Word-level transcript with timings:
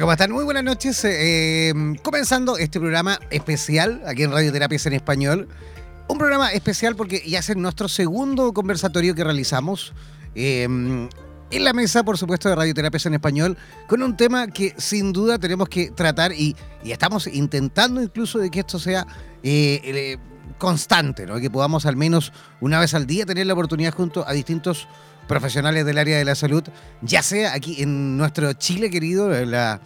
¿Cómo 0.00 0.12
están? 0.12 0.30
Muy 0.30 0.44
buenas 0.44 0.64
noches. 0.64 1.04
Eh, 1.04 1.70
em, 1.70 1.96
comenzando 1.96 2.56
este 2.56 2.78
programa 2.78 3.18
especial 3.30 4.02
aquí 4.06 4.22
en 4.22 4.30
Radioterapias 4.30 4.86
en 4.86 4.92
Español. 4.92 5.48
Un 6.08 6.18
programa 6.18 6.52
especial 6.52 6.94
porque 6.94 7.22
ya 7.26 7.40
es 7.40 7.56
nuestro 7.56 7.88
segundo 7.88 8.52
conversatorio 8.52 9.14
que 9.14 9.24
realizamos. 9.24 9.92
Em, 10.34 11.08
en 11.50 11.64
la 11.64 11.72
mesa, 11.72 12.04
por 12.04 12.16
supuesto, 12.16 12.48
de 12.48 12.54
Radioterapias 12.54 13.06
en 13.06 13.14
Español, 13.14 13.56
con 13.88 14.02
un 14.02 14.16
tema 14.16 14.48
que 14.48 14.74
sin 14.76 15.12
duda 15.12 15.38
tenemos 15.38 15.68
que 15.68 15.90
tratar 15.90 16.32
y, 16.32 16.54
estamos 16.84 17.26
intentando 17.26 18.00
incluso 18.02 18.38
de 18.38 18.50
que 18.50 18.60
esto 18.60 18.78
sea 18.78 19.06
eh, 19.42 19.80
eh, 19.82 20.18
constante, 20.58 21.26
¿no? 21.26 21.40
que 21.40 21.50
podamos 21.50 21.86
al 21.86 21.96
menos 21.96 22.32
una 22.60 22.78
vez 22.78 22.94
al 22.94 23.06
día 23.06 23.26
tener 23.26 23.46
la 23.46 23.54
oportunidad 23.54 23.94
junto 23.94 24.26
a 24.26 24.32
distintos 24.32 24.86
profesionales 25.28 25.84
del 25.84 25.98
área 25.98 26.18
de 26.18 26.24
la 26.24 26.34
salud, 26.34 26.64
ya 27.02 27.22
sea 27.22 27.52
aquí 27.52 27.80
en 27.82 28.16
nuestro 28.16 28.52
Chile 28.54 28.90
querido, 28.90 29.28
la, 29.44 29.80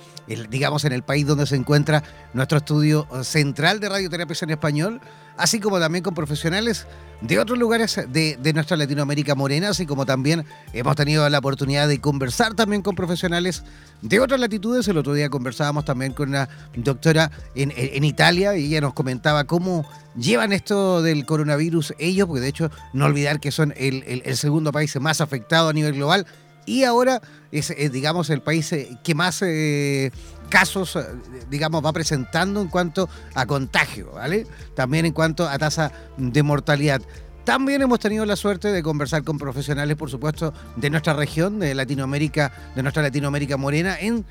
digamos 0.49 0.87
en 0.87 0.93
el 0.93 1.03
país 1.03 1.27
donde 1.27 1.47
se 1.47 1.57
encuentra 1.57 2.03
nuestro 2.33 2.59
estudio 2.59 3.07
central 3.23 3.81
de 3.81 3.91
radioterapia 3.91 4.35
en 4.41 4.51
español, 4.51 5.01
así 5.37 5.61
como 5.61 5.79
también 5.79 6.03
con 6.03 6.15
profesionales 6.15 6.87
de 7.23 7.39
otros 7.39 7.59
lugares 7.59 8.01
de, 8.09 8.53
nuestra 8.53 8.77
Latinoamérica 8.77 9.35
morena, 9.35 9.71
así 9.71 9.87
como 9.87 10.05
también 10.05 10.45
hemos 10.73 10.97
tenido 10.97 11.29
la 11.29 11.39
oportunidad 11.39 11.87
de 11.87 12.01
conversar 12.01 12.55
también 12.55 12.83
con 12.83 12.97
profesionales 12.97 13.63
de 14.03 14.19
otras 14.19 14.41
latitudes. 14.41 14.89
El 14.89 14.99
otro 14.99 15.15
día 15.15 15.31
conversábamos 15.31 15.85
también 15.85 16.13
con 16.13 16.31
una 16.31 16.49
doctora 16.75 17.31
en, 17.55 18.05
Italia 18.05 18.57
y 18.57 18.67
ella 18.67 18.81
nos 18.81 18.93
comentaba 18.93 19.45
cómo 19.45 19.89
llevan 20.17 20.53
esto 20.53 21.01
del 21.01 21.25
coronavirus 21.25 21.95
ellos, 21.99 22.27
porque 22.27 22.41
de 22.41 22.49
hecho 22.49 22.71
no 22.93 23.07
olvidar 23.07 23.39
que 23.39 23.53
son 23.53 23.73
el, 23.77 24.23
segundo 24.37 24.73
país 24.73 24.99
más 25.01 25.21
afectado 25.21 25.69
a 25.69 25.73
nivel 25.73 25.95
global 25.95 26.27
y 26.67 26.85
ahora 26.85 27.21
es, 27.53 27.73
digamos, 27.93 28.31
el 28.31 28.41
país 28.41 28.73
eh, 28.73 28.99
que 29.03 29.15
más 29.15 29.43
eh, 29.43 30.13
casos, 30.53 30.97
eh, 30.97 31.07
digamos, 31.49 31.83
va 31.83 31.95
presentando 31.95 32.61
en 32.61 32.69
cuanto 32.69 33.09
a 33.35 33.47
contagio, 33.47 34.13
¿vale? 34.13 34.47
También 34.75 35.07
en 35.07 35.15
cuanto 35.15 35.49
a 35.49 35.59
tasa 35.59 35.93
de 36.19 36.43
mortalidad. 36.43 37.01
También 37.45 37.83
hemos 37.83 37.99
tenido 37.99 38.25
la 38.25 38.37
suerte 38.37 38.71
de 38.71 38.83
conversar 38.83 39.25
con 39.25 39.37
profesionales, 39.37 39.97
por 39.97 40.09
supuesto, 40.09 40.55
de 40.77 40.91
nuestra 40.91 41.13
región, 41.15 41.59
de 41.59 41.75
Latinoamérica, 41.75 42.53
de 42.77 42.83
nuestra 42.83 43.03
Latinoamérica 43.03 43.57
morena, 43.57 43.99
en 43.99 44.25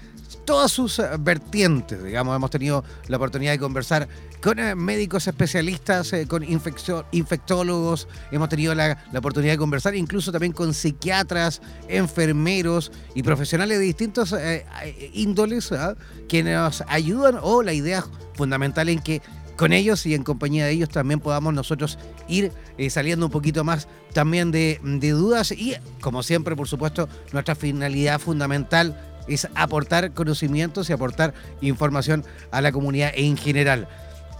todas 0.45 0.71
sus 0.71 0.99
eh, 0.99 1.09
vertientes. 1.19 2.01
Digamos, 2.03 2.35
hemos 2.35 2.49
tenido 2.49 2.83
la 3.07 3.17
oportunidad 3.17 3.51
de 3.51 3.59
conversar 3.59 4.07
con 4.41 4.59
eh, 4.59 4.75
médicos 4.75 5.27
especialistas, 5.27 6.13
eh, 6.13 6.25
con 6.25 6.43
infectólogos, 7.11 8.07
hemos 8.31 8.47
tenido 8.49 8.73
la, 8.73 8.97
oportunidad 9.13 9.53
de 9.53 9.57
conversar 9.57 9.93
incluso 9.95 10.31
también 10.31 10.53
con 10.53 10.73
psiquiatras, 10.73 11.61
enfermeros 11.89 12.91
y 13.13 13.23
profesionales 13.23 13.77
de 13.77 13.85
distintos 13.85 14.33
índoles 15.13 15.71
¿ah? 15.73 15.95
que 16.27 16.43
nos 16.43 16.83
ayudan 16.87 17.37
o 17.41 17.61
la 17.61 17.73
idea 17.73 18.03
fundamental 18.35 18.89
en 18.89 18.99
que 18.99 19.21
con 19.61 19.73
ellos 19.73 20.07
y 20.07 20.15
en 20.15 20.23
compañía 20.23 20.65
de 20.65 20.71
ellos 20.71 20.89
también 20.89 21.19
podamos 21.19 21.53
nosotros 21.53 21.99
ir 22.27 22.51
saliendo 22.89 23.27
un 23.27 23.31
poquito 23.31 23.63
más 23.63 23.87
también 24.11 24.49
de, 24.49 24.81
de 24.83 25.11
dudas 25.11 25.51
y 25.51 25.75
como 25.99 26.23
siempre 26.23 26.55
por 26.55 26.67
supuesto 26.67 27.07
nuestra 27.31 27.53
finalidad 27.53 28.17
fundamental 28.17 28.99
es 29.27 29.47
aportar 29.53 30.13
conocimientos 30.13 30.89
y 30.89 30.93
aportar 30.93 31.35
información 31.61 32.25
a 32.49 32.59
la 32.61 32.71
comunidad 32.71 33.11
en 33.13 33.37
general. 33.37 33.87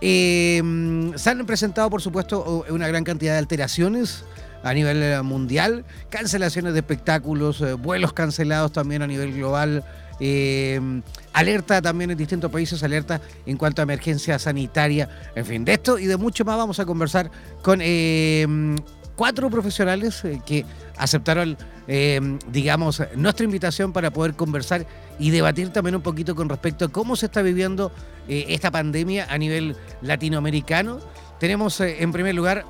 Em, 0.02 1.16
se 1.16 1.30
han 1.30 1.46
presentado, 1.46 1.88
por 1.92 2.02
supuesto, 2.02 2.66
una 2.70 2.88
gran 2.88 3.04
cantidad 3.04 3.34
de 3.34 3.38
alteraciones 3.38 4.26
a 4.64 4.74
nivel 4.74 5.04
eh, 5.04 5.22
mundial, 5.22 5.86
cancelaciones 6.10 6.74
de 6.74 6.80
espectáculos, 6.80 7.62
eh, 7.62 7.74
vuelos 7.74 8.12
cancelados 8.14 8.72
también 8.72 9.04
a 9.04 9.08
nivel 9.08 9.34
global, 9.34 9.84
em, 10.20 11.04
alerta 11.34 11.82
también 11.82 12.12
en 12.12 12.18
distintos 12.18 12.52
países, 12.52 12.84
alerta 12.84 13.22
en 13.46 13.58
cuanto 13.58 13.82
a 13.82 13.84
emergencia 13.84 14.38
sanitaria, 14.40 15.10
en 15.36 15.46
fin, 15.46 15.66
de 15.66 15.74
esto 15.74 15.98
y 15.98 16.06
de 16.06 16.18
mucho 16.18 16.46
más 16.46 16.58
vamos 16.58 16.80
a 16.80 16.86
conversar 16.86 17.32
con 17.62 17.80
em, 17.82 18.76
cuatro 19.16 19.50
profesionales 19.50 20.24
eh, 20.26 20.42
que 20.46 20.66
aceptaron, 20.98 21.58
eh, 21.88 22.20
digamos, 22.52 23.02
nuestra 23.16 23.46
invitación 23.46 23.94
para 23.94 24.12
poder 24.12 24.34
conversar 24.36 24.86
y 25.20 25.30
debatir 25.30 25.70
también 25.70 25.96
un 25.96 26.02
poquito 26.02 26.36
con 26.36 26.50
respecto 26.50 26.86
a 26.86 26.88
cómo 26.90 27.16
se 27.16 27.28
está 27.28 27.42
viviendo 27.42 27.92
esta 28.28 28.72
pandemia 28.72 29.28
a 29.30 29.38
nivel 29.38 29.76
latinoamericano. 30.02 31.00
Tenemos 31.40 31.82
en 31.82 32.12
primer 32.12 32.36
lugar 32.36 32.66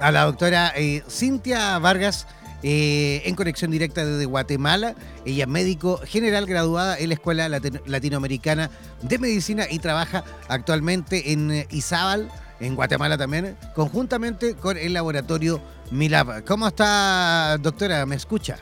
a 0.00 0.10
la 0.10 0.24
doctora 0.24 0.72
Cintia 1.08 1.78
Vargas. 1.78 2.26
En 2.62 3.34
conexión 3.34 3.70
directa 3.70 4.04
desde 4.04 4.24
Guatemala. 4.24 4.94
Ella 5.24 5.44
es 5.44 5.48
médico 5.48 6.00
general 6.04 6.46
graduada 6.46 6.98
en 6.98 7.08
la 7.08 7.14
Escuela 7.14 7.48
Latinoamericana 7.48 8.70
de 9.02 9.18
Medicina 9.18 9.66
y 9.70 9.78
trabaja 9.78 10.24
actualmente 10.48 11.32
en 11.32 11.66
Izabal, 11.70 12.30
en 12.60 12.76
Guatemala 12.76 13.18
también, 13.18 13.56
conjuntamente 13.74 14.54
con 14.54 14.76
el 14.76 14.92
laboratorio 14.92 15.60
Milab. 15.90 16.44
¿Cómo 16.44 16.68
está, 16.68 17.58
doctora? 17.58 18.06
¿Me 18.06 18.16
escucha? 18.16 18.58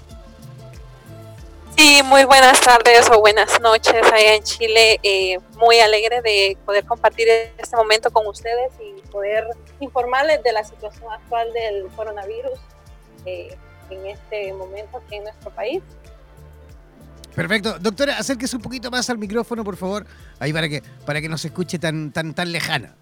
Sí, 1.77 2.03
muy 2.05 2.25
buenas 2.25 2.61
tardes 2.61 3.09
o 3.11 3.21
buenas 3.21 3.61
noches 3.61 4.03
allá 4.13 4.35
en 4.35 4.43
Chile. 4.43 4.99
Eh, 5.03 5.39
muy 5.57 5.79
alegre 5.79 6.21
de 6.21 6.57
poder 6.67 6.85
compartir 6.85 7.29
este 7.57 7.77
momento 7.77 8.11
con 8.11 8.27
ustedes 8.27 8.73
y 8.81 9.01
poder 9.09 9.47
informarles 9.79 10.43
de 10.43 10.53
la 10.53 10.65
situación 10.65 11.11
actual 11.11 11.53
del 11.53 11.87
coronavirus 11.97 12.59
eh, 13.25 13.57
en 13.91 14.07
este 14.07 14.53
momento 14.53 14.99
aquí 14.99 15.17
en 15.17 15.25
nuestro 15.25 15.51
país. 15.51 15.83
Perfecto. 17.35 17.79
Doctora, 17.79 18.19
acérquese 18.19 18.57
un 18.57 18.63
poquito 18.63 18.91
más 18.91 19.09
al 19.09 19.19
micrófono, 19.19 19.63
por 19.63 19.77
favor. 19.77 20.05
Ahí 20.39 20.53
para 20.53 20.69
que, 20.69 20.83
para 21.07 21.21
que 21.21 21.29
no 21.29 21.39
se 21.39 21.49
escuche 21.49 21.79
tan, 21.79 22.13
tan, 22.13 22.35
tan 22.35 22.51
lejana. 22.51 22.97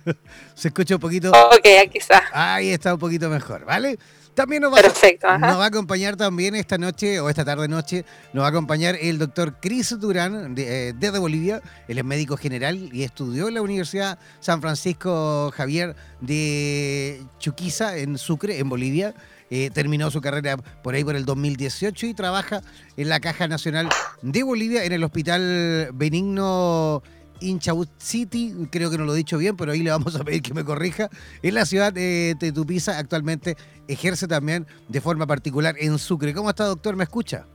se 0.54 0.68
escucha 0.68 0.94
un 0.94 1.00
poquito. 1.00 1.30
Ok, 1.30 1.66
aquí 1.84 1.98
está. 1.98 2.24
Ahí 2.32 2.70
está 2.70 2.94
un 2.94 3.00
poquito 3.00 3.28
mejor, 3.28 3.64
¿vale? 3.64 3.98
También 4.34 4.62
nos 4.62 4.72
va, 4.72 4.78
Perfecto, 4.78 5.28
nos 5.38 5.58
va 5.60 5.64
a 5.64 5.68
acompañar 5.68 6.16
también 6.16 6.56
esta 6.56 6.76
noche 6.76 7.20
o 7.20 7.30
esta 7.30 7.44
tarde 7.44 7.68
noche, 7.68 8.04
nos 8.32 8.42
va 8.42 8.46
a 8.46 8.50
acompañar 8.50 8.96
el 9.00 9.16
doctor 9.16 9.60
Cris 9.60 9.96
Durán 10.00 10.56
de, 10.56 10.88
eh, 10.88 10.92
desde 10.92 11.20
Bolivia. 11.20 11.62
Él 11.86 11.98
es 11.98 12.04
médico 12.04 12.36
general 12.36 12.90
y 12.92 13.04
estudió 13.04 13.46
en 13.46 13.54
la 13.54 13.62
Universidad 13.62 14.18
San 14.40 14.60
Francisco 14.60 15.52
Javier 15.54 15.94
de 16.20 17.22
Chuquiza 17.38 17.96
en 17.96 18.18
Sucre, 18.18 18.58
en 18.58 18.68
Bolivia. 18.68 19.14
Eh, 19.56 19.70
terminó 19.72 20.10
su 20.10 20.20
carrera 20.20 20.56
por 20.56 20.96
ahí 20.96 21.04
por 21.04 21.14
el 21.14 21.24
2018 21.24 22.06
y 22.06 22.14
trabaja 22.14 22.60
en 22.96 23.08
la 23.08 23.20
Caja 23.20 23.46
Nacional 23.46 23.88
de 24.20 24.42
Bolivia 24.42 24.82
en 24.82 24.90
el 24.90 25.04
Hospital 25.04 25.90
Benigno 25.94 27.04
Inchaut 27.38 27.88
City, 27.98 28.52
creo 28.72 28.90
que 28.90 28.98
no 28.98 29.04
lo 29.04 29.14
he 29.14 29.16
dicho 29.16 29.38
bien, 29.38 29.56
pero 29.56 29.70
ahí 29.70 29.84
le 29.84 29.90
vamos 29.90 30.16
a 30.16 30.24
pedir 30.24 30.42
que 30.42 30.52
me 30.54 30.64
corrija. 30.64 31.08
En 31.40 31.54
la 31.54 31.66
ciudad 31.66 31.92
de 31.92 32.34
Tetupiza 32.40 32.98
actualmente 32.98 33.56
ejerce 33.86 34.26
también 34.26 34.66
de 34.88 35.00
forma 35.00 35.24
particular 35.24 35.76
en 35.78 36.00
Sucre. 36.00 36.34
¿Cómo 36.34 36.50
está, 36.50 36.64
doctor? 36.64 36.96
¿Me 36.96 37.04
escucha? 37.04 37.46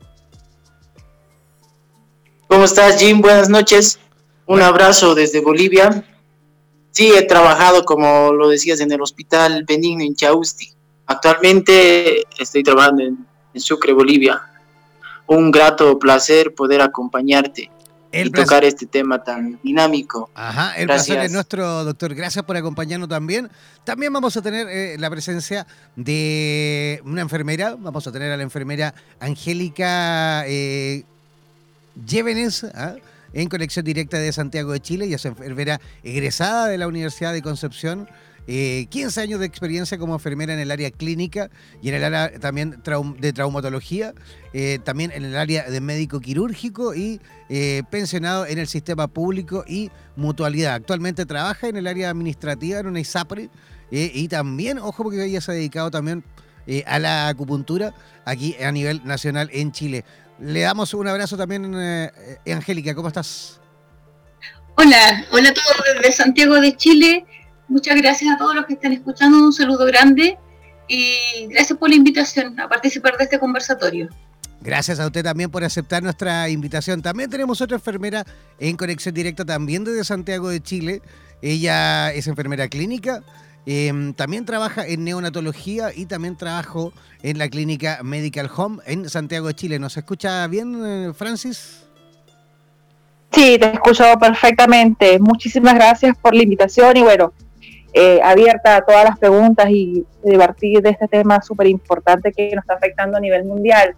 ¿Cómo 2.47 2.63
estás, 2.63 3.01
Jim? 3.01 3.19
Buenas 3.19 3.49
noches. 3.49 3.99
Un 4.45 4.61
abrazo 4.61 5.15
desde 5.15 5.41
Bolivia. 5.41 6.05
Sí, 6.91 7.11
he 7.13 7.23
trabajado, 7.23 7.83
como 7.83 8.31
lo 8.31 8.47
decías, 8.47 8.79
en 8.79 8.89
el 8.89 9.01
Hospital 9.01 9.65
Benigno 9.67 10.05
Inchausti. 10.05 10.78
Actualmente 11.09 12.23
estoy 12.37 12.61
trabajando 12.61 13.03
en, 13.03 13.17
Sucre, 13.55 13.93
Bolivia. 13.93 14.39
Un 15.25 15.49
grato 15.49 15.97
placer 15.97 16.53
poder 16.53 16.81
acompañarte 16.81 17.71
y 18.11 18.29
tocar 18.29 18.63
este 18.63 18.85
tema 18.85 19.23
tan 19.23 19.59
dinámico. 19.63 20.29
Ajá, 20.35 20.75
el 20.77 20.85
placer 20.85 21.17
es 21.19 21.31
nuestro, 21.31 21.83
doctor. 21.83 22.13
Gracias 22.13 22.45
por 22.45 22.55
acompañarnos 22.55 23.09
también. 23.09 23.49
También 23.83 24.13
vamos 24.13 24.37
a 24.37 24.43
tener 24.43 24.67
eh, 24.69 24.97
la 24.99 25.09
presencia 25.09 25.65
de 25.95 27.01
una 27.03 27.21
enfermera. 27.21 27.75
Vamos 27.75 28.05
a 28.05 28.11
tener 28.11 28.31
a 28.31 28.37
la 28.37 28.43
enfermera 28.43 28.93
Angélica 29.19 30.43
eh, 30.45 31.05
¿ah? 32.75 32.95
en 33.33 33.49
conexión 33.49 33.83
directa 33.83 34.19
de 34.19 34.31
Santiago 34.31 34.73
de 34.73 34.79
Chile. 34.79 35.07
y 35.07 35.15
es 35.15 35.25
enfermera 35.25 35.81
egresada 36.03 36.67
de 36.67 36.77
la 36.77 36.87
Universidad 36.87 37.33
de 37.33 37.41
Concepción. 37.41 38.07
15 38.49 39.19
eh, 39.19 39.23
años 39.23 39.39
de 39.39 39.45
experiencia 39.45 39.99
como 39.99 40.15
enfermera 40.15 40.53
en 40.53 40.59
el 40.59 40.71
área 40.71 40.89
clínica 40.89 41.51
y 41.83 41.89
en 41.89 41.95
el 41.95 42.03
área 42.03 42.39
también 42.39 42.81
de 43.19 43.33
traumatología, 43.33 44.13
eh, 44.53 44.79
también 44.83 45.11
en 45.11 45.23
el 45.23 45.37
área 45.37 45.69
de 45.69 45.79
médico 45.81 46.19
quirúrgico 46.19 46.95
y 46.95 47.21
eh, 47.49 47.83
pensionado 47.91 48.47
en 48.47 48.57
el 48.57 48.67
sistema 48.67 49.07
público 49.07 49.63
y 49.67 49.91
mutualidad. 50.15 50.73
Actualmente 50.73 51.27
trabaja 51.27 51.67
en 51.67 51.77
el 51.77 51.85
área 51.85 52.09
administrativa 52.09 52.79
en 52.79 52.87
una 52.87 52.99
ISAPRE 52.99 53.49
y 53.91 54.27
también, 54.27 54.77
ojo, 54.77 55.03
porque 55.03 55.23
ella 55.23 55.41
se 55.41 55.51
ha 55.51 55.55
dedicado 55.55 55.89
también 55.89 56.23
a 56.85 56.99
la 56.99 57.27
acupuntura 57.27 57.91
aquí 58.23 58.55
a 58.63 58.71
nivel 58.71 59.01
nacional 59.03 59.49
en 59.51 59.71
Chile. 59.71 60.05
Le 60.39 60.59
damos 60.59 60.93
un 60.93 61.07
abrazo 61.07 61.37
también, 61.37 61.73
Angélica, 62.45 62.93
¿cómo 62.93 63.07
estás? 63.07 63.59
Hola, 64.75 65.25
hola 65.31 65.49
a 65.49 65.53
todos 65.53 65.83
desde 65.95 66.11
Santiago 66.11 66.61
de 66.61 66.77
Chile. 66.77 67.25
Muchas 67.69 67.95
gracias 68.01 68.33
a 68.33 68.37
todos 68.37 68.55
los 68.55 68.65
que 68.65 68.73
están 68.73 68.93
escuchando, 68.93 69.37
un 69.37 69.53
saludo 69.53 69.85
grande 69.85 70.37
y 70.87 71.13
gracias 71.49 71.77
por 71.77 71.89
la 71.89 71.95
invitación 71.95 72.59
a 72.59 72.67
participar 72.67 73.15
de 73.15 73.25
este 73.25 73.39
conversatorio. 73.39 74.09
Gracias 74.61 74.99
a 74.99 75.05
usted 75.05 75.23
también 75.23 75.49
por 75.49 75.63
aceptar 75.63 76.03
nuestra 76.03 76.49
invitación. 76.49 77.01
También 77.01 77.29
tenemos 77.29 77.61
otra 77.61 77.77
enfermera 77.77 78.25
en 78.59 78.75
conexión 78.75 79.13
directa 79.13 79.45
también 79.45 79.83
desde 79.83 80.03
Santiago 80.03 80.49
de 80.49 80.61
Chile. 80.61 81.01
Ella 81.41 82.11
es 82.11 82.27
enfermera 82.27 82.67
clínica, 82.67 83.23
em, 83.65 84.13
también 84.13 84.45
trabaja 84.45 84.85
en 84.85 85.05
neonatología 85.05 85.93
y 85.95 86.07
también 86.07 86.35
trabajó 86.35 86.91
en 87.21 87.37
la 87.37 87.47
clínica 87.49 87.99
Medical 88.03 88.49
Home 88.53 88.81
en 88.85 89.07
Santiago 89.09 89.47
de 89.47 89.53
Chile. 89.53 89.79
¿Nos 89.79 89.95
escucha 89.95 90.45
bien, 90.47 90.81
eh, 90.83 91.13
Francis? 91.13 91.83
Sí, 93.31 93.57
te 93.59 93.71
escucho 93.73 94.03
perfectamente. 94.19 95.19
Muchísimas 95.19 95.75
gracias 95.75 96.17
por 96.17 96.33
la 96.33 96.43
invitación 96.43 96.97
y 96.97 97.03
bueno, 97.03 97.31
eh, 97.93 98.19
abierta 98.23 98.75
a 98.75 98.81
todas 98.81 99.03
las 99.03 99.17
preguntas 99.17 99.67
y 99.69 100.05
debatir 100.23 100.81
de 100.81 100.91
este 100.91 101.07
tema 101.07 101.41
súper 101.41 101.67
importante 101.67 102.31
que 102.31 102.51
nos 102.55 102.63
está 102.63 102.75
afectando 102.75 103.17
a 103.17 103.21
nivel 103.21 103.45
mundial, 103.45 103.95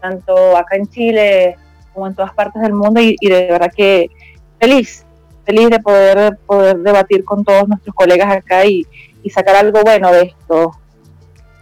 tanto 0.00 0.56
acá 0.56 0.76
en 0.76 0.86
Chile 0.88 1.56
como 1.92 2.06
en 2.06 2.14
todas 2.14 2.32
partes 2.32 2.62
del 2.62 2.72
mundo 2.72 3.00
y, 3.00 3.16
de 3.20 3.46
verdad 3.46 3.70
que 3.74 4.10
feliz, 4.58 5.04
feliz 5.44 5.70
de 5.70 5.80
poder, 5.80 6.38
poder 6.46 6.78
debatir 6.78 7.24
con 7.24 7.44
todos 7.44 7.68
nuestros 7.68 7.94
colegas 7.94 8.36
acá 8.36 8.64
y, 8.64 8.86
y 9.22 9.30
sacar 9.30 9.56
algo 9.56 9.82
bueno 9.82 10.12
de 10.12 10.22
esto, 10.22 10.72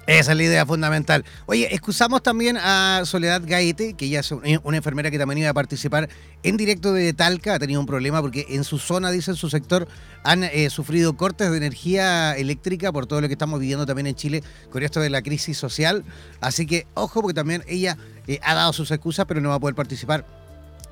esa 0.06 0.32
es 0.32 0.36
la 0.36 0.42
idea 0.42 0.66
fundamental. 0.66 1.24
Oye, 1.46 1.68
excusamos 1.72 2.22
también 2.22 2.56
a 2.58 3.02
Soledad 3.04 3.42
Gaete, 3.44 3.94
que 3.94 4.06
ella 4.06 4.20
es 4.20 4.30
una 4.62 4.76
enfermera 4.76 5.10
que 5.10 5.18
también 5.18 5.38
iba 5.38 5.50
a 5.50 5.54
participar 5.54 6.08
en 6.42 6.56
directo 6.56 6.92
de 6.92 7.12
Talca. 7.12 7.54
Ha 7.54 7.58
tenido 7.58 7.80
un 7.80 7.86
problema 7.86 8.20
porque 8.20 8.46
en 8.50 8.64
su 8.64 8.78
zona, 8.78 9.10
dice 9.10 9.30
en 9.30 9.36
su 9.36 9.48
sector, 9.48 9.88
han 10.22 10.44
eh, 10.44 10.68
sufrido 10.70 11.16
cortes 11.16 11.50
de 11.50 11.56
energía 11.56 12.36
eléctrica 12.36 12.92
por 12.92 13.06
todo 13.06 13.20
lo 13.20 13.28
que 13.28 13.34
estamos 13.34 13.60
viviendo 13.60 13.86
también 13.86 14.06
en 14.06 14.14
Chile 14.14 14.42
con 14.70 14.82
esto 14.82 15.00
de 15.00 15.10
la 15.10 15.22
crisis 15.22 15.56
social. 15.56 16.04
Así 16.40 16.66
que, 16.66 16.86
ojo, 16.94 17.22
porque 17.22 17.34
también 17.34 17.64
ella 17.66 17.96
eh, 18.26 18.40
ha 18.42 18.54
dado 18.54 18.72
sus 18.72 18.90
excusas, 18.90 19.26
pero 19.26 19.40
no 19.40 19.50
va 19.50 19.56
a 19.56 19.60
poder 19.60 19.74
participar 19.74 20.26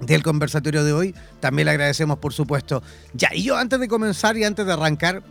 del 0.00 0.23
conversatorio 0.23 0.85
de 0.85 0.92
hoy. 0.92 1.14
También 1.40 1.66
le 1.66 1.73
agradecemos, 1.73 2.19
por 2.19 2.33
supuesto. 2.33 2.83
Ya, 3.12 3.31
y 3.35 3.42
yo 3.42 3.57
antes 3.57 3.78
de 3.78 3.88
comenzar 3.88 4.37
y 4.37 4.45
antes 4.45 4.66
de 4.66 4.73
arrancar, 4.73 5.23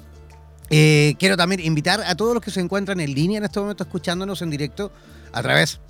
eh, 0.74 1.16
quiero 1.20 1.36
también 1.36 1.60
invitar 1.60 2.00
a 2.01 2.16
todos 2.16 2.34
los 2.34 2.42
que 2.42 2.50
se 2.50 2.62
encuentran 2.62 3.01
en 3.01 3.13
línea 3.13 3.40
en 3.40 3.44
este 3.44 3.60
momento 3.60 3.84
escuchándonos 3.84 4.42
en 4.42 4.50
directo 4.50 4.90
a 5.34 5.42
través 5.42 5.82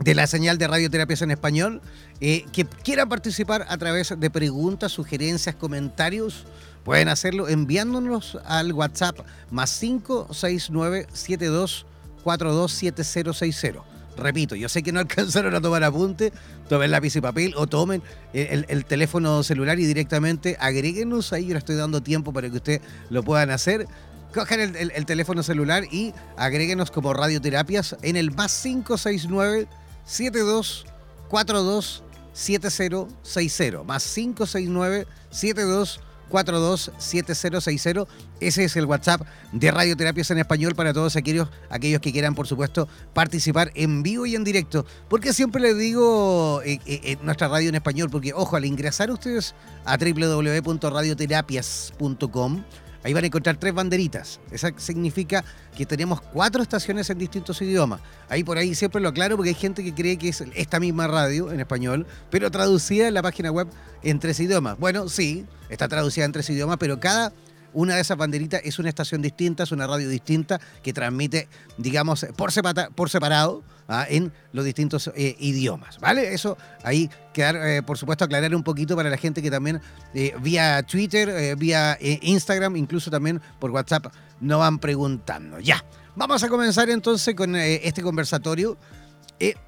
de 0.00 0.16
la 0.16 0.26
señal 0.26 0.58
de 0.58 0.66
radioterapias 0.66 1.22
en 1.22 1.30
español, 1.30 1.80
eh, 2.20 2.44
que 2.52 2.64
quieran 2.64 3.08
participar 3.08 3.66
a 3.68 3.78
través 3.78 4.12
de 4.18 4.30
preguntas, 4.30 4.90
sugerencias, 4.90 5.54
comentarios, 5.54 6.44
pueden 6.84 7.06
hacerlo 7.08 7.46
enviándonos 7.48 8.36
al 8.44 8.72
WhatsApp 8.72 9.20
más 9.52 9.78
569 9.78 11.06
72427060 11.14 13.84
Repito, 14.16 14.56
yo 14.56 14.68
sé 14.68 14.82
que 14.82 14.90
no 14.92 15.00
alcanzaron 15.00 15.54
a 15.54 15.60
tomar 15.60 15.84
apunte, 15.84 16.32
tomen 16.68 16.90
lápiz 16.90 17.14
y 17.14 17.20
papel 17.20 17.54
o 17.56 17.68
tomen 17.68 18.02
el, 18.32 18.66
el, 18.68 18.84
teléfono 18.84 19.44
celular 19.44 19.78
y 19.78 19.86
directamente 19.86 20.56
agréguenos. 20.58 21.32
Ahí, 21.32 21.46
yo 21.46 21.52
le 21.52 21.58
estoy 21.58 21.76
dando 21.76 22.02
tiempo 22.02 22.32
para 22.32 22.50
que 22.50 22.56
ustedes 22.56 22.80
lo 23.10 23.22
puedan 23.22 23.50
hacer 23.50 23.86
cojan 24.34 24.60
el, 24.60 25.06
teléfono 25.06 25.42
celular 25.42 25.84
y 25.90 26.12
agréguenos 26.36 26.90
como 26.90 27.14
radioterapias 27.14 27.96
en 28.02 28.16
el 28.16 28.32
más 28.32 28.60
569 28.62 29.66
7242 30.04 32.02
7060 32.32 33.82
más 33.84 34.04
569 34.12 35.06
7242 35.30 36.92
7060 36.98 38.06
ese 38.40 38.64
es 38.64 38.76
el 38.76 38.84
WhatsApp 38.84 39.22
de 39.52 39.70
Radioterapias 39.70 40.30
en 40.30 40.36
Español 40.38 40.74
para 40.74 40.92
todos 40.92 41.16
aquellos, 41.16 41.48
aquellos 41.70 42.00
que 42.00 42.12
quieran, 42.12 42.34
por 42.34 42.46
supuesto, 42.46 42.86
participar 43.14 43.72
en 43.74 44.02
vivo 44.02 44.26
y 44.26 44.34
en 44.34 44.44
directo. 44.44 44.84
Porque 45.08 45.32
siempre 45.32 45.62
les 45.62 45.78
digo 45.78 46.60
eh, 46.62 46.78
eh, 46.84 47.16
nuestra 47.22 47.48
radio 47.48 47.70
en 47.70 47.76
español, 47.76 48.10
porque 48.10 48.34
ojo, 48.34 48.56
al 48.56 48.66
ingresar 48.66 49.10
ustedes 49.10 49.54
a 49.84 49.96
www.radioterapias.com, 49.96 52.64
ahí 53.06 53.14
van 53.14 53.22
a 53.22 53.28
encontrar 53.28 53.56
tres 53.56 53.72
banderitas. 53.72 54.40
Eso 54.50 54.66
significa 54.78 55.44
que 55.76 55.86
tenemos 55.86 56.20
cuatro 56.20 56.60
estaciones 56.60 57.08
en 57.08 57.18
distintos 57.18 57.62
idiomas. 57.62 58.00
Ahí 58.28 58.42
por 58.42 58.58
ahí 58.58 58.74
siempre 58.74 59.00
lo 59.00 59.10
aclaro 59.10 59.36
porque 59.36 59.50
hay 59.50 59.54
gente 59.54 59.84
que 59.84 59.94
cree 59.94 60.16
que 60.16 60.28
es 60.30 60.42
esta 60.54 60.80
misma 60.80 61.06
radio 61.06 61.52
en 61.52 61.60
español, 61.60 62.04
pero 62.30 62.50
traducida 62.50 63.06
en 63.06 63.14
la 63.14 63.22
página 63.22 63.52
web 63.52 63.68
en 64.02 64.18
tres 64.18 64.40
idiomas. 64.40 64.76
Bueno, 64.80 65.08
sí, 65.08 65.46
está 65.68 65.86
traducida 65.86 66.24
en 66.24 66.32
tres 66.32 66.50
idiomas, 66.50 66.78
pero 66.78 66.98
cada 66.98 67.32
una 67.76 67.94
de 67.94 68.00
esas 68.00 68.16
banderitas 68.16 68.62
es 68.64 68.78
una 68.78 68.88
estación 68.88 69.20
distinta, 69.20 69.64
es 69.64 69.70
una 69.70 69.86
radio 69.86 70.08
distinta 70.08 70.58
que 70.82 70.94
transmite, 70.94 71.46
digamos, 71.76 72.26
por, 72.34 72.50
separado 72.50 73.62
¿ah? 73.86 74.06
en 74.08 74.32
los 74.52 74.64
distintos 74.64 75.10
eh, 75.14 75.36
idiomas, 75.38 76.00
¿vale? 76.00 76.32
Eso 76.32 76.56
ahí 76.82 77.10
quedar, 77.34 77.56
eh, 77.56 77.82
por 77.82 77.98
supuesto, 77.98 78.24
aclarar 78.24 78.54
un 78.54 78.62
poquito 78.62 78.96
para 78.96 79.10
la 79.10 79.18
gente 79.18 79.42
que 79.42 79.50
también 79.50 79.82
eh, 80.14 80.34
vía 80.40 80.82
Twitter, 80.84 81.54
vía 81.56 81.98
Instagram, 82.00 82.76
incluso 82.76 83.10
también 83.10 83.42
por 83.60 83.70
WhatsApp, 83.70 84.06
nos 84.40 84.58
van 84.58 84.78
preguntando. 84.78 85.60
Ya, 85.60 85.84
vamos 86.14 86.42
a 86.42 86.48
comenzar 86.48 86.88
entonces 86.88 87.34
con 87.34 87.56
este 87.56 88.00
conversatorio. 88.02 88.78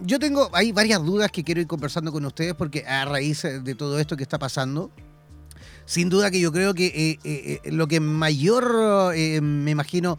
yo 0.00 0.19
tengo, 0.19 0.49
hay 0.55 0.73
varias 0.73 1.05
dudas 1.05 1.31
que 1.31 1.45
quiero 1.45 1.61
ir 1.61 1.67
conversando 1.67 2.11
con 2.11 2.25
ustedes 2.25 2.55
porque 2.55 2.87
a 2.87 3.05
raíz 3.05 3.43
de 3.43 3.75
todo 3.75 3.99
esto 3.99 4.17
que 4.17 4.23
está 4.23 4.38
pasando, 4.38 4.91
sin 5.88 6.11
duda 6.11 6.30
que 6.30 6.38
yo 6.38 6.52
creo 6.52 6.75
que 6.75 6.87
eh, 6.87 7.18
eh, 7.25 7.61
eh, 7.64 7.73
lo 7.73 7.88
que 7.88 7.99
mayor, 7.99 9.14
me 9.40 9.71
imagino, 9.71 10.18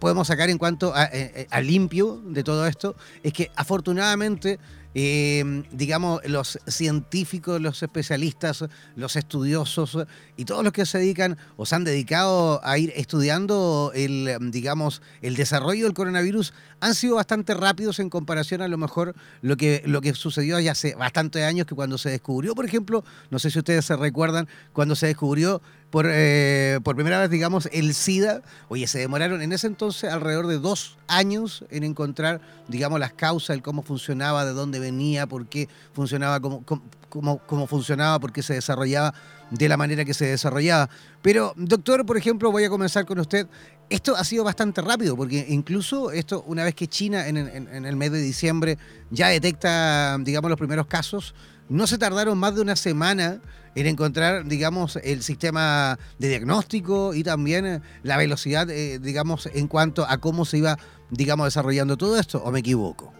podemos 0.00 0.26
sacar 0.26 0.50
en 0.50 0.58
cuanto 0.58 0.92
a, 0.96 1.60
limpio 1.60 2.20
de 2.26 2.42
todo 2.42 2.66
esto 2.66 2.96
es 3.22 3.32
que 3.32 3.52
afortunadamente 3.54 4.58
eh, 4.98 5.62
digamos, 5.72 6.22
los 6.24 6.58
científicos, 6.66 7.60
los 7.60 7.82
especialistas, 7.82 8.64
los 8.94 9.14
estudiosos 9.16 9.98
y 10.38 10.46
todos 10.46 10.64
los 10.64 10.72
que 10.72 10.86
se 10.86 10.96
dedican 10.96 11.36
o 11.58 11.66
se 11.66 11.74
han 11.74 11.84
dedicado 11.84 12.64
a 12.64 12.78
ir 12.78 12.94
estudiando 12.96 13.92
el, 13.94 14.38
digamos, 14.50 15.02
el 15.20 15.36
desarrollo 15.36 15.84
del 15.84 15.92
coronavirus 15.92 16.54
han 16.80 16.94
sido 16.94 17.16
bastante 17.16 17.54
rápidos 17.54 17.98
en 17.98 18.10
comparación 18.10 18.62
a 18.62 18.68
lo 18.68 18.78
mejor 18.78 19.14
lo 19.42 19.56
que, 19.56 19.82
lo 19.86 20.00
que 20.00 20.14
sucedió 20.14 20.60
ya 20.60 20.72
hace 20.72 20.94
bastantes 20.94 21.42
años 21.44 21.66
que 21.66 21.74
cuando 21.74 21.98
se 21.98 22.10
descubrió, 22.10 22.54
por 22.54 22.64
ejemplo, 22.64 23.04
no 23.30 23.38
sé 23.38 23.50
si 23.50 23.58
ustedes 23.58 23.84
se 23.84 23.96
recuerdan, 23.96 24.48
cuando 24.72 24.94
se 24.94 25.06
descubrió 25.06 25.62
por, 25.90 26.06
eh, 26.08 26.80
por 26.82 26.94
primera 26.94 27.20
vez, 27.20 27.30
digamos, 27.30 27.68
el 27.72 27.94
SIDA. 27.94 28.42
Oye, 28.68 28.86
se 28.86 28.98
demoraron 28.98 29.40
en 29.40 29.52
ese 29.52 29.66
entonces 29.66 30.12
alrededor 30.12 30.46
de 30.46 30.58
dos 30.58 30.98
años 31.06 31.64
en 31.70 31.84
encontrar, 31.84 32.40
digamos, 32.68 33.00
las 33.00 33.12
causas, 33.12 33.56
el 33.56 33.62
cómo 33.62 33.82
funcionaba, 33.82 34.44
de 34.44 34.52
dónde 34.52 34.78
venía, 34.78 35.26
por 35.26 35.46
qué 35.46 35.68
funcionaba, 35.94 36.40
cómo, 36.40 36.64
cómo, 37.08 37.38
cómo 37.46 37.66
funcionaba, 37.66 38.18
por 38.18 38.32
qué 38.32 38.42
se 38.42 38.54
desarrollaba 38.54 39.14
de 39.50 39.68
la 39.68 39.76
manera 39.76 40.04
que 40.04 40.14
se 40.14 40.26
desarrollaba. 40.26 40.90
Pero, 41.22 41.52
doctor, 41.56 42.04
por 42.04 42.16
ejemplo, 42.16 42.50
voy 42.50 42.64
a 42.64 42.68
comenzar 42.68 43.06
con 43.06 43.18
usted. 43.18 43.46
Esto 43.88 44.16
ha 44.16 44.24
sido 44.24 44.42
bastante 44.42 44.82
rápido, 44.82 45.16
porque 45.16 45.46
incluso 45.48 46.10
esto, 46.10 46.42
una 46.48 46.64
vez 46.64 46.74
que 46.74 46.88
China 46.88 47.28
en, 47.28 47.36
el 47.36 47.96
mes 47.96 48.10
de 48.10 48.20
diciembre 48.20 48.78
ya 49.10 49.28
detecta, 49.28 50.18
digamos, 50.18 50.50
los 50.50 50.58
primeros 50.58 50.86
casos, 50.86 51.34
no 51.68 51.86
se 51.86 51.96
tardaron 51.96 52.36
más 52.36 52.54
de 52.56 52.62
una 52.62 52.74
semana 52.74 53.40
en 53.76 53.86
encontrar, 53.86 54.44
digamos, 54.46 54.96
el 54.96 55.22
sistema 55.22 55.98
de 56.18 56.30
diagnóstico 56.30 57.14
y 57.14 57.22
también 57.22 57.66
eh, 57.66 57.80
la 58.02 58.16
velocidad, 58.16 58.68
eh, 58.70 58.98
digamos, 58.98 59.46
en 59.52 59.68
cuanto 59.68 60.04
a 60.08 60.18
cómo 60.18 60.44
se 60.44 60.58
iba, 60.58 60.78
digamos, 61.10 61.46
desarrollando 61.46 61.96
todo 61.96 62.18
esto, 62.18 62.42
¿o 62.42 62.50
me 62.50 62.60
equivoco? 62.60 63.12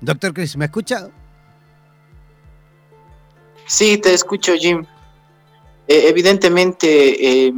Doctor 0.00 0.34
Chris, 0.34 0.56
¿me 0.56 0.66
escucha? 0.66 1.08
Sí, 3.68 3.98
te 3.98 4.12
escucho, 4.12 4.54
Jim. 4.54 4.84
Eh, 5.86 6.08
evidentemente, 6.08 7.52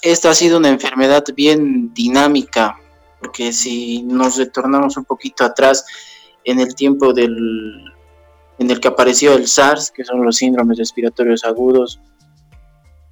esta 0.00 0.30
ha 0.30 0.34
sido 0.34 0.56
una 0.56 0.70
enfermedad 0.70 1.24
bien 1.34 1.92
dinámica 1.92 2.78
porque 3.18 3.52
si 3.52 4.02
nos 4.02 4.36
retornamos 4.36 4.96
un 4.96 5.04
poquito 5.04 5.44
atrás 5.44 5.84
en 6.44 6.60
el 6.60 6.74
tiempo 6.74 7.12
del, 7.12 7.84
en 8.58 8.70
el 8.70 8.80
que 8.80 8.88
apareció 8.88 9.34
el 9.34 9.48
SARS, 9.48 9.90
que 9.90 10.04
son 10.04 10.24
los 10.24 10.36
síndromes 10.36 10.78
respiratorios 10.78 11.44
agudos, 11.44 12.00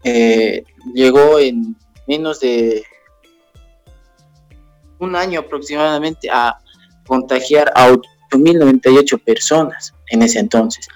eh, 0.04 0.64
llegó 0.94 1.38
en 1.38 1.76
menos 2.06 2.40
de 2.40 2.84
un 4.98 5.16
año 5.16 5.40
aproximadamente 5.40 6.30
a 6.30 6.58
contagiar 7.06 7.72
a 7.74 7.90
8.098 7.90 9.22
personas 9.24 9.94
en 10.08 10.22
ese 10.22 10.38
entonces. 10.38 10.86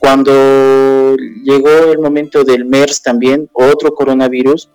Cuando 0.00 1.14
llegó 1.44 1.92
el 1.92 1.98
momento 1.98 2.42
del 2.42 2.64
MERS 2.64 3.02
también, 3.02 3.50
otro 3.52 3.94
coronavirus, 3.94 4.70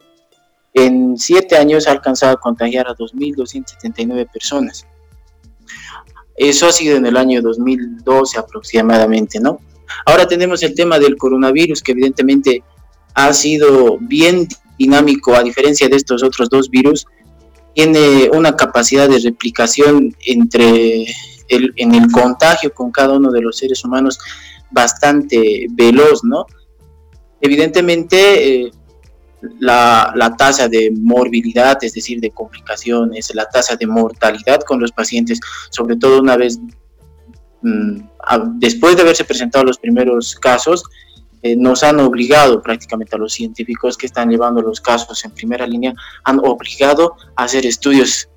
en 0.71 1.17
siete 1.17 1.57
años 1.57 1.87
ha 1.87 1.91
alcanzado 1.91 2.33
a 2.33 2.39
contagiar 2.39 2.87
a 2.87 2.95
2.279 2.95 4.31
personas. 4.31 4.85
Eso 6.35 6.67
ha 6.67 6.71
sido 6.71 6.97
en 6.97 7.07
el 7.07 7.17
año 7.17 7.41
2012 7.41 8.37
aproximadamente, 8.37 9.39
¿no? 9.39 9.59
Ahora 10.05 10.27
tenemos 10.27 10.61
el 10.61 10.75
tema 10.75 10.99
del 10.99 11.17
coronavirus, 11.17 11.81
que 11.81 11.93
evidentemente 11.93 12.63
ha 13.15 13.33
sido 13.33 13.97
bien 13.99 14.47
dinámico, 14.77 15.33
a 15.33 15.41
diferencia 15.41 15.89
de 15.89 15.95
estos 15.95 16.21
otros 16.21 16.49
dos 16.49 16.69
virus, 16.69 17.07
tiene 17.73 18.29
una 18.31 18.55
capacidad 18.55 19.09
de 19.09 19.19
replicación 19.19 20.15
entre 20.27 21.05
el, 21.47 21.73
en 21.77 21.95
el 21.95 22.11
contagio 22.11 22.73
con 22.73 22.91
cada 22.91 23.13
uno 23.13 23.31
de 23.31 23.41
los 23.41 23.57
seres 23.57 23.83
humanos 23.83 24.19
bastante 24.75 25.67
veloz, 25.71 26.23
¿no? 26.23 26.45
Evidentemente, 27.39 28.17
eh, 28.65 28.71
la, 29.59 30.35
tasa 30.37 30.67
de 30.67 30.91
morbilidad, 30.91 31.77
es 31.81 31.93
decir, 31.93 32.19
de 32.19 32.31
complicaciones, 32.31 33.33
la 33.33 33.45
tasa 33.45 33.75
de 33.75 33.87
mortalidad 33.87 34.61
con 34.61 34.79
los 34.79 34.91
pacientes, 34.91 35.39
sobre 35.69 35.95
todo 35.95 36.19
una 36.21 36.35
vez 36.35 36.59
mm, 37.61 37.99
después 38.55 38.95
de 38.95 39.03
haberse 39.03 39.23
presentado 39.23 39.63
los 39.63 39.77
primeros 39.77 40.35
casos, 40.35 40.83
eh, 41.41 41.55
nos 41.55 41.83
han 41.83 41.99
obligado 41.99 42.61
prácticamente 42.61 43.15
a 43.15 43.19
los 43.19 43.33
científicos 43.33 43.97
que 43.97 44.07
están 44.07 44.29
llevando 44.29 44.61
los 44.61 44.81
casos 44.81 45.23
en 45.23 45.31
primera 45.31 45.65
línea, 45.67 45.93
han 46.23 46.39
obligado 46.39 47.15
a 47.35 47.43
hacer 47.43 47.65
estudios 47.65 48.27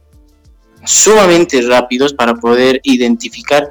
sumamente 0.85 1.61
rápidos 1.63 2.13
para 2.13 2.35
poder 2.35 2.81
identificar 2.85 3.69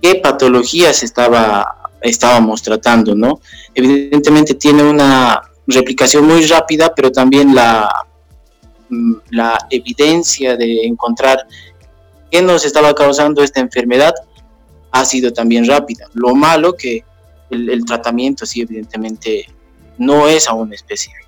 qué 0.00 0.16
patologías 0.16 1.02
estaba, 1.02 1.90
estábamos 2.00 2.62
tratando, 2.62 3.14
¿no? 3.14 3.40
Evidentemente 3.74 4.54
tiene 4.54 4.82
una 4.82 5.42
replicación 5.66 6.26
muy 6.26 6.46
rápida, 6.46 6.92
pero 6.94 7.10
también 7.12 7.54
la, 7.54 7.88
mm, 8.88 9.14
la 9.30 9.58
evidencia 9.70 10.56
de 10.56 10.84
encontrar 10.84 11.46
qué 12.30 12.42
nos 12.42 12.64
estaba 12.64 12.94
causando 12.94 13.42
esta 13.42 13.60
enfermedad 13.60 14.14
ha 14.92 15.04
sido 15.04 15.32
también 15.32 15.66
rápida. 15.66 16.06
Lo 16.14 16.34
malo 16.34 16.74
que 16.74 17.04
el, 17.50 17.84
tratamiento 17.84 18.46
sí 18.46 18.60
evidentemente 18.60 19.46
no 19.98 20.28
es 20.28 20.48
aún 20.48 20.72
específico. 20.72 21.18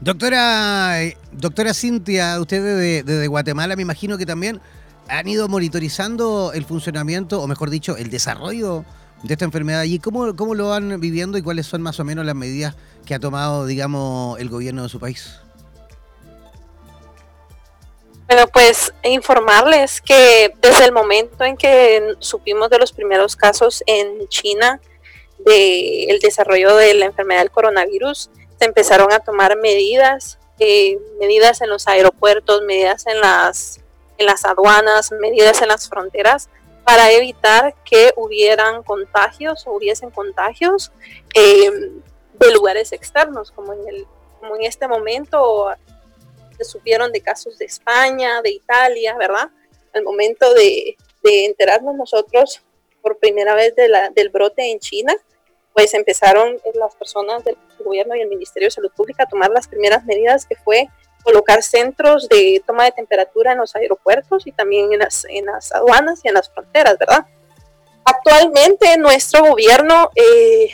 Doctora, 0.00 0.98
doctora 1.30 1.72
Cintia, 1.74 2.40
usted 2.40 3.04
desde 3.04 3.26
Guatemala 3.28 3.76
me 3.76 3.82
imagino 3.82 4.18
que 4.18 4.26
también 4.26 4.60
han 5.08 5.28
ido 5.28 5.48
monitorizando 5.48 6.52
el 6.54 6.64
funcionamiento, 6.64 7.42
o 7.42 7.46
mejor 7.46 7.70
dicho, 7.70 7.96
el 7.96 8.10
desarrollo 8.10 8.84
de 9.22 9.34
esta 9.34 9.44
enfermedad 9.44 9.80
allí. 9.80 9.98
¿Cómo, 9.98 10.34
¿Cómo 10.36 10.54
lo 10.54 10.68
van 10.68 11.00
viviendo 11.00 11.38
y 11.38 11.42
cuáles 11.42 11.66
son 11.66 11.82
más 11.82 12.00
o 12.00 12.04
menos 12.04 12.24
las 12.24 12.34
medidas 12.34 12.74
que 13.06 13.14
ha 13.14 13.20
tomado, 13.20 13.66
digamos, 13.66 14.38
el 14.40 14.48
gobierno 14.48 14.82
de 14.82 14.88
su 14.88 14.98
país? 14.98 15.40
Bueno, 18.26 18.46
pues 18.46 18.94
informarles 19.04 20.00
que 20.00 20.54
desde 20.62 20.86
el 20.86 20.92
momento 20.92 21.44
en 21.44 21.56
que 21.56 22.14
supimos 22.18 22.70
de 22.70 22.78
los 22.78 22.92
primeros 22.92 23.36
casos 23.36 23.82
en 23.86 24.26
China 24.28 24.80
del 25.44 26.18
desarrollo 26.18 26.74
de 26.76 26.94
la 26.94 27.06
enfermedad 27.06 27.40
del 27.40 27.50
coronavirus, 27.50 28.30
se 28.58 28.64
empezaron 28.64 29.12
a 29.12 29.18
tomar 29.18 29.58
medidas, 29.58 30.38
eh, 30.58 30.98
medidas 31.20 31.60
en 31.60 31.68
los 31.68 31.86
aeropuertos, 31.86 32.62
medidas 32.62 33.06
en 33.06 33.20
las, 33.20 33.81
en 34.22 34.26
las 34.26 34.44
aduanas, 34.44 35.12
medidas 35.12 35.60
en 35.62 35.68
las 35.68 35.88
fronteras 35.88 36.48
para 36.84 37.12
evitar 37.12 37.74
que 37.84 38.12
hubieran 38.16 38.82
contagios 38.82 39.66
o 39.66 39.72
hubiesen 39.72 40.10
contagios 40.10 40.90
eh, 41.34 41.70
de 42.38 42.52
lugares 42.52 42.92
externos, 42.92 43.52
como 43.52 43.72
en, 43.72 43.88
el, 43.88 44.06
como 44.40 44.56
en 44.56 44.64
este 44.64 44.88
momento 44.88 45.68
se 46.56 46.64
supieron 46.64 47.12
de 47.12 47.20
casos 47.20 47.58
de 47.58 47.66
España, 47.66 48.42
de 48.42 48.50
Italia, 48.50 49.16
¿verdad? 49.16 49.50
Al 49.94 50.02
momento 50.02 50.52
de, 50.54 50.96
enterarnos 51.24 51.94
nosotros 51.94 52.62
por 53.00 53.16
primera 53.18 53.54
vez 53.54 53.74
del 53.76 54.28
brote 54.30 54.72
en 54.72 54.80
China, 54.80 55.14
pues 55.72 55.94
empezaron 55.94 56.58
las 56.74 56.96
personas 56.96 57.44
del 57.44 57.56
gobierno 57.78 58.16
y 58.16 58.20
el 58.20 58.28
Ministerio 58.28 58.66
de 58.66 58.72
Salud 58.72 58.90
Pública 58.94 59.22
a 59.22 59.28
tomar 59.28 59.50
las 59.50 59.68
primeras 59.68 60.04
medidas 60.04 60.46
que 60.46 60.56
fue 60.56 60.88
colocar 61.22 61.62
centros 61.62 62.28
de 62.28 62.62
toma 62.66 62.84
de 62.84 62.92
temperatura 62.92 63.52
en 63.52 63.58
los 63.58 63.74
aeropuertos 63.76 64.46
y 64.46 64.52
también 64.52 64.92
en 64.92 65.00
las, 65.00 65.24
en 65.28 65.46
las 65.46 65.72
aduanas 65.72 66.20
y 66.24 66.28
en 66.28 66.34
las 66.34 66.50
fronteras, 66.50 66.98
¿verdad? 66.98 67.26
Actualmente 68.04 68.96
nuestro 68.98 69.44
gobierno, 69.44 70.10
eh, 70.14 70.70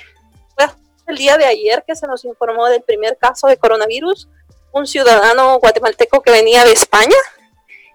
el 1.06 1.16
día 1.16 1.38
de 1.38 1.46
ayer 1.46 1.82
que 1.86 1.96
se 1.96 2.06
nos 2.06 2.24
informó 2.26 2.66
del 2.66 2.82
primer 2.82 3.16
caso 3.16 3.46
de 3.46 3.56
coronavirus, 3.56 4.28
un 4.72 4.86
ciudadano 4.86 5.58
guatemalteco 5.58 6.20
que 6.20 6.30
venía 6.30 6.64
de 6.64 6.72
España 6.72 7.16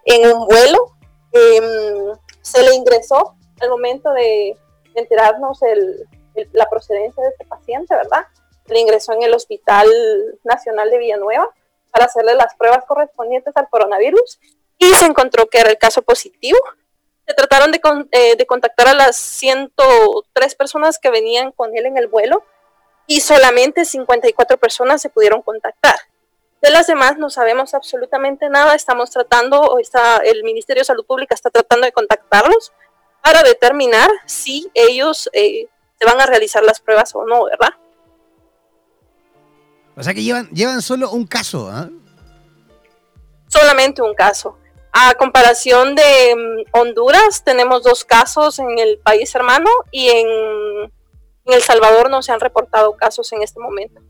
en 0.04 0.26
un 0.32 0.46
vuelo, 0.46 0.96
em, 1.32 2.12
se 2.42 2.62
le 2.62 2.74
ingresó 2.74 3.36
al 3.60 3.70
momento 3.70 4.10
de 4.12 4.56
enterarnos 4.96 5.62
el, 5.62 6.08
la 6.52 6.68
procedencia 6.68 7.22
de 7.22 7.30
este 7.30 7.44
paciente, 7.44 7.94
¿verdad? 7.94 8.26
Le 8.66 8.80
ingresó 8.80 9.12
en 9.12 9.22
el 9.22 9.32
Hospital 9.32 9.88
Nacional 10.42 10.90
de 10.90 10.98
Villanueva 10.98 11.48
para 11.94 12.06
hacerle 12.06 12.34
las 12.34 12.56
pruebas 12.56 12.84
correspondientes 12.86 13.56
al 13.56 13.68
coronavirus 13.68 14.40
y 14.78 14.92
se 14.94 15.06
encontró 15.06 15.46
que 15.46 15.60
era 15.60 15.70
el 15.70 15.78
caso 15.78 16.02
positivo. 16.02 16.58
Se 17.24 17.34
trataron 17.34 17.70
de, 17.70 17.80
eh, 18.10 18.34
de 18.34 18.46
contactar 18.46 18.88
a 18.88 18.94
las 18.94 19.14
103 19.14 20.56
personas 20.56 20.98
que 20.98 21.10
venían 21.10 21.52
con 21.52 21.76
él 21.76 21.86
en 21.86 21.96
el 21.96 22.08
vuelo 22.08 22.42
y 23.06 23.20
solamente 23.20 23.84
54 23.84 24.58
personas 24.58 25.00
se 25.02 25.08
pudieron 25.08 25.40
contactar. 25.40 25.94
De 26.60 26.70
las 26.70 26.88
demás 26.88 27.16
no 27.16 27.30
sabemos 27.30 27.74
absolutamente 27.74 28.48
nada, 28.48 28.74
estamos 28.74 29.12
tratando, 29.12 29.60
o 29.60 29.78
está, 29.78 30.16
el 30.16 30.42
Ministerio 30.42 30.80
de 30.80 30.86
Salud 30.86 31.06
Pública 31.06 31.36
está 31.36 31.48
tratando 31.48 31.86
de 31.86 31.92
contactarlos 31.92 32.72
para 33.22 33.44
determinar 33.44 34.10
si 34.26 34.68
ellos 34.74 35.30
eh, 35.32 35.68
se 35.96 36.06
van 36.06 36.20
a 36.20 36.26
realizar 36.26 36.64
las 36.64 36.80
pruebas 36.80 37.14
o 37.14 37.24
no, 37.24 37.44
¿verdad? 37.44 37.70
O 39.96 40.02
sea 40.02 40.14
que 40.14 40.22
llevan, 40.22 40.48
llevan 40.50 40.82
solo 40.82 41.10
un 41.10 41.26
caso, 41.26 41.70
¿ah? 41.70 41.88
Solamente 43.48 44.02
un 44.02 44.14
caso. 44.14 44.58
A 44.92 45.14
comparación 45.14 45.94
de 45.94 46.36
mm, 46.36 46.78
Honduras, 46.78 47.42
tenemos 47.44 47.82
dos 47.82 48.04
casos 48.04 48.58
en 48.58 48.78
el 48.78 48.98
país 48.98 49.34
hermano 49.34 49.68
y 49.90 50.08
en, 50.08 50.26
El 51.46 51.62
Salvador 51.62 52.10
no 52.10 52.22
se 52.22 52.32
han 52.32 52.40
reportado 52.40 52.96
casos 52.96 53.32
en 53.32 53.42
este 53.42 53.60
momento. 53.60 54.00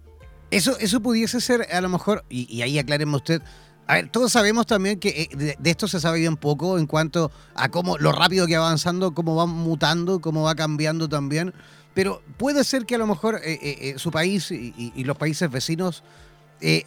Eso, 0.50 0.76
eso 0.78 1.00
pudiese 1.00 1.40
ser 1.40 1.66
a 1.72 1.80
lo 1.80 1.88
mejor, 1.88 2.24
y, 2.28 2.62
ahí 2.62 2.78
aclaremos 2.78 3.22
usted, 3.22 3.42
a 3.86 3.94
ver, 3.94 4.10
todos 4.10 4.32
sabemos 4.32 4.66
también 4.66 5.00
que 5.00 5.28
eh, 5.32 5.56
de, 5.58 5.70
esto 5.70 5.88
se 5.88 6.00
sabe 6.00 6.20
bien 6.20 6.36
poco 6.36 6.78
en 6.78 6.86
cuanto 6.86 7.30
a 7.54 7.70
cómo 7.70 7.98
lo 7.98 8.12
rápido 8.12 8.46
que 8.46 8.56
va 8.56 8.66
avanzando, 8.66 9.12
cómo 9.12 9.36
va 9.36 9.46
mutando, 9.46 10.20
cómo 10.20 10.42
va 10.42 10.54
cambiando 10.54 11.08
también. 11.08 11.52
Pero 11.94 12.22
puede 12.36 12.64
ser 12.64 12.86
que 12.86 12.96
a 12.96 12.98
lo 12.98 13.06
mejor 13.06 13.40
eh, 13.44 13.58
eh, 13.62 13.94
su 13.98 14.10
país 14.10 14.50
y, 14.50 15.04
los 15.04 15.16
países 15.16 15.50
vecinos 15.50 16.02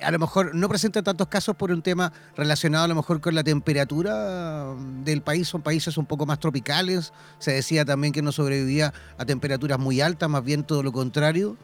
a 0.01 0.09
lo 0.09 0.17
mejor 0.17 0.55
no 0.55 0.67
presenten 0.67 1.03
tantos 1.03 1.27
casos 1.27 1.55
por 1.55 1.69
un 1.69 1.83
tema 1.83 2.11
relacionado 2.35 2.85
a 2.85 2.87
lo 2.87 2.95
mejor 2.95 3.21
con 3.21 3.35
la 3.35 3.43
temperatura 3.43 4.73
del 5.03 5.21
país. 5.21 5.47
Son 5.47 5.61
países 5.61 5.97
un 5.97 6.07
poco 6.07 6.25
más 6.25 6.39
tropicales. 6.39 7.13
Se 7.37 7.51
decía 7.51 7.85
también 7.85 8.11
que 8.11 8.23
no 8.23 8.31
sobrevivía 8.31 8.91
a 9.19 9.25
temperaturas 9.25 9.77
muy 9.77 10.01
altas, 10.01 10.29
más 10.29 10.43
bien 10.43 10.63
todo 10.63 10.81
lo 10.81 10.91
contrario. 10.91 11.57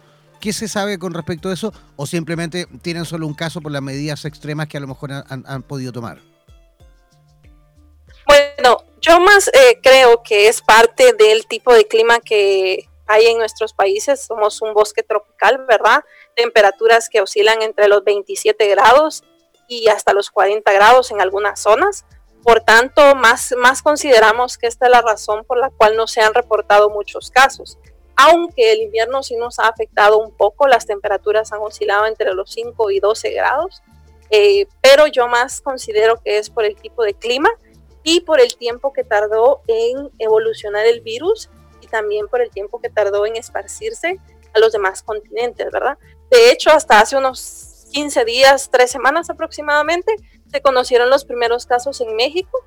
¿Qué 0.43 0.51
se 0.51 0.67
sabe 0.67 0.99
con 0.99 1.13
respecto 1.13 1.47
a 1.47 1.53
eso? 1.53 1.73
¿O 1.95 2.05
simplemente 2.05 2.67
tienen 2.81 3.05
solo 3.05 3.25
un 3.25 3.33
caso 3.33 3.61
por 3.61 3.71
las 3.71 3.81
medidas 3.81 4.25
extremas 4.25 4.67
que 4.67 4.75
a 4.75 4.81
lo 4.81 4.87
mejor 4.87 5.11
han, 5.13 5.63
podido 5.63 5.93
tomar? 5.93 6.19
Bueno, 8.27 8.83
yo 8.99 9.21
más 9.21 9.47
eh, 9.47 9.79
creo 9.81 10.21
que 10.21 10.49
es 10.49 10.61
parte 10.61 11.13
del 11.13 11.47
tipo 11.47 11.73
de 11.73 11.87
clima 11.87 12.19
que 12.19 12.89
hay 13.07 13.27
en 13.27 13.37
nuestros 13.37 13.73
países. 13.73 14.21
Somos 14.21 14.61
un 14.61 14.73
bosque 14.73 15.03
tropical, 15.03 15.65
¿verdad? 15.67 16.03
Temperaturas 16.35 17.09
que 17.09 17.21
oscilan 17.21 17.61
entre 17.61 17.87
los 17.87 18.03
27 18.03 18.67
grados 18.67 19.23
y 19.67 19.87
hasta 19.87 20.13
los 20.13 20.29
40 20.29 20.71
grados 20.71 21.11
en 21.11 21.21
algunas 21.21 21.59
zonas. 21.59 22.05
Por 22.43 22.61
tanto, 22.61 23.15
más, 23.15 23.53
más 23.57 23.81
consideramos 23.81 24.57
que 24.57 24.67
esta 24.67 24.87
es 24.87 24.91
la 24.91 25.01
razón 25.01 25.45
por 25.45 25.57
la 25.57 25.69
cual 25.69 25.95
no 25.95 26.07
se 26.07 26.21
han 26.21 26.33
reportado 26.33 26.89
muchos 26.89 27.31
casos 27.31 27.77
aunque 28.15 28.71
el 28.71 28.81
invierno 28.81 29.23
sí 29.23 29.35
nos 29.35 29.59
ha 29.59 29.67
afectado 29.67 30.19
un 30.19 30.31
poco, 30.31 30.67
las 30.67 30.85
temperaturas 30.85 31.51
han 31.51 31.61
oscilado 31.61 32.05
entre 32.05 32.33
los 32.33 32.51
5 32.51 32.91
y 32.91 32.99
12 32.99 33.31
grados, 33.31 33.81
eh, 34.29 34.67
pero 34.81 35.07
yo 35.07 35.27
más 35.27 35.61
considero 35.61 36.21
que 36.23 36.37
es 36.37 36.49
por 36.49 36.65
el 36.65 36.75
tipo 36.75 37.03
de 37.03 37.13
clima 37.13 37.49
y 38.03 38.21
por 38.21 38.39
el 38.39 38.55
tiempo 38.55 38.93
que 38.93 39.03
tardó 39.03 39.61
en 39.67 40.09
evolucionar 40.19 40.85
el 40.85 41.01
virus 41.01 41.49
también 41.93 42.27
por 42.27 42.41
el 42.41 42.49
tiempo 42.49 42.81
que 42.81 42.89
tardó 42.89 43.25
en 43.25 43.35
esparcirse 43.35 44.19
a 44.53 44.59
los 44.59 44.73
demás 44.73 45.03
continentes, 45.03 45.69
¿verdad? 45.71 45.97
De 46.31 46.51
hecho, 46.51 46.71
hasta 46.71 46.99
hace 46.99 47.15
unos 47.15 47.85
15 47.91 48.25
días, 48.25 48.69
3 48.71 48.89
semanas 48.89 49.29
aproximadamente, 49.29 50.15
se 50.51 50.61
conocieron 50.61 51.11
los 51.11 51.23
primeros 51.23 51.67
casos 51.67 52.01
en 52.01 52.15
México 52.15 52.65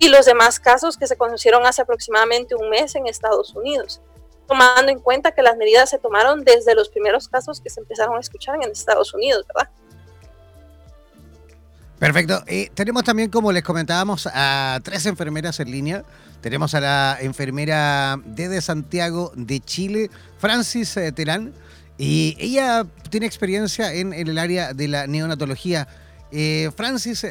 y 0.00 0.08
los 0.08 0.26
demás 0.26 0.58
casos 0.58 0.96
que 0.96 1.06
se 1.06 1.16
conocieron 1.16 1.64
hace 1.64 1.82
aproximadamente 1.82 2.56
un 2.56 2.68
mes 2.68 2.96
en 2.96 3.06
Estados 3.06 3.54
Unidos 3.54 4.00
tomando 4.48 4.90
en 4.90 4.98
cuenta 4.98 5.32
que 5.32 5.42
las 5.42 5.56
medidas 5.58 5.90
se 5.90 5.98
tomaron 5.98 6.42
desde 6.42 6.74
los 6.74 6.88
primeros 6.88 7.28
casos 7.28 7.60
que 7.60 7.68
se 7.68 7.80
empezaron 7.80 8.16
a 8.16 8.20
escuchar 8.20 8.56
en 8.56 8.70
Estados 8.70 9.12
Unidos, 9.12 9.44
¿verdad? 9.46 9.70
Perfecto. 11.98 12.42
Eh, 12.46 12.70
tenemos 12.74 13.04
también, 13.04 13.30
como 13.30 13.52
les 13.52 13.62
comentábamos, 13.62 14.26
a 14.32 14.80
tres 14.82 15.04
enfermeras 15.04 15.60
en 15.60 15.70
línea. 15.70 16.04
Tenemos 16.40 16.74
a 16.74 16.80
la 16.80 17.18
enfermera 17.20 18.18
de 18.24 18.60
Santiago 18.60 19.32
de 19.34 19.60
Chile, 19.60 20.10
Francis 20.38 20.96
eh, 20.96 21.12
Terán, 21.12 21.52
y 21.96 22.36
ella 22.38 22.86
tiene 23.10 23.26
experiencia 23.26 23.92
en, 23.92 24.12
el 24.12 24.38
área 24.38 24.72
de 24.72 24.88
la 24.88 25.06
neonatología. 25.06 25.88
Eh, 26.30 26.70
Francis, 26.76 27.24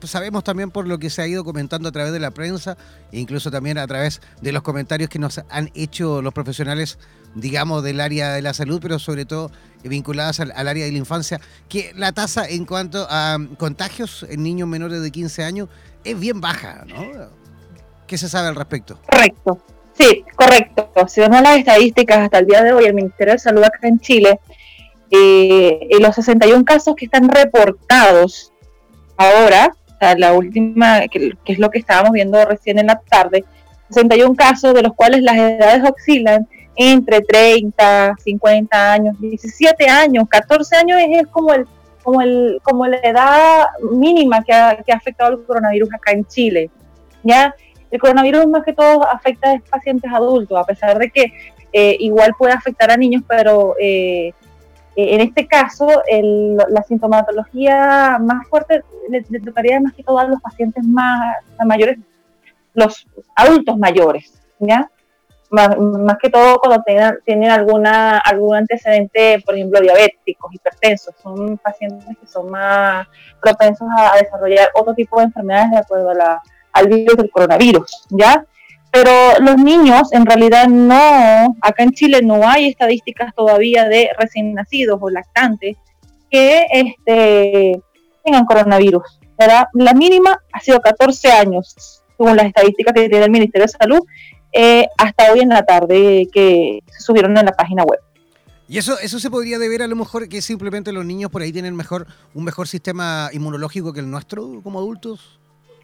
pues, 0.00 0.10
sabemos 0.10 0.44
también 0.44 0.70
por 0.70 0.86
lo 0.86 0.98
que 0.98 1.10
se 1.10 1.22
ha 1.22 1.26
ido 1.26 1.44
comentando 1.44 1.88
a 1.88 1.92
través 1.92 2.12
de 2.12 2.18
la 2.18 2.30
prensa, 2.30 2.76
e 3.12 3.20
incluso 3.20 3.50
también 3.50 3.78
a 3.78 3.86
través 3.86 4.20
de 4.40 4.52
los 4.52 4.62
comentarios 4.62 5.08
que 5.08 5.18
nos 5.18 5.40
han 5.48 5.70
hecho 5.74 6.22
los 6.22 6.34
profesionales, 6.34 6.98
digamos, 7.34 7.82
del 7.82 8.00
área 8.00 8.32
de 8.32 8.42
la 8.42 8.54
salud, 8.54 8.80
pero 8.82 8.98
sobre 8.98 9.24
todo 9.24 9.50
vinculadas 9.84 10.40
al, 10.40 10.52
área 10.68 10.84
de 10.84 10.92
la 10.92 10.98
infancia, 10.98 11.40
que 11.68 11.92
la 11.96 12.12
tasa 12.12 12.48
en 12.48 12.64
cuanto 12.64 13.06
a 13.08 13.38
contagios 13.58 14.26
en 14.28 14.42
niños 14.42 14.68
menores 14.68 15.02
de 15.02 15.10
15 15.10 15.44
años 15.44 15.68
es 16.04 16.18
bien 16.18 16.40
baja, 16.40 16.84
¿no? 16.86 17.39
¿Qué 18.10 18.18
se 18.18 18.28
sabe 18.28 18.48
al 18.48 18.56
respecto? 18.56 18.98
Correcto. 19.08 19.60
Sí, 19.92 20.24
correcto. 20.34 20.90
Si 21.06 21.20
vemos 21.20 21.42
las 21.42 21.58
estadísticas 21.58 22.18
hasta 22.18 22.40
el 22.40 22.46
día 22.46 22.64
de 22.64 22.72
hoy, 22.72 22.86
el 22.86 22.94
Ministerio 22.94 23.34
de 23.34 23.38
Salud 23.38 23.62
acá 23.62 23.86
en 23.86 24.00
Chile, 24.00 24.40
eh, 25.12 25.86
en 25.88 26.02
los 26.02 26.16
61 26.16 26.64
casos 26.64 26.96
que 26.96 27.04
están 27.04 27.28
reportados 27.28 28.52
ahora, 29.16 29.72
la 30.16 30.32
última, 30.32 31.06
que, 31.06 31.34
es 31.44 31.58
lo 31.60 31.70
que 31.70 31.78
estábamos 31.78 32.10
viendo 32.10 32.44
recién 32.44 32.80
en 32.80 32.88
la 32.88 32.98
tarde, 32.98 33.44
61 33.90 34.34
casos 34.34 34.74
de 34.74 34.82
los 34.82 34.94
cuales 34.94 35.22
las 35.22 35.36
edades 35.36 35.88
oscilan 35.88 36.48
entre 36.74 37.20
30, 37.20 38.16
50 38.24 38.92
años, 38.92 39.20
17 39.20 39.88
años, 39.88 40.24
14 40.28 40.76
años 40.78 40.98
es, 41.00 41.28
como 41.28 41.54
el 41.54 41.64
como 42.02 42.22
el 42.22 42.58
como 42.64 42.88
la 42.88 42.96
edad 43.04 43.66
mínima 43.92 44.42
que 44.42 44.52
ha, 44.52 44.82
que 44.84 44.90
ha 44.90 44.96
afectado 44.96 45.30
el 45.30 45.44
coronavirus 45.44 45.94
acá 45.94 46.10
en 46.10 46.26
Chile. 46.26 46.70
Ya 47.22 47.54
el 47.90 48.00
coronavirus 48.00 48.46
más 48.46 48.64
que 48.64 48.72
todo 48.72 49.06
afecta 49.06 49.52
a 49.52 49.60
pacientes 49.70 50.10
adultos, 50.12 50.58
a 50.58 50.64
pesar 50.64 50.98
de 50.98 51.10
que 51.10 51.32
eh, 51.72 51.96
igual 52.00 52.34
puede 52.36 52.52
afectar 52.52 52.90
a 52.90 52.96
niños, 52.96 53.22
pero 53.28 53.74
eh, 53.78 54.32
eh, 54.96 55.14
en 55.14 55.20
este 55.20 55.46
caso, 55.46 55.88
la 56.08 56.82
sintomatología 56.82 58.18
más 58.20 58.46
fuerte 58.48 58.82
le, 59.08 59.22
tocaría 59.40 59.80
más 59.80 59.94
que 59.94 60.02
todo 60.02 60.18
a 60.18 60.24
los 60.24 60.40
pacientes 60.40 60.84
más 60.84 61.36
mayores, 61.64 61.98
los 62.74 63.06
adultos 63.36 63.76
mayores, 63.78 64.40
¿ya? 64.58 64.90
Más, 65.50 65.76
que 66.22 66.30
todo 66.30 66.60
cuando 66.60 66.80
tengan, 66.84 67.18
tienen 67.24 67.50
alguna, 67.50 68.18
algún 68.18 68.54
antecedente, 68.56 69.42
por 69.44 69.56
ejemplo, 69.56 69.80
diabéticos, 69.80 70.54
hipertensos, 70.54 71.14
son 71.20 71.58
pacientes 71.58 72.16
que 72.20 72.26
son 72.26 72.50
más 72.50 73.08
propensos 73.42 73.88
a, 73.96 74.16
desarrollar 74.16 74.68
otro 74.74 74.94
tipo 74.94 75.18
de 75.18 75.24
enfermedades 75.24 75.70
de 75.72 75.78
acuerdo 75.78 76.10
a 76.10 76.14
la, 76.14 76.42
al 76.72 76.88
virus 76.88 77.16
del 77.16 77.30
coronavirus, 77.30 78.06
¿ya? 78.10 78.44
Pero 78.92 79.10
los 79.40 79.56
niños, 79.56 80.12
en 80.12 80.26
realidad 80.26 80.66
no, 80.66 81.56
acá 81.60 81.84
en 81.84 81.92
Chile 81.92 82.20
no 82.22 82.48
hay 82.48 82.68
estadísticas 82.68 83.32
todavía 83.34 83.88
de 83.88 84.10
recién 84.18 84.52
nacidos 84.52 84.98
o 85.00 85.10
lactantes 85.10 85.76
que 86.30 86.66
este, 86.72 87.80
tengan 88.24 88.44
coronavirus. 88.46 89.20
¿verdad? 89.38 89.64
La 89.74 89.94
mínima 89.94 90.38
ha 90.52 90.60
sido 90.60 90.80
14 90.80 91.30
años, 91.32 92.02
según 92.16 92.36
las 92.36 92.46
estadísticas 92.46 92.92
que 92.92 93.08
tiene 93.08 93.24
el 93.24 93.30
Ministerio 93.30 93.66
de 93.66 93.72
Salud, 93.72 94.00
eh, 94.52 94.86
hasta 94.98 95.32
hoy 95.32 95.40
en 95.40 95.48
la 95.50 95.64
tarde 95.64 96.28
que 96.32 96.80
se 96.90 97.00
subieron 97.00 97.36
en 97.38 97.46
la 97.46 97.52
página 97.52 97.84
web. 97.84 98.00
¿Y 98.68 98.78
eso, 98.78 98.98
eso 99.00 99.18
se 99.18 99.30
podría 99.30 99.58
deber 99.58 99.82
a 99.82 99.88
lo 99.88 99.96
mejor 99.96 100.28
que 100.28 100.42
simplemente 100.42 100.92
los 100.92 101.04
niños 101.04 101.30
por 101.30 101.42
ahí 101.42 101.52
tienen 101.52 101.74
mejor, 101.74 102.06
un 102.34 102.44
mejor 102.44 102.68
sistema 102.68 103.30
inmunológico 103.32 103.92
que 103.92 104.00
el 104.00 104.10
nuestro 104.10 104.60
como 104.62 104.78
adultos? 104.78 105.39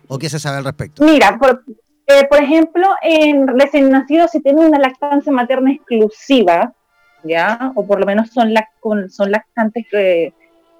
¿O 0.08 0.18
qué 0.18 0.28
se 0.28 0.38
sabe 0.38 0.58
al 0.58 0.64
respecto? 0.64 1.04
Mira, 1.04 1.36
por, 1.38 1.64
eh, 2.06 2.26
por 2.28 2.42
ejemplo, 2.42 2.88
en 3.02 3.46
recién 3.48 3.90
nacidos, 3.90 4.30
si 4.30 4.40
tienen 4.40 4.66
una 4.66 4.78
lactancia 4.78 5.32
materna 5.32 5.72
exclusiva, 5.72 6.72
¿ya? 7.24 7.72
O 7.74 7.86
por 7.86 8.00
lo 8.00 8.06
menos 8.06 8.30
son, 8.30 8.54
son 9.08 9.30
lactantes 9.30 9.86
que, 9.90 10.32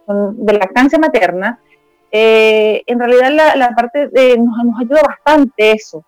de 0.07 0.53
lactancia 0.53 0.99
materna, 0.99 1.59
eh, 2.11 2.83
en 2.87 2.99
realidad 2.99 3.55
la, 3.57 3.71
parte 3.75 4.09
de, 4.09 4.39
nos, 4.39 4.65
nos, 4.65 4.81
ayuda 4.81 5.03
bastante 5.03 5.73
eso. 5.73 6.05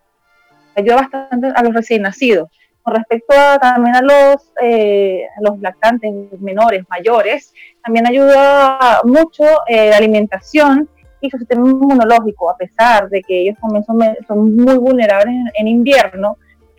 ayuda 0.76 0.96
bastante 0.96 1.48
a 1.54 1.62
los 1.62 1.74
recién 1.74 2.02
nacidos. 2.02 2.48
Con 2.82 2.94
respecto 2.94 3.34
a, 3.36 3.58
también 3.58 3.96
a 3.96 4.02
los, 4.02 4.52
eh, 4.62 5.26
los 5.40 5.58
lactantes 5.58 6.10
menores, 6.40 6.84
mayores, 6.88 7.52
también 7.84 8.06
ayuda 8.06 9.00
mucho 9.04 9.44
eh, 9.66 9.90
la 9.90 9.96
alimentación 9.96 10.88
y 11.20 11.30
su 11.30 11.38
sistema 11.38 11.68
inmunológico, 11.68 12.50
a 12.50 12.56
pesar 12.56 13.08
de 13.08 13.22
que 13.22 13.42
ellos 13.42 13.56
también 13.60 13.84
son, 14.26 14.56
muy 14.56 14.76
vulnerables 14.78 15.34
en, 15.54 15.68
invierno. 15.68 16.36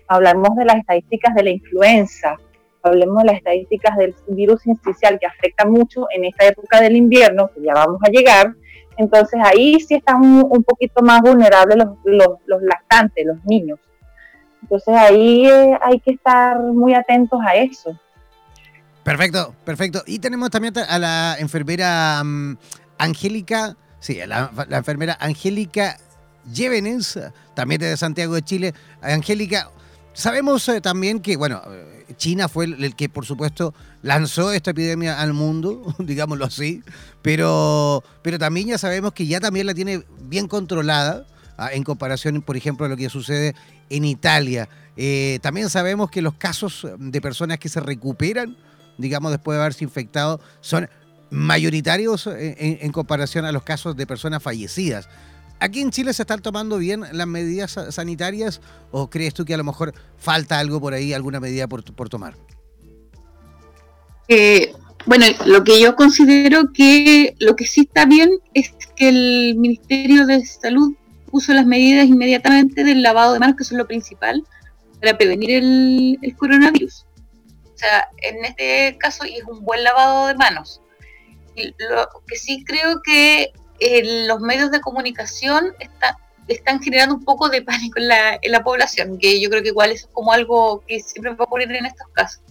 Hablamos 0.08 0.56
de 0.56 0.66
las 0.66 0.78
estadísticas 0.78 1.36
de 1.36 1.44
la 1.44 1.50
influenza, 1.52 2.36
hablemos 2.82 3.18
de 3.24 3.26
las 3.26 3.36
estadísticas 3.38 3.98
del 3.98 4.16
virus 4.28 4.66
incisional 4.66 5.20
que 5.20 5.28
afecta 5.28 5.66
mucho 5.66 6.08
en 6.16 6.26
esta 6.26 6.48
época 6.48 6.82
del 6.82 6.96
invierno, 6.96 7.50
que 7.54 7.62
ya 7.62 7.74
vamos 7.74 8.00
a 8.04 8.10
llegar. 8.10 8.54
Entonces 8.98 9.40
ahí 9.44 9.80
sí 9.80 9.96
están 9.96 10.24
un, 10.24 10.64
poquito 10.64 11.02
más 11.02 11.22
vulnerables 11.22 11.78
los, 11.78 11.90
los, 12.04 12.28
los 12.46 12.62
lactantes, 12.64 13.26
los 13.26 13.44
niños. 13.46 13.80
Entonces 14.62 14.96
ahí 14.96 15.48
eh, 15.48 15.78
hay 15.82 16.00
que 16.00 16.12
estar 16.12 16.60
muy 16.60 16.94
atentos 16.94 17.40
a 17.46 17.56
eso. 17.56 17.98
Perfecto, 19.04 19.56
perfecto. 19.66 20.04
Y 20.06 20.20
tenemos 20.20 20.50
también 20.50 20.74
a 20.78 21.00
la 21.00 21.36
enfermera 21.40 22.22
mm, 22.24 22.58
Angélica, 22.98 23.76
sí, 24.00 24.20
la, 24.26 24.52
enfermera 24.72 25.18
Angélica 25.20 25.98
Llévenes, 26.52 27.20
también 27.54 27.82
de 27.82 27.96
Santiago 27.98 28.34
de 28.36 28.42
Chile. 28.42 28.74
Angélica, 29.02 29.70
sabemos 30.14 30.68
eh, 30.70 30.82
también 30.82 31.20
que, 31.20 31.38
bueno, 31.38 31.62
eh, 31.70 32.06
China 32.18 32.48
fue 32.50 32.66
el, 32.66 32.96
que, 32.96 33.10
por 33.10 33.26
supuesto, 33.26 33.74
lanzó 34.02 34.52
esta 34.52 34.72
epidemia 34.72 35.22
al 35.22 35.34
mundo, 35.34 35.96
digámoslo 36.00 36.46
así, 36.46 36.84
pero, 37.22 38.04
pero 38.22 38.40
también 38.40 38.68
ya 38.68 38.78
sabemos 38.78 39.14
que 39.14 39.28
ya 39.28 39.40
también 39.40 39.68
la 39.68 39.74
tiene 39.74 40.04
bien 40.22 40.48
controlada 40.48 41.26
ah, 41.58 41.70
en 41.72 41.84
comparación, 41.84 42.42
por 42.42 42.58
ejemplo, 42.58 42.86
a 42.86 42.90
lo 42.90 42.98
que 42.98 43.10
sucede 43.10 43.56
en 43.90 44.06
Italia. 44.06 44.70
Eh, 44.98 45.40
también 45.42 45.70
sabemos 45.70 46.10
que 46.10 46.22
los 46.22 46.34
casos 46.34 46.88
de 46.98 47.22
personas 47.22 47.60
que 47.60 47.70
se 47.70 47.80
recuperan, 47.80 48.58
digamos, 48.98 49.32
después 49.32 49.56
de 49.56 49.62
haberse 49.62 49.84
infectado, 49.84 50.42
son 50.62 50.90
mayoritarios 51.32 52.28
en, 52.28 52.92
comparación 52.92 53.46
a 53.46 53.52
los 53.52 53.64
casos 53.64 53.96
de 53.96 54.08
personas 54.08 54.42
fallecidas. 54.42 55.10
¿Aquí 55.60 55.82
en 55.82 55.92
Chile 55.92 56.14
se 56.14 56.24
están 56.24 56.42
tomando 56.42 56.78
bien 56.78 57.04
las 57.12 57.28
medidas 57.28 57.78
sanitarias 57.90 58.62
o 58.92 59.10
crees 59.10 59.34
tú 59.34 59.44
que 59.46 59.54
a 59.54 59.58
lo 59.58 59.64
mejor 59.64 59.94
falta 60.18 60.58
algo 60.58 60.80
por 60.80 60.94
ahí, 60.94 61.14
alguna 61.14 61.40
medida 61.40 61.68
por, 61.68 61.84
tomar? 61.84 62.36
Eh, 64.30 64.74
bueno, 65.06 65.26
lo 65.46 65.64
que 65.64 65.82
yo 65.82 65.96
considero 65.96 66.72
que 66.74 67.36
lo 67.40 67.56
que 67.56 67.66
sí 67.66 67.82
está 67.82 68.06
bien 68.06 68.30
es 68.54 68.72
que 68.96 69.10
el 69.10 69.56
Ministerio 69.58 70.26
de 70.26 70.46
Salud 70.46 70.94
puso 71.30 71.54
las 71.54 71.66
medidas 71.66 72.08
inmediatamente 72.08 72.84
del 72.84 73.02
lavado 73.02 73.34
de 73.34 73.40
manos, 73.40 73.56
que 73.56 73.64
es 73.64 73.72
lo 73.72 73.88
principal, 73.88 74.44
para 75.00 75.18
prevenir 75.18 75.52
el, 75.52 76.36
coronavirus. 76.38 77.06
O 77.64 77.78
sea, 77.78 78.08
en 78.18 78.44
este 78.46 78.98
caso, 79.00 79.26
y 79.26 79.38
es 79.38 79.44
un 79.46 79.64
buen 79.64 79.84
lavado 79.84 80.28
de 80.28 80.36
manos. 80.36 80.82
Lo 81.56 82.08
que 82.28 82.36
sí 82.36 82.64
creo 82.66 83.02
que 83.02 83.52
eh, 83.80 84.26
los 84.28 84.40
medios 84.40 84.72
de 84.72 84.82
comunicación 84.82 85.74
están 86.48 86.82
generando 86.82 87.16
un 87.16 87.24
poco 87.24 87.50
de 87.50 87.62
pánico 87.62 88.00
en 88.00 88.08
la, 88.52 88.64
población, 88.64 89.18
que 89.18 89.40
yo 89.40 89.50
creo 89.50 89.62
que 89.62 89.70
igual 89.70 89.92
es 89.92 90.08
como 90.12 90.34
algo 90.34 90.84
que 90.86 91.00
siempre 91.00 91.34
va 91.34 91.44
a 91.44 91.44
ocurrir 91.44 91.72
en 91.72 91.86
estos 91.86 92.08
casos. 92.14 92.42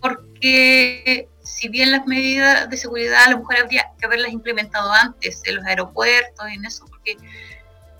Porque 0.00 1.28
si 1.42 1.68
bien 1.68 1.92
las 1.92 2.06
medidas 2.06 2.68
de 2.68 2.76
seguridad 2.76 3.24
a 3.24 3.30
lo 3.30 3.38
mejor 3.38 3.56
habría 3.56 3.90
que 3.98 4.06
haberlas 4.06 4.32
implementado 4.32 4.92
antes 4.92 5.42
en 5.44 5.56
los 5.56 5.64
aeropuertos 5.64 6.50
y 6.50 6.54
en 6.54 6.64
eso, 6.64 6.84
porque 6.86 7.16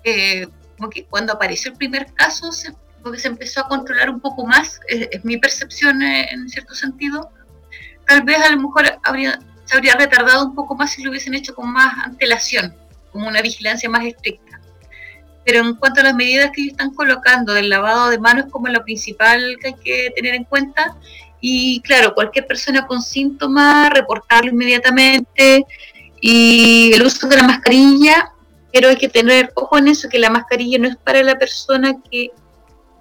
eh, 0.03 0.47
como 0.77 0.89
que 0.89 1.05
cuando 1.05 1.33
apareció 1.33 1.71
el 1.71 1.77
primer 1.77 2.13
caso, 2.13 2.51
se, 2.51 2.73
se 3.17 3.27
empezó 3.27 3.61
a 3.61 3.67
controlar 3.67 4.09
un 4.09 4.19
poco 4.19 4.45
más, 4.45 4.79
es, 4.87 5.23
mi 5.23 5.37
percepción 5.37 6.01
eh, 6.01 6.27
en 6.31 6.49
cierto 6.49 6.75
sentido. 6.75 7.31
Tal 8.05 8.23
vez 8.23 8.37
a 8.39 8.49
lo 8.49 8.57
mejor 8.57 8.99
habría, 9.03 9.39
habría 9.73 9.95
retardado 9.95 10.45
un 10.45 10.55
poco 10.55 10.75
más 10.75 10.91
si 10.91 11.03
lo 11.03 11.09
hubiesen 11.09 11.33
hecho 11.33 11.53
con 11.53 11.71
más 11.71 11.93
antelación, 12.05 12.75
como 13.11 13.27
una 13.27 13.41
vigilancia 13.41 13.89
más 13.89 14.05
estricta. 14.05 14.59
Pero 15.45 15.59
en 15.59 15.75
cuanto 15.75 16.01
a 16.01 16.03
las 16.03 16.15
medidas 16.15 16.51
que 16.53 16.67
están 16.67 16.93
colocando 16.93 17.53
del 17.53 17.69
lavado 17.69 18.09
de 18.09 18.17
manos 18.17 18.45
como 18.49 18.67
lo 18.69 18.83
principal 18.83 19.57
que 19.59 19.67
hay 19.67 19.75
que 19.75 20.13
tener 20.15 20.35
en 20.35 20.45
cuenta, 20.45 20.95
y 21.41 21.81
claro, 21.81 22.13
cualquier 22.13 22.47
persona 22.47 22.87
con 22.87 23.01
síntomas, 23.01 23.89
reportarlo 23.89 24.51
inmediatamente, 24.51 25.65
y 26.21 26.93
el 26.93 27.03
uso 27.03 27.27
de 27.27 27.35
la 27.35 27.43
mascarilla, 27.43 28.31
pero 28.71 28.87
hay 28.87 28.95
que 28.95 29.09
tener 29.09 29.51
ojo 29.55 29.77
en 29.77 29.89
eso, 29.89 30.07
que 30.07 30.19
la 30.19 30.29
mascarilla 30.29 30.79
no 30.79 30.87
es 30.87 30.95
para 30.95 31.21
la 31.21 31.37
persona 31.37 31.95
que, 32.09 32.31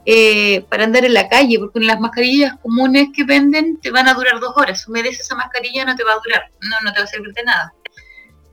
eh, 0.04 0.64
para 0.68 0.84
andar 0.84 1.04
en 1.04 1.14
la 1.14 1.28
calle, 1.28 1.58
porque 1.58 1.80
las 1.80 2.00
mascarillas 2.00 2.56
comunes 2.60 3.08
que 3.14 3.24
venden 3.24 3.78
te 3.80 3.90
van 3.90 4.08
a 4.08 4.14
durar 4.14 4.40
dos 4.40 4.52
horas. 4.56 4.86
Humedece 4.88 5.22
esa 5.22 5.36
mascarilla, 5.36 5.84
no 5.84 5.94
te 5.94 6.04
va 6.04 6.12
a 6.12 6.20
durar, 6.24 6.50
no, 6.60 6.76
no 6.84 6.92
te 6.92 6.98
va 6.98 7.04
a 7.04 7.08
servir 7.08 7.32
de 7.32 7.44
nada. 7.44 7.72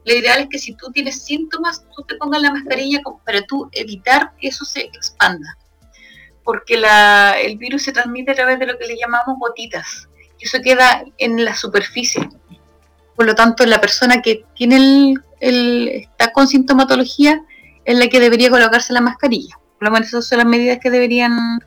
Lo 0.05 0.15
ideal 0.15 0.39
es 0.41 0.47
que 0.49 0.59
si 0.59 0.75
tú 0.75 0.91
tienes 0.91 1.23
síntomas, 1.23 1.85
tú 1.95 2.03
te 2.03 2.15
pongas 2.15 2.41
la 2.41 2.51
mascarilla 2.51 3.01
para 3.25 3.41
tú 3.43 3.69
evitar 3.73 4.33
que 4.39 4.47
eso 4.47 4.65
se 4.65 4.81
expanda. 4.81 5.57
Porque 6.43 6.77
la, 6.77 7.35
el 7.39 7.57
virus 7.57 7.83
se 7.83 7.91
transmite 7.91 8.31
a 8.31 8.35
través 8.35 8.59
de 8.59 8.65
lo 8.65 8.77
que 8.77 8.87
le 8.87 8.97
llamamos 8.97 9.37
gotitas. 9.39 10.07
Y 10.39 10.45
eso 10.45 10.59
queda 10.63 11.03
en 11.17 11.43
la 11.43 11.55
superficie. 11.55 12.27
Por 13.15 13.25
lo 13.25 13.35
tanto, 13.35 13.65
la 13.65 13.81
persona 13.81 14.21
que 14.21 14.45
tiene 14.55 15.15
el, 15.41 15.89
está 15.89 16.31
con 16.31 16.47
sintomatología 16.47 17.41
es 17.85 17.97
la 17.97 18.07
que 18.07 18.19
debería 18.19 18.49
colocarse 18.49 18.93
la 18.93 19.01
mascarilla. 19.01 19.59
Por 19.79 19.87
lo 19.87 19.93
menos 19.93 20.09
esas 20.09 20.27
son 20.27 20.39
las 20.39 20.47
medidas 20.47 20.77
que 20.79 20.91
deberían 20.91 21.59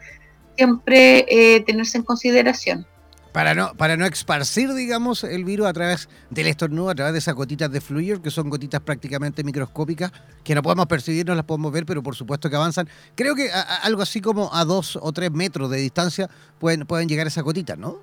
siempre 0.56 1.24
eh, 1.28 1.60
tenerse 1.64 1.98
en 1.98 2.04
consideración. 2.04 2.86
Para 3.32 3.54
no, 3.54 3.72
para 3.74 3.96
no 3.96 4.04
esparcir, 4.04 4.74
digamos, 4.74 5.24
el 5.24 5.44
virus 5.44 5.66
a 5.66 5.72
través 5.72 6.10
del 6.28 6.48
estornudo, 6.48 6.90
a 6.90 6.94
través 6.94 7.14
de 7.14 7.18
esas 7.18 7.34
gotitas 7.34 7.72
de 7.72 7.80
fluir, 7.80 8.20
que 8.20 8.30
son 8.30 8.50
gotitas 8.50 8.82
prácticamente 8.82 9.42
microscópicas, 9.42 10.12
que 10.44 10.54
no 10.54 10.62
podemos 10.62 10.84
percibir, 10.86 11.26
no 11.26 11.34
las 11.34 11.46
podemos 11.46 11.72
ver, 11.72 11.86
pero 11.86 12.02
por 12.02 12.14
supuesto 12.14 12.50
que 12.50 12.56
avanzan. 12.56 12.86
Creo 13.14 13.34
que 13.34 13.50
algo 13.82 14.02
así 14.02 14.20
como 14.20 14.54
a 14.54 14.66
dos 14.66 14.98
o 15.00 15.10
tres 15.12 15.32
metros 15.32 15.70
de 15.70 15.78
distancia 15.78 16.28
pueden, 16.58 16.84
pueden 16.84 17.08
llegar 17.08 17.26
esas 17.26 17.42
gotitas, 17.42 17.78
¿no? 17.78 18.00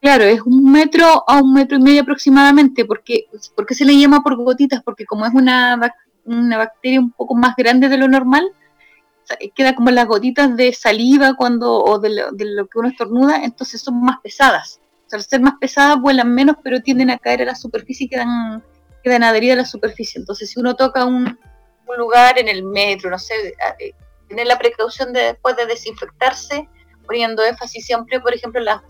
Claro, 0.00 0.24
es 0.24 0.40
un 0.40 0.70
metro 0.72 1.24
a 1.26 1.42
un 1.42 1.52
metro 1.52 1.76
y 1.76 1.82
medio 1.82 2.00
aproximadamente. 2.00 2.86
porque 2.86 3.26
¿Por 3.54 3.66
qué 3.66 3.74
se 3.74 3.84
le 3.84 3.98
llama 3.98 4.22
por 4.22 4.36
gotitas? 4.36 4.82
Porque 4.82 5.04
como 5.04 5.26
es 5.26 5.34
una, 5.34 5.78
una 6.24 6.56
bacteria 6.56 6.98
un 6.98 7.10
poco 7.10 7.34
más 7.34 7.54
grande 7.56 7.90
de 7.90 7.98
lo 7.98 8.08
normal, 8.08 8.50
queda 9.54 9.74
como 9.74 9.90
las 9.90 10.06
gotitas 10.06 10.56
de 10.56 10.72
saliva 10.72 11.34
cuando 11.34 11.82
o 11.82 11.98
de 11.98 12.10
lo, 12.10 12.66
que 12.66 12.78
uno 12.78 12.88
estornuda, 12.88 13.44
entonces 13.44 13.80
son 13.80 14.02
más 14.02 14.20
pesadas. 14.22 14.80
O 15.06 15.10
sea, 15.10 15.18
al 15.18 15.24
ser 15.24 15.40
más 15.40 15.54
pesadas 15.60 16.00
vuelan 16.00 16.34
menos, 16.34 16.56
pero 16.62 16.80
tienden 16.80 17.10
a 17.10 17.18
caer 17.18 17.42
a 17.42 17.46
la 17.46 17.54
superficie 17.54 18.06
y 18.06 18.08
quedan, 18.08 18.62
quedan 19.02 19.22
adheridas 19.22 19.56
a 19.56 19.62
la 19.62 19.66
superficie. 19.66 20.18
Entonces, 20.18 20.50
si 20.50 20.60
uno 20.60 20.76
toca 20.76 21.04
un, 21.04 21.38
un 21.86 21.96
lugar 21.96 22.38
en 22.38 22.48
el 22.48 22.62
metro, 22.62 23.10
no 23.10 23.18
sé, 23.18 23.34
eh, 23.78 23.92
tener 24.28 24.46
la 24.46 24.58
precaución 24.58 25.12
de 25.12 25.20
después 25.20 25.56
de 25.56 25.66
desinfectarse, 25.66 26.68
poniendo 27.06 27.44
énfasis 27.44 27.86
siempre, 27.86 28.20
por 28.20 28.34
ejemplo, 28.34 28.60
en 28.60 28.66
las 28.66 28.80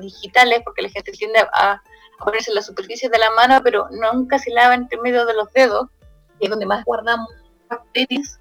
digitales, 0.00 0.60
porque 0.64 0.82
la 0.82 0.88
gente 0.88 1.12
tiende 1.12 1.40
a, 1.52 1.82
ponerse 2.24 2.50
en 2.50 2.56
la 2.56 2.62
superficie 2.62 3.08
de 3.08 3.18
la 3.18 3.30
mano, 3.30 3.60
pero 3.62 3.88
nunca 3.90 4.40
se 4.40 4.50
lava 4.50 4.74
entre 4.74 5.00
medio 5.00 5.24
de 5.24 5.34
los 5.34 5.52
dedos, 5.52 5.86
que 6.38 6.46
es 6.46 6.50
donde 6.50 6.66
más 6.66 6.84
guardamos 6.84 7.28
bacterias. 7.68 8.40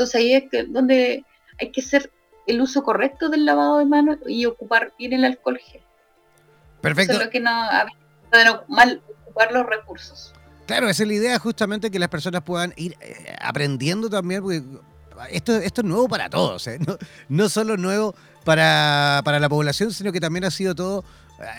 Entonces 0.00 0.14
ahí 0.14 0.32
es 0.32 0.44
que, 0.50 0.64
donde 0.64 1.26
hay 1.60 1.70
que 1.72 1.82
hacer 1.82 2.10
el 2.46 2.62
uso 2.62 2.82
correcto 2.82 3.28
del 3.28 3.44
lavado 3.44 3.80
de 3.80 3.84
manos 3.84 4.16
y 4.26 4.46
ocupar 4.46 4.94
bien 4.98 5.12
el 5.12 5.26
alcohol 5.26 5.58
gel. 5.58 5.82
Perfecto. 6.80 7.18
Solo 7.18 7.28
que 7.28 7.38
no, 7.38 7.52
no 7.52 8.64
mal 8.68 9.02
ocupar 9.26 9.52
los 9.52 9.66
recursos. 9.66 10.32
Claro, 10.64 10.88
esa 10.88 11.02
es 11.02 11.08
la 11.08 11.14
idea 11.14 11.38
justamente 11.38 11.90
que 11.90 11.98
las 11.98 12.08
personas 12.08 12.40
puedan 12.40 12.72
ir 12.76 12.96
eh, 13.02 13.36
aprendiendo 13.42 14.08
también, 14.08 14.40
porque 14.40 14.62
esto, 15.30 15.54
esto 15.58 15.82
es 15.82 15.86
nuevo 15.86 16.08
para 16.08 16.30
todos, 16.30 16.66
¿eh? 16.66 16.78
no, 16.78 16.96
no 17.28 17.50
solo 17.50 17.76
nuevo 17.76 18.14
para, 18.46 19.20
para 19.22 19.38
la 19.38 19.50
población, 19.50 19.92
sino 19.92 20.12
que 20.12 20.20
también 20.20 20.44
ha 20.44 20.50
sido 20.50 20.74
todo 20.74 21.04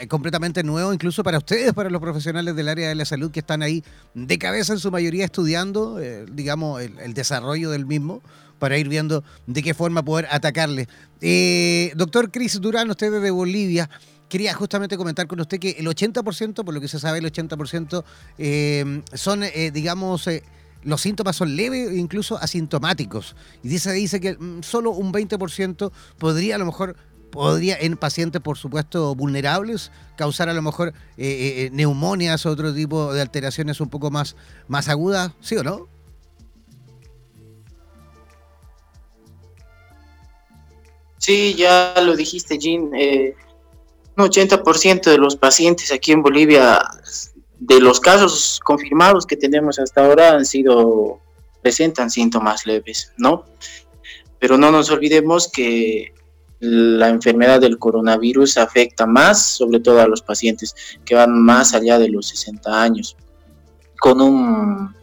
completamente 0.08 0.64
nuevo, 0.64 0.94
incluso 0.94 1.24
para 1.24 1.38
ustedes, 1.38 1.74
para 1.74 1.90
los 1.90 2.02
profesionales 2.02 2.56
del 2.56 2.70
área 2.70 2.90
de 2.90 2.96
la 2.96 3.06
salud 3.06 3.32
que 3.32 3.40
están 3.40 3.62
ahí 3.62 3.84
de 4.14 4.38
cabeza 4.38 4.74
en 4.74 4.80
su 4.80 4.92
mayoría 4.92 5.26
estudiando, 5.26 6.00
eh, 6.00 6.26
digamos, 6.32 6.82
el, 6.82 7.14
desarrollo 7.14 7.72
del 7.72 7.86
mismo, 7.86 8.22
para 8.60 8.78
ir 8.78 8.88
viendo 8.88 9.24
de 9.48 9.64
qué 9.64 9.74
forma 9.74 10.04
poder 10.04 10.28
atacarle. 10.30 10.88
Eh, 11.20 11.92
doctor 11.96 12.32
Cris 12.32 12.62
Durán, 12.62 12.90
usted 12.92 13.12
de 13.22 13.32
Bolivia, 13.32 13.90
quería 14.30 14.54
justamente 14.54 14.98
comentar 14.98 15.28
con 15.28 15.40
usted 15.40 15.60
que 15.60 15.72
el 15.72 15.88
80%, 15.88 16.64
por 16.64 16.74
lo 16.74 16.80
que 16.80 16.88
se 16.88 17.00
sabe, 17.00 17.20
el 17.20 17.26
80% 17.26 18.04
son, 19.14 19.44
digamos, 19.74 20.28
los 20.84 21.02
síntomas 21.02 21.36
son 21.36 21.56
leves 21.56 21.92
e 21.92 21.98
incluso 21.98 22.38
asintomáticos. 22.38 23.36
Y 23.64 23.70
dice, 23.70 23.92
dice 23.94 24.20
que 24.20 24.34
mm, 24.34 24.64
solo 24.64 24.92
un 24.92 25.14
20% 25.14 25.92
podría 26.18 26.56
a 26.56 26.58
lo 26.58 26.66
mejor 26.66 26.96
podría 27.32 27.78
en 27.80 27.98
pacientes, 27.98 28.42
por 28.42 28.58
supuesto, 28.58 29.16
vulnerables, 29.16 29.92
causar 30.18 30.50
a 30.50 30.54
lo 30.54 30.62
mejor 30.62 30.90
eh, 30.90 30.94
eh, 31.18 31.66
eh, 31.66 31.70
neumonias 31.72 32.46
o 32.46 32.52
otro 32.52 32.74
tipo 32.74 33.14
de 33.14 33.22
alteraciones 33.22 33.82
un 33.82 33.90
poco 33.90 34.12
más, 34.12 34.36
más 34.68 34.90
agudas, 34.90 35.32
¿sí 35.42 35.56
o 35.56 35.64
no? 35.64 35.88
Sí, 41.22 41.54
ya 41.54 41.94
lo 42.04 42.16
dijiste, 42.16 42.58
Jean. 42.58 42.90
Eh, 42.96 43.36
un 44.18 44.26
80% 44.26 45.04
de 45.04 45.20
los 45.20 45.36
pacientes 45.36 45.92
aquí 45.92 46.12
en 46.12 46.24
Bolivia, 46.24 46.82
de 47.60 47.80
los 47.80 48.00
casos 48.00 48.60
confirmados 48.64 49.28
que 49.28 49.38
tenemos 49.38 49.78
hasta 49.78 50.04
ahora, 50.04 50.32
han 50.32 50.46
sido 50.46 51.20
presentan 51.62 52.10
síntomas 52.10 52.66
leves, 52.66 53.14
¿no? 53.18 53.46
Pero 54.40 54.58
no 54.58 54.72
nos 54.72 54.90
olvidemos 54.90 55.48
que 55.48 56.12
la 56.62 57.10
enfermedad 57.10 57.60
del 57.60 57.80
coronavirus 57.80 58.58
afecta 58.58 59.08
más, 59.08 59.44
sobre 59.44 59.80
todo 59.80 60.00
a 60.00 60.08
los 60.08 60.22
pacientes 60.22 60.76
que 61.04 61.16
van 61.16 61.42
más 61.42 61.74
allá 61.74 61.98
de 61.98 62.08
los 62.08 62.28
60 62.28 62.82
años, 62.82 63.18
con 64.00 64.22
un 64.22 64.96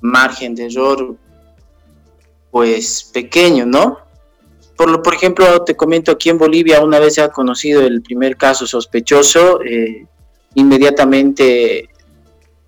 margen 0.00 0.54
de 0.54 0.66
error 0.66 1.16
pues 2.52 3.10
pequeño, 3.12 3.66
¿no? 3.66 3.98
Por, 4.76 4.90
lo, 4.90 5.02
por 5.02 5.14
ejemplo, 5.14 5.62
te 5.62 5.76
comento 5.76 6.12
aquí 6.12 6.30
en 6.30 6.38
Bolivia, 6.38 6.82
una 6.82 6.98
vez 6.98 7.14
se 7.14 7.22
ha 7.22 7.28
conocido 7.28 7.82
el 7.82 8.00
primer 8.00 8.36
caso 8.36 8.66
sospechoso, 8.66 9.60
eh, 9.62 10.06
inmediatamente 10.54 11.89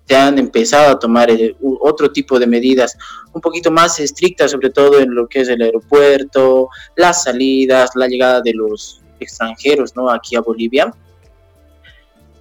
se 0.07 0.15
han 0.15 0.37
empezado 0.37 0.91
a 0.91 0.99
tomar 0.99 1.29
eh, 1.31 1.55
otro 1.81 2.11
tipo 2.11 2.39
de 2.39 2.47
medidas 2.47 2.97
un 3.33 3.41
poquito 3.41 3.71
más 3.71 3.99
estrictas, 3.99 4.51
sobre 4.51 4.69
todo 4.69 4.99
en 4.99 5.13
lo 5.15 5.27
que 5.27 5.41
es 5.41 5.49
el 5.49 5.61
aeropuerto, 5.61 6.69
las 6.95 7.23
salidas, 7.23 7.91
la 7.95 8.07
llegada 8.07 8.41
de 8.41 8.53
los 8.53 9.01
extranjeros, 9.19 9.95
¿no? 9.95 10.09
Aquí 10.09 10.35
a 10.35 10.41
Bolivia. 10.41 10.93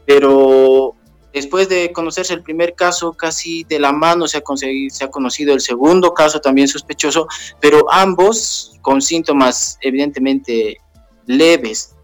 Pero 0.05 0.95
después 1.33 1.69
de 1.69 1.93
conocerse 1.93 2.35
el 2.35 2.43
primer 2.43 2.75
caso, 2.75 3.13
casi 3.13 3.65
de 3.65 3.79
la 3.79 3.93
mano 3.93 4.27
se 4.27 4.39
ha, 4.39 4.43
se 4.91 5.05
ha 5.05 5.11
conocido 5.11 5.55
el 5.55 5.61
segundo 5.61 6.13
caso 6.13 6.41
también 6.41 6.69
sospechoso, 6.69 7.27
pero 7.61 7.91
ambos 7.91 8.73
con 8.83 9.01
síntomas 9.01 9.79
evidentemente 9.81 10.79
leves 11.27 11.95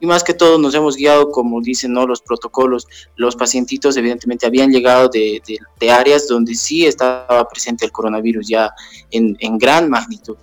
y 0.00 0.06
más 0.06 0.24
que 0.24 0.34
todo 0.34 0.58
nos 0.58 0.74
hemos 0.74 0.96
guiado, 0.96 1.30
como 1.30 1.60
dicen 1.60 1.92
los 1.94 2.22
protocolos, 2.22 2.86
los 3.16 3.36
pacientitos 3.36 3.96
evidentemente 3.96 4.46
habían 4.46 4.70
llegado 4.70 5.08
de, 5.08 5.42
áreas 5.90 6.26
donde 6.26 6.54
sí 6.54 6.86
estaba 6.86 7.46
presente 7.48 7.84
el 7.84 7.92
coronavirus 7.92 8.48
ya 8.48 8.70
en, 9.10 9.36
gran 9.58 9.90
magnitud. 9.90 10.36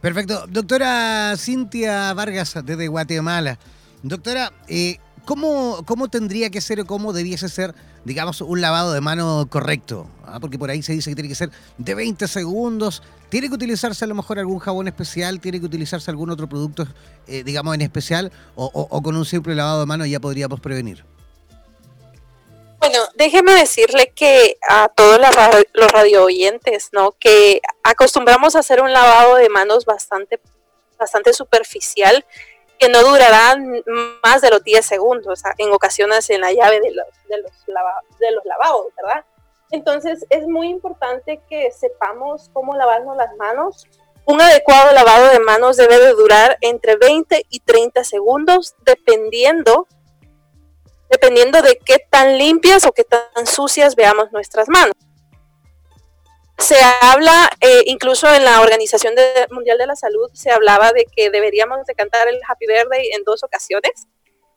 Perfecto. 0.00 0.44
Doctora 0.48 1.34
Cintia 1.36 2.14
Vargas, 2.14 2.54
desde 2.64 2.88
Guatemala. 2.88 3.58
Doctora, 4.02 4.52
eh, 4.68 4.98
¿cómo, 5.24 5.82
¿cómo 5.84 6.08
tendría 6.08 6.48
que 6.48 6.60
ser 6.60 6.80
o 6.80 6.86
cómo 6.86 7.12
debiese 7.12 7.48
ser, 7.48 7.74
digamos, 8.06 8.40
un 8.40 8.60
lavado 8.60 8.92
de 8.92 9.00
mano 9.00 9.48
correcto? 9.50 10.06
¿Ah? 10.24 10.38
Porque 10.40 10.58
por 10.58 10.70
ahí 10.70 10.80
se 10.80 10.92
dice 10.92 11.10
que 11.10 11.16
tiene 11.16 11.28
que 11.28 11.34
ser 11.34 11.50
de 11.76 11.94
20 11.94 12.28
segundos. 12.28 13.02
¿Tiene 13.28 13.48
que 13.48 13.54
utilizarse 13.54 14.04
a 14.04 14.08
lo 14.08 14.14
mejor 14.14 14.38
algún 14.38 14.60
jabón 14.60 14.86
especial? 14.86 15.40
¿Tiene 15.40 15.58
que 15.58 15.66
utilizarse 15.66 16.08
algún 16.10 16.30
otro 16.30 16.48
producto, 16.48 16.86
eh, 17.26 17.42
digamos, 17.42 17.74
en 17.74 17.82
especial? 17.82 18.30
O, 18.54 19.02
con 19.02 19.16
un 19.16 19.24
simple 19.24 19.56
lavado 19.56 19.80
de 19.80 19.86
mano 19.86 20.06
ya 20.06 20.20
podríamos 20.20 20.60
prevenir? 20.60 21.04
Bueno, 22.78 23.00
déjeme 23.16 23.52
decirle 23.54 24.12
que 24.14 24.56
a 24.68 24.88
todos 24.88 25.18
los 25.74 25.90
radio 25.90 26.24
oyentes, 26.24 26.90
¿no? 26.92 27.10
Que 27.18 27.60
acostumbramos 27.82 28.54
a 28.54 28.60
hacer 28.60 28.80
un 28.80 28.92
lavado 28.92 29.34
de 29.34 29.48
manos 29.48 29.84
bastante, 29.84 30.38
bastante 30.96 31.32
superficial, 31.32 32.24
que 32.78 32.88
no 32.88 33.02
durará 33.02 33.56
más 34.22 34.40
de 34.40 34.50
los 34.50 34.62
10 34.62 34.84
segundos, 34.84 35.42
en 35.58 35.72
ocasiones 35.72 36.28
en 36.30 36.40
la 36.40 36.52
llave 36.52 36.80
de 36.80 36.92
los, 36.92 37.06
de 37.28 37.38
los, 37.38 37.52
de 38.18 38.30
los 38.32 38.44
lavados, 38.44 38.86
¿verdad? 38.96 39.24
Entonces 39.70 40.24
es 40.30 40.46
muy 40.46 40.68
importante 40.68 41.40
que 41.48 41.70
sepamos 41.70 42.50
cómo 42.52 42.74
lavarnos 42.74 43.16
las 43.16 43.34
manos. 43.36 43.86
Un 44.24 44.40
adecuado 44.40 44.92
lavado 44.92 45.28
de 45.30 45.40
manos 45.40 45.76
debe 45.76 45.98
de 45.98 46.12
durar 46.12 46.58
entre 46.60 46.96
20 46.96 47.46
y 47.48 47.60
30 47.60 48.04
segundos 48.04 48.74
dependiendo 48.84 49.86
dependiendo 51.08 51.62
de 51.62 51.78
qué 51.78 51.98
tan 52.10 52.36
limpias 52.36 52.84
o 52.84 52.92
qué 52.92 53.04
tan 53.04 53.46
sucias 53.46 53.94
veamos 53.94 54.32
nuestras 54.32 54.68
manos. 54.68 54.94
Se 56.58 56.76
habla, 57.02 57.50
eh, 57.60 57.82
incluso 57.86 58.32
en 58.32 58.44
la 58.44 58.60
Organización 58.60 59.14
Mundial 59.50 59.78
de 59.78 59.86
la 59.86 59.96
Salud, 59.96 60.30
se 60.32 60.50
hablaba 60.50 60.92
de 60.92 61.04
que 61.04 61.30
deberíamos 61.30 61.84
de 61.86 61.94
cantar 61.94 62.28
el 62.28 62.40
Happy 62.46 62.66
Birthday 62.66 63.10
en 63.12 63.24
dos 63.24 63.44
ocasiones 63.44 64.08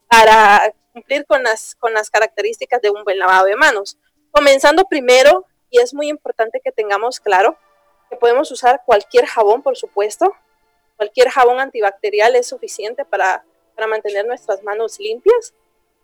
para 0.08 0.74
cumplir 0.94 1.26
con 1.26 1.44
las, 1.44 1.76
con 1.76 1.94
las 1.94 2.10
características 2.10 2.82
de 2.82 2.90
un 2.90 3.04
buen 3.04 3.20
lavado 3.20 3.46
de 3.46 3.56
manos. 3.56 3.98
Comenzando 4.32 4.86
primero, 4.86 5.46
y 5.70 5.80
es 5.80 5.94
muy 5.94 6.08
importante 6.08 6.62
que 6.64 6.72
tengamos 6.72 7.20
claro 7.20 7.58
que 8.10 8.18
podemos 8.18 8.52
usar 8.52 8.82
cualquier 8.86 9.26
jabón, 9.26 9.62
por 9.62 9.78
supuesto. 9.78 10.34
Cualquier 10.98 11.30
jabón 11.30 11.60
antibacterial 11.60 12.36
es 12.36 12.48
suficiente 12.48 13.06
para, 13.06 13.46
mantener 13.88 14.26
nuestras 14.26 14.62
manos 14.64 15.00
limpias. 15.00 15.54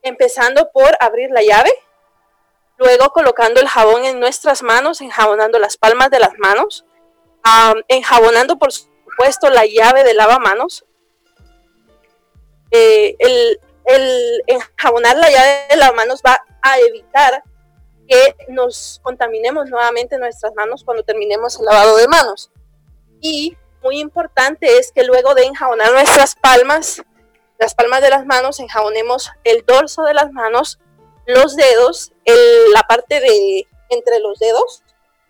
Empezando 0.01 0.71
por 0.71 0.95
abrir 0.99 1.29
la 1.31 1.41
llave, 1.41 1.73
luego 2.77 3.09
colocando 3.11 3.61
el 3.61 3.67
jabón 3.67 4.05
en 4.05 4.19
nuestras 4.19 4.63
manos, 4.63 5.01
enjabonando 5.01 5.59
las 5.59 5.77
palmas 5.77 6.09
de 6.09 6.19
las 6.19 6.37
manos, 6.37 6.85
enjabonando 7.87 8.57
por 8.57 8.71
supuesto 8.71 9.49
la 9.49 9.65
llave 9.65 10.03
de 10.03 10.13
lavamanos. 10.13 10.85
Eh, 12.71 13.15
el, 13.19 13.59
enjabonar 14.47 15.15
la 15.17 15.29
llave 15.29 15.67
de 15.69 15.75
lavamanos 15.77 16.21
va 16.25 16.43
a 16.61 16.79
evitar 16.79 17.43
que 18.07 18.35
nos 18.49 18.99
contaminemos 19.03 19.69
nuevamente 19.69 20.17
nuestras 20.17 20.53
manos 20.55 20.83
cuando 20.83 21.03
terminemos 21.03 21.59
el 21.59 21.65
lavado 21.65 21.95
de 21.97 22.07
manos. 22.07 22.51
Y 23.21 23.55
muy 23.83 23.99
importante 23.99 24.77
es 24.77 24.91
que 24.91 25.03
luego 25.03 25.35
de 25.35 25.43
enjabonar 25.43 25.91
nuestras 25.91 26.35
palmas, 26.35 27.03
las 27.59 27.75
palmas 27.75 28.01
de 28.01 28.09
las 28.09 28.25
manos, 28.25 28.59
enjabonemos 28.59 29.31
el 29.43 29.63
dorso 29.65 30.03
de 30.03 30.13
las 30.13 30.31
manos, 30.31 30.79
los 31.25 31.55
dedos, 31.55 32.11
la 32.73 32.83
parte 32.83 33.19
de 33.19 33.67
entre 33.89 34.19
los 34.19 34.39
dedos, 34.39 34.83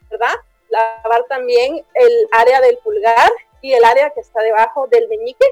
¿verdad? 0.09 0.35
Lavar 0.69 1.25
también 1.29 1.85
el 1.93 2.27
área 2.31 2.61
del 2.61 2.77
pulgar 2.79 3.31
y 3.61 3.73
el 3.73 3.83
área 3.83 4.09
que 4.11 4.19
está 4.19 4.41
debajo 4.41 4.87
del 4.87 5.07
meñique, 5.07 5.45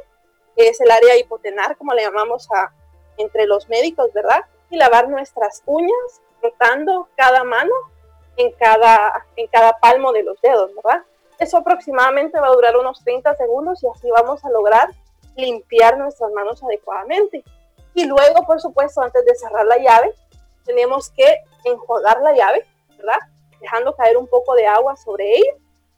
que 0.56 0.68
es 0.68 0.80
el 0.82 0.92
área 0.92 1.18
hipotenar, 1.18 1.78
como 1.78 1.94
le 1.94 2.04
llamamos 2.04 2.50
a, 2.52 2.74
entre 3.18 3.46
los 3.46 3.70
médicos, 3.70 4.12
¿verdad? 4.14 4.46
Y 4.70 4.78
lavar 4.78 5.10
nuestras 5.10 5.64
uñas, 5.66 6.22
frotando 6.40 7.10
cada 7.16 7.44
mano 7.44 7.74
en 8.38 8.52
cada, 8.54 9.26
en 9.36 9.48
cada 9.48 9.80
palmo 9.80 10.12
de 10.12 10.24
los 10.24 10.40
dedos, 10.42 10.72
¿verdad? 10.76 11.04
Eso 11.40 11.58
aproximadamente 11.58 12.40
va 12.40 12.48
a 12.48 12.54
durar 12.54 12.78
unos 12.78 13.04
30 13.04 13.36
segundos 13.36 13.84
y 13.84 13.88
así 13.88 14.10
vamos 14.12 14.44
a 14.46 14.50
lograr 14.50 14.90
limpiar 15.36 15.98
nuestras 15.98 16.32
manos 16.32 16.64
adecuadamente. 16.64 17.44
Y 17.96 18.06
luego, 18.06 18.46
por 18.46 18.60
supuesto, 18.60 19.02
antes 19.02 19.26
de 19.26 19.36
cerrar 19.36 19.66
la 19.66 19.78
llave, 19.78 20.14
tenemos 20.66 21.10
que 21.12 21.42
enjuagar 21.66 22.22
la 22.22 22.34
llave, 22.34 22.66
¿verdad? 22.98 23.20
Dejando 23.60 23.96
caer 23.96 24.18
un 24.18 24.28
poco 24.28 24.56
de 24.56 24.66
agua 24.66 24.96
sobre 24.96 25.38
ella. 25.38 25.54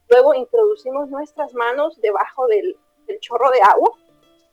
Luego 0.10 0.34
introducimos 0.34 1.10
nuestras 1.10 1.54
manos 1.54 2.00
debajo 2.02 2.48
del, 2.48 2.78
del 3.08 3.20
chorro 3.20 3.50
de 3.52 3.62
agua 3.62 3.92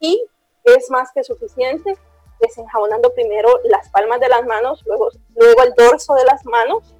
y 0.00 0.24
es 0.64 0.90
más 0.90 1.12
que 1.12 1.24
suficiente 1.24 1.96
desenjabonando 2.40 3.14
primero 3.14 3.60
las 3.64 3.88
palmas 3.90 4.20
de 4.20 4.28
las 4.28 4.44
manos, 4.44 4.82
luego, 4.84 5.08
luego 5.36 5.62
el 5.62 5.74
dorso 5.74 6.14
de 6.14 6.24
las 6.24 6.44
manos, 6.44 6.94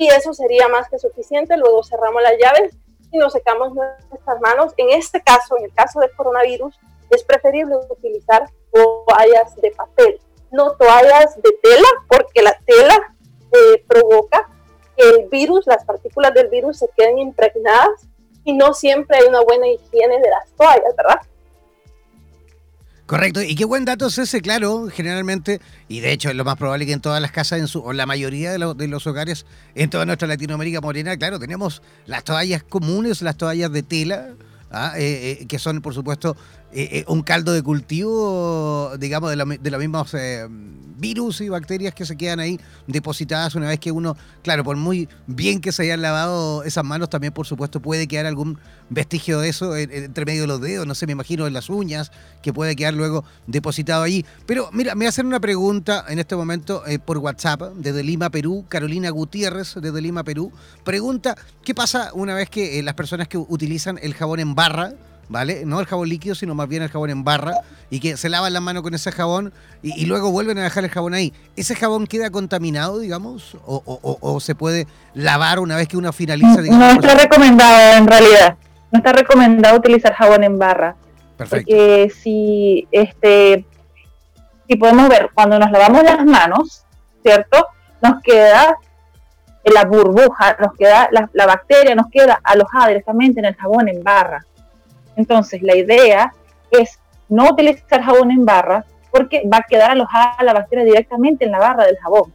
y 0.00 0.08
eso 0.08 0.32
sería 0.32 0.66
más 0.66 0.88
que 0.88 0.98
suficiente. 0.98 1.58
Luego 1.58 1.84
cerramos 1.84 2.22
las 2.22 2.38
llaves 2.38 2.74
y 3.12 3.18
nos 3.18 3.34
secamos 3.34 3.74
nuestras 3.74 4.40
manos. 4.40 4.72
En 4.78 4.88
este 4.90 5.22
caso, 5.22 5.58
en 5.58 5.66
el 5.66 5.74
caso 5.74 6.00
del 6.00 6.10
coronavirus, 6.16 6.74
es 7.10 7.22
preferible 7.22 7.76
utilizar 7.76 8.48
toallas 8.72 9.54
de 9.56 9.70
papel, 9.72 10.18
no 10.52 10.72
toallas 10.72 11.36
de 11.36 11.50
tela, 11.62 11.88
porque 12.08 12.42
la 12.42 12.56
tela 12.66 13.14
eh, 13.52 13.84
provoca 13.86 14.48
que 14.96 15.08
el 15.08 15.28
virus, 15.28 15.66
las 15.66 15.84
partículas 15.84 16.34
del 16.34 16.48
virus 16.48 16.78
se 16.78 16.88
queden 16.96 17.18
impregnadas 17.18 18.06
y 18.44 18.52
no 18.52 18.74
siempre 18.74 19.18
hay 19.18 19.28
una 19.28 19.40
buena 19.40 19.66
higiene 19.68 20.18
de 20.18 20.30
las 20.30 20.50
toallas, 20.56 20.96
¿verdad? 20.96 21.20
Correcto, 23.10 23.42
y 23.42 23.56
qué 23.56 23.64
buen 23.64 23.84
dato 23.84 24.06
es 24.06 24.18
ese, 24.18 24.40
claro, 24.40 24.86
generalmente, 24.86 25.60
y 25.88 25.98
de 25.98 26.12
hecho 26.12 26.30
es 26.30 26.36
lo 26.36 26.44
más 26.44 26.54
probable 26.54 26.86
que 26.86 26.92
en 26.92 27.00
todas 27.00 27.20
las 27.20 27.32
casas, 27.32 27.58
en 27.58 27.66
su, 27.66 27.80
o 27.80 27.92
la 27.92 28.06
mayoría 28.06 28.52
de, 28.52 28.86
los 28.86 29.06
hogares 29.08 29.46
en 29.74 29.90
toda 29.90 30.06
nuestra 30.06 30.28
Latinoamérica 30.28 30.80
morena, 30.80 31.16
claro, 31.16 31.40
tenemos 31.40 31.82
las 32.06 32.22
toallas 32.22 32.62
comunes, 32.62 33.20
las 33.20 33.36
toallas 33.36 33.72
de 33.72 33.82
tela, 33.82 34.28
¿ah? 34.70 34.92
eh, 34.96 35.38
eh, 35.40 35.46
que 35.48 35.58
son 35.58 35.82
por 35.82 35.92
supuesto 35.92 36.36
eh, 36.72 37.04
un 37.08 37.22
caldo 37.22 37.52
de 37.52 37.62
cultivo, 37.62 38.92
digamos, 38.98 39.30
de, 39.30 39.36
la, 39.36 39.44
de 39.44 39.70
los 39.70 39.80
mismos 39.80 40.14
virus 41.00 41.40
y 41.40 41.48
bacterias 41.48 41.94
que 41.94 42.04
se 42.04 42.16
quedan 42.16 42.40
ahí 42.40 42.60
depositadas 42.86 43.54
una 43.54 43.68
vez 43.68 43.80
que 43.80 43.90
uno, 43.90 44.16
claro, 44.42 44.62
por 44.62 44.76
muy 44.76 45.08
bien 45.26 45.60
que 45.60 45.72
se 45.72 45.82
hayan 45.82 46.02
lavado 46.02 46.62
esas 46.62 46.84
manos, 46.84 47.08
también 47.08 47.32
por 47.32 47.46
supuesto 47.46 47.80
puede 47.80 48.06
quedar 48.06 48.26
algún 48.26 48.58
vestigio 48.90 49.40
de 49.40 49.48
eso 49.48 49.76
entre 49.76 50.24
medio 50.24 50.42
de 50.42 50.46
los 50.46 50.60
dedos, 50.60 50.86
no 50.86 50.94
sé, 50.94 51.06
me 51.06 51.12
imagino 51.12 51.46
en 51.46 51.54
las 51.54 51.70
uñas, 51.70 52.12
que 52.42 52.52
puede 52.52 52.76
quedar 52.76 52.94
luego 52.94 53.24
depositado 53.46 54.02
ahí. 54.02 54.24
Pero 54.46 54.68
mira, 54.72 54.94
me 54.94 55.06
hacen 55.06 55.26
una 55.26 55.40
pregunta 55.40 56.04
en 56.08 56.18
este 56.18 56.36
momento 56.36 56.86
eh, 56.86 56.98
por 56.98 57.18
WhatsApp 57.18 57.62
desde 57.76 58.02
Lima, 58.04 58.30
Perú, 58.30 58.66
Carolina 58.68 59.10
Gutiérrez 59.10 59.74
desde 59.80 60.00
Lima, 60.00 60.22
Perú, 60.22 60.52
pregunta, 60.84 61.36
¿qué 61.64 61.74
pasa 61.74 62.10
una 62.12 62.34
vez 62.34 62.50
que 62.50 62.78
eh, 62.78 62.82
las 62.82 62.94
personas 62.94 63.28
que 63.28 63.38
utilizan 63.38 63.98
el 64.02 64.14
jabón 64.14 64.40
en 64.40 64.54
barra, 64.54 64.94
¿vale? 65.30 65.64
No 65.64 65.80
el 65.80 65.86
jabón 65.86 66.08
líquido, 66.08 66.34
sino 66.34 66.54
más 66.54 66.68
bien 66.68 66.82
el 66.82 66.90
jabón 66.90 67.08
en 67.08 67.24
barra, 67.24 67.54
y 67.88 68.00
que 68.00 68.16
se 68.16 68.28
lavan 68.28 68.52
la 68.52 68.60
mano 68.60 68.82
con 68.82 68.92
ese 68.94 69.12
jabón 69.12 69.52
y, 69.82 70.04
luego 70.06 70.30
vuelven 70.30 70.58
a 70.58 70.64
dejar 70.64 70.84
el 70.84 70.90
jabón 70.90 71.14
ahí. 71.14 71.32
¿Ese 71.56 71.74
jabón 71.74 72.06
queda 72.06 72.30
contaminado, 72.30 72.98
digamos? 72.98 73.56
¿O, 73.64 74.40
se 74.40 74.54
puede 74.54 74.86
lavar 75.14 75.60
una 75.60 75.76
vez 75.76 75.88
que 75.88 75.96
uno 75.96 76.12
finaliza? 76.12 76.60
Digamos, 76.60 76.84
no 76.84 77.00
está 77.00 77.14
recomendado 77.14 77.96
en 77.96 78.06
realidad. 78.06 78.56
No 78.90 78.98
está 78.98 79.12
recomendado 79.12 79.78
utilizar 79.78 80.12
jabón 80.14 80.42
en 80.44 80.58
barra. 80.58 80.96
Perfecto. 81.36 81.64
Porque 81.70 82.12
si, 82.22 82.86
este, 82.90 83.64
si 84.68 84.76
podemos 84.76 85.08
ver, 85.08 85.30
cuando 85.32 85.58
nos 85.58 85.70
lavamos 85.70 86.02
las 86.02 86.24
manos, 86.26 86.84
¿cierto? 87.22 87.66
Nos 88.02 88.20
queda 88.22 88.76
la 89.64 89.84
burbuja, 89.84 90.56
nos 90.58 90.74
queda 90.74 91.08
la, 91.12 91.30
la 91.32 91.46
bacteria, 91.46 91.94
nos 91.94 92.08
queda 92.10 92.40
alojada 92.42 92.88
directamente 92.88 93.38
en 93.38 93.46
el 93.46 93.54
jabón 93.54 93.88
en 93.88 94.02
barra. 94.02 94.44
Entonces, 95.20 95.60
la 95.60 95.76
idea 95.76 96.32
es 96.70 96.98
no 97.28 97.50
utilizar 97.50 98.02
jabón 98.02 98.30
en 98.30 98.46
barra 98.46 98.86
porque 99.10 99.42
va 99.46 99.58
a 99.58 99.66
quedar 99.68 99.90
alojada 99.90 100.42
la 100.42 100.54
bacteria 100.54 100.82
directamente 100.82 101.44
en 101.44 101.52
la 101.52 101.58
barra 101.58 101.84
del 101.84 101.98
jabón. 101.98 102.32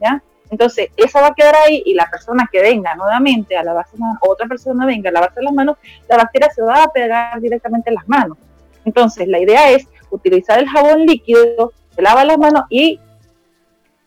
¿ya? 0.00 0.22
Entonces, 0.48 0.90
esa 0.96 1.20
va 1.20 1.28
a 1.28 1.34
quedar 1.34 1.56
ahí 1.56 1.82
y 1.84 1.94
la 1.94 2.08
persona 2.08 2.48
que 2.52 2.62
venga 2.62 2.94
nuevamente 2.94 3.56
a 3.56 3.64
lavarse 3.64 3.98
las 3.98 4.16
otra 4.20 4.46
persona 4.46 4.86
venga 4.86 5.10
a 5.10 5.12
lavarse 5.12 5.42
las 5.42 5.52
manos, 5.52 5.76
la 6.08 6.18
bacteria 6.18 6.48
se 6.54 6.62
va 6.62 6.84
a 6.84 6.92
pegar 6.92 7.40
directamente 7.40 7.90
en 7.90 7.96
las 7.96 8.08
manos. 8.08 8.38
Entonces, 8.84 9.26
la 9.26 9.40
idea 9.40 9.72
es 9.72 9.88
utilizar 10.10 10.60
el 10.60 10.68
jabón 10.68 11.04
líquido, 11.04 11.72
se 11.96 12.00
lava 12.00 12.24
las 12.24 12.38
manos 12.38 12.62
y 12.70 13.00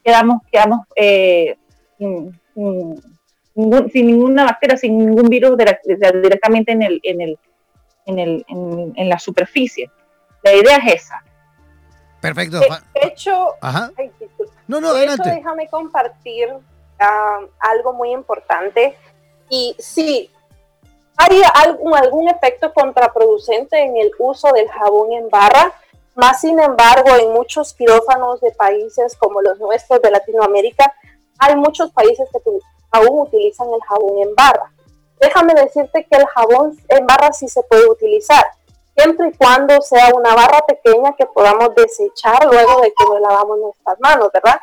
quedamos, 0.02 0.44
quedamos 0.50 0.88
eh, 0.96 1.58
sin, 1.98 2.32
ninguna 4.08 4.46
bacteria, 4.46 4.78
sin 4.78 4.98
ningún 4.98 5.28
virus 5.28 5.58
directamente 5.58 6.72
en 6.72 6.84
el, 6.84 7.38
en, 8.08 8.20
el, 8.20 8.46
en, 8.48 9.10
la 9.10 9.20
superficie. 9.20 9.92
La 10.42 10.54
idea 10.54 10.78
es 10.78 11.04
esa. 11.04 11.24
Perfecto. 12.20 12.60
De 12.60 12.68
hecho, 13.04 13.54
no, 14.68 14.82
no, 14.82 14.90
adelante. 14.90 15.30
déjame 15.30 15.68
compartir 15.68 16.50
ah, 17.00 17.42
algo 17.60 17.94
muy 17.94 18.12
importante. 18.12 18.98
Y 19.50 19.76
sí, 19.78 20.32
hay 21.16 21.42
algún, 21.54 21.96
algún 21.96 22.28
efecto 22.28 22.74
contraproducente 22.74 23.80
en 23.80 23.98
el 23.98 24.12
uso 24.18 24.52
del 24.54 24.68
jabón 24.70 25.12
en 25.14 25.30
barra, 25.30 25.74
más 26.16 26.42
sin 26.42 26.60
embargo, 26.60 27.16
en 27.16 27.32
muchos 27.32 27.74
quirófanos 27.74 28.42
de 28.42 28.52
países 28.52 29.16
como 29.18 29.42
los 29.42 29.60
nuestros 29.60 30.02
de 30.02 30.10
Latinoamérica, 30.10 30.92
hay 31.38 31.56
muchos 31.56 31.92
países 31.92 32.28
que 32.32 32.40
aún 32.92 33.22
utilizan 33.22 33.68
el 33.68 33.82
jabón 33.88 34.24
en 34.24 34.34
barra 34.34 34.72
déjame 35.20 35.54
decirte 35.54 36.06
que 36.10 36.18
el 36.18 36.26
jabón 36.28 36.78
en 36.90 37.08
barra 37.08 37.32
sí 37.34 37.48
se 37.48 37.64
puede 37.64 37.88
utilizar, 37.88 38.46
siempre 38.96 39.30
y 39.30 39.38
cuando 39.38 39.80
sea 39.82 40.12
una 40.16 40.34
barra 40.34 40.60
pequeña 40.68 41.14
que 41.16 41.26
podamos 41.28 41.76
desechar 41.76 42.46
luego 42.46 42.82
de 42.82 42.94
que 42.94 43.06
nos 43.06 43.22
lavamos 43.22 43.60
nuestras 43.60 44.00
manos, 44.00 44.30
¿verdad? 44.34 44.60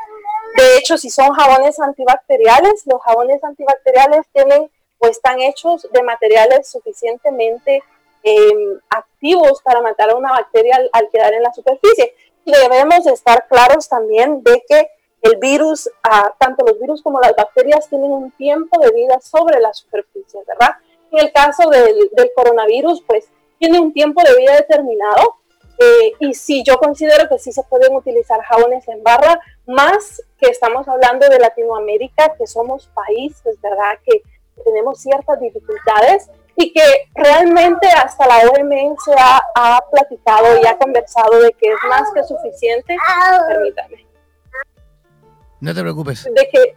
De 0.57 0.79
hecho, 0.79 0.97
si 0.97 1.11
son 1.11 1.33
jabones 1.33 1.79
antibacteriales, 1.81 2.85
los 2.87 3.03
jabones 3.03 3.43
antibacteriales 3.43 4.27
tienen 4.33 4.71
o 4.99 5.07
están 5.07 5.41
hechos 5.41 5.89
de 5.93 6.03
materiales 6.03 6.69
suficientemente 6.69 7.83
em, 8.23 8.81
activos 8.89 9.61
para 9.63 9.81
matar 9.83 10.11
a 10.11 10.17
una 10.17 10.31
bacteria 10.31 10.79
al, 10.93 11.11
quedar 11.11 11.35
en 11.35 11.43
la 11.43 11.53
superficie. 11.53 12.15
Debemos 12.45 13.07
estar 13.07 13.47
claros 13.49 13.89
también 13.89 14.43
de 14.43 14.65
que 14.69 14.89
el 15.25 15.39
virus, 15.39 15.89
ah, 16.03 16.33
tanto 16.39 16.65
los 16.67 16.79
virus 16.79 17.03
como 17.03 17.19
las 17.19 17.35
bacterias 17.35 17.89
tienen 17.89 18.13
un 18.13 18.31
tiempo 18.33 18.79
de 18.81 18.93
vida 18.93 19.19
sobre 19.21 19.59
la 19.59 19.73
superficie, 19.73 20.41
¿verdad? 20.47 20.77
En 21.11 21.25
el 21.25 21.33
caso 21.33 21.71
del, 21.71 22.31
coronavirus, 22.37 23.03
pues 23.07 23.31
tiene 23.59 23.81
un 23.81 23.93
tiempo 23.95 24.23
de 24.23 24.37
vida 24.37 24.55
determinado 24.55 25.37
eh, 25.79 26.13
y 26.21 26.35
sí, 26.35 26.63
yo 26.63 26.77
considero 26.77 27.27
que 27.27 27.39
sí 27.39 27.53
se 27.53 27.63
pueden 27.63 27.97
utilizar 27.97 28.39
jabones 28.43 28.87
en 28.87 29.03
barra, 29.03 29.41
más 29.67 30.23
que 30.39 30.51
estamos 30.51 30.87
hablando 30.89 31.27
de 31.27 31.39
Latinoamérica, 31.39 32.35
que 32.37 32.47
somos 32.47 32.89
países, 32.89 33.59
¿verdad? 33.63 33.99
Que 34.05 34.21
tenemos 34.63 35.01
ciertas 35.01 35.41
dificultades 35.41 36.29
y 36.57 36.71
que 36.71 37.09
realmente 37.15 37.89
hasta 37.89 38.27
la 38.27 38.47
OMS 38.51 39.09
ha, 39.19 39.43
ha 39.55 39.81
platicado 39.91 40.61
y 40.63 40.67
ha 40.67 40.77
conversado 40.77 41.41
de 41.41 41.53
que 41.55 41.73
es 41.73 41.79
más 41.89 42.13
que 42.13 42.23
suficiente. 42.25 42.95
Permítame 43.49 44.14
no 45.65 45.75
te 45.75 45.81
preocupes. 45.81 46.25
De 46.25 46.49
que, 46.49 46.77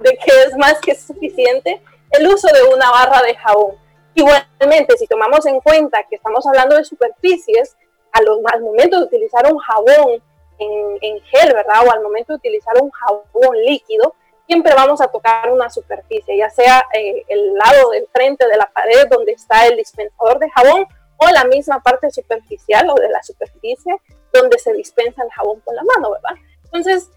de 0.00 0.16
que 0.16 0.42
es 0.46 0.56
más 0.56 0.80
que 0.80 0.94
suficiente 0.94 1.82
el 2.10 2.26
uso 2.26 2.48
de 2.48 2.62
una 2.74 2.90
barra 2.90 3.22
de 3.22 3.34
jabón. 3.36 3.76
Igualmente, 4.14 4.96
si 4.96 5.06
tomamos 5.06 5.44
en 5.44 5.60
cuenta 5.60 6.02
que 6.08 6.16
estamos 6.16 6.46
hablando 6.46 6.76
de 6.76 6.84
superficies, 6.84 7.76
a 8.12 8.22
los, 8.22 8.38
al 8.50 8.62
momento 8.62 8.98
de 8.98 9.04
utilizar 9.04 9.44
un 9.52 9.58
jabón 9.58 10.22
en, 10.58 11.20
gel, 11.20 11.52
¿verdad? 11.52 11.86
O 11.86 11.92
al 11.92 12.02
momento 12.02 12.32
de 12.32 12.38
utilizar 12.38 12.74
un 12.80 12.90
jabón 12.90 13.56
líquido, 13.66 14.14
siempre 14.46 14.72
vamos 14.74 15.02
a 15.02 15.08
tocar 15.08 15.52
una 15.52 15.68
superficie, 15.68 16.38
ya 16.38 16.48
sea 16.48 16.86
eh, 16.94 17.24
el 17.28 17.52
lado 17.52 17.90
del 17.90 18.06
frente 18.10 18.48
de 18.48 18.56
la 18.56 18.70
pared 18.72 19.06
donde 19.10 19.32
está 19.32 19.66
el 19.66 19.76
dispensador 19.76 20.38
de 20.38 20.48
jabón 20.50 20.86
o 21.18 21.28
la 21.28 21.44
misma 21.44 21.82
parte 21.82 22.10
superficial 22.10 22.88
o 22.88 22.94
de 22.94 23.10
la 23.10 23.22
superficie 23.22 23.96
donde 24.32 24.58
se 24.58 24.72
dispensa 24.72 25.22
el 25.22 25.30
jabón 25.30 25.60
con 25.60 25.76
la 25.76 25.82
mano, 25.82 26.12
¿verdad? 26.12 26.40
Entonces, 26.64 27.10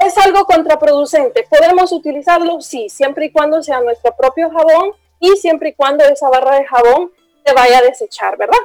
¿Es 0.00 0.16
algo 0.16 0.44
contraproducente? 0.46 1.44
¿Podemos 1.48 1.92
utilizarlo? 1.92 2.60
Sí, 2.62 2.88
siempre 2.88 3.26
y 3.26 3.32
cuando 3.32 3.62
sea 3.62 3.80
nuestro 3.82 4.16
propio 4.16 4.50
jabón 4.50 4.92
y 5.20 5.36
siempre 5.36 5.70
y 5.70 5.74
cuando 5.74 6.04
esa 6.04 6.30
barra 6.30 6.56
de 6.56 6.64
jabón 6.64 7.10
se 7.44 7.54
vaya 7.54 7.78
a 7.78 7.82
desechar, 7.82 8.38
¿verdad? 8.38 8.58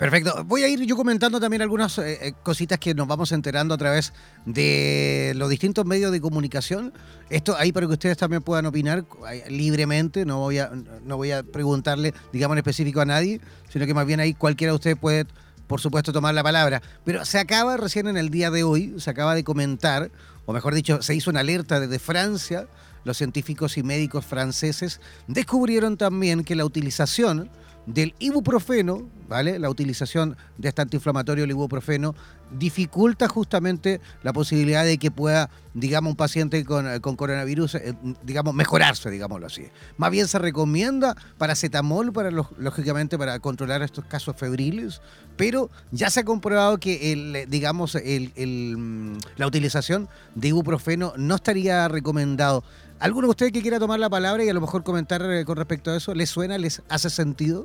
Perfecto. 0.00 0.44
Voy 0.44 0.62
a 0.62 0.68
ir 0.68 0.80
yo 0.86 0.96
comentando 0.96 1.40
también 1.40 1.60
algunas 1.60 1.98
eh, 1.98 2.18
eh, 2.22 2.32
cositas 2.42 2.78
que 2.78 2.94
nos 2.94 3.06
vamos 3.06 3.32
enterando 3.32 3.74
a 3.74 3.76
través 3.76 4.14
de 4.46 5.34
los 5.36 5.50
distintos 5.50 5.84
medios 5.84 6.10
de 6.10 6.22
comunicación. 6.22 6.94
Esto 7.28 7.54
ahí 7.58 7.70
para 7.70 7.86
que 7.86 7.92
ustedes 7.92 8.16
también 8.16 8.42
puedan 8.42 8.64
opinar 8.64 9.04
eh, 9.30 9.44
libremente. 9.50 10.24
No 10.24 10.38
voy 10.38 10.58
a, 10.58 10.70
no 11.02 11.18
voy 11.18 11.32
a 11.32 11.42
preguntarle, 11.42 12.14
digamos, 12.32 12.54
en 12.54 12.58
específico 12.60 13.02
a 13.02 13.04
nadie, 13.04 13.42
sino 13.68 13.84
que 13.84 13.92
más 13.92 14.06
bien 14.06 14.20
ahí 14.20 14.32
cualquiera 14.32 14.72
de 14.72 14.76
ustedes 14.76 14.96
puede 14.96 15.26
por 15.70 15.80
supuesto, 15.80 16.12
tomar 16.12 16.34
la 16.34 16.42
palabra. 16.42 16.82
Pero 17.04 17.24
se 17.24 17.38
acaba 17.38 17.76
recién 17.76 18.08
en 18.08 18.16
el 18.16 18.30
día 18.30 18.50
de 18.50 18.64
hoy, 18.64 18.96
se 18.98 19.08
acaba 19.08 19.36
de 19.36 19.44
comentar, 19.44 20.10
o 20.44 20.52
mejor 20.52 20.74
dicho, 20.74 21.00
se 21.00 21.14
hizo 21.14 21.30
una 21.30 21.40
alerta 21.40 21.78
desde 21.78 22.00
Francia. 22.00 22.66
Los 23.04 23.18
científicos 23.18 23.78
y 23.78 23.84
médicos 23.84 24.26
franceses 24.26 25.00
descubrieron 25.28 25.96
también 25.96 26.42
que 26.42 26.56
la 26.56 26.64
utilización 26.64 27.50
del 27.86 28.14
ibuprofeno, 28.18 29.08
¿vale? 29.28 29.58
La 29.58 29.70
utilización 29.70 30.36
de 30.58 30.68
este 30.68 30.82
antiinflamatorio, 30.82 31.44
el 31.44 31.50
ibuprofeno, 31.50 32.14
dificulta 32.50 33.28
justamente 33.28 34.00
la 34.22 34.32
posibilidad 34.32 34.84
de 34.84 34.98
que 34.98 35.10
pueda, 35.10 35.50
digamos, 35.74 36.10
un 36.10 36.16
paciente 36.16 36.64
con, 36.64 37.00
coronavirus, 37.16 37.76
eh, 37.76 37.94
digamos, 38.22 38.54
mejorarse, 38.54 39.10
digámoslo 39.10 39.46
así. 39.46 39.66
Más 39.96 40.10
bien 40.10 40.26
se 40.28 40.38
recomienda 40.38 41.16
paracetamol, 41.38 42.12
para 42.12 42.30
lógicamente, 42.30 43.18
para 43.18 43.38
controlar 43.38 43.82
estos 43.82 44.04
casos 44.04 44.36
febriles, 44.36 45.00
pero 45.36 45.70
ya 45.90 46.10
se 46.10 46.20
ha 46.20 46.24
comprobado 46.24 46.78
que, 46.78 47.12
el, 47.12 47.48
digamos, 47.48 47.94
el, 47.94 48.32
mm, 48.76 49.18
la 49.36 49.46
utilización 49.46 50.08
de 50.34 50.48
ibuprofeno 50.48 51.12
no 51.16 51.36
estaría 51.36 51.88
recomendado. 51.88 52.64
¿Alguno 53.00 53.28
de 53.28 53.30
ustedes 53.30 53.52
que 53.52 53.62
quiera 53.62 53.78
tomar 53.78 53.98
la 53.98 54.10
palabra 54.10 54.44
y 54.44 54.50
a 54.50 54.52
lo 54.52 54.60
mejor 54.60 54.84
comentar 54.84 55.22
eh, 55.22 55.46
con 55.46 55.56
respecto 55.56 55.90
a 55.90 55.96
eso? 55.96 56.14
¿Les 56.14 56.28
suena? 56.28 56.58
¿Les 56.58 56.82
hace 56.90 57.08
sentido? 57.08 57.64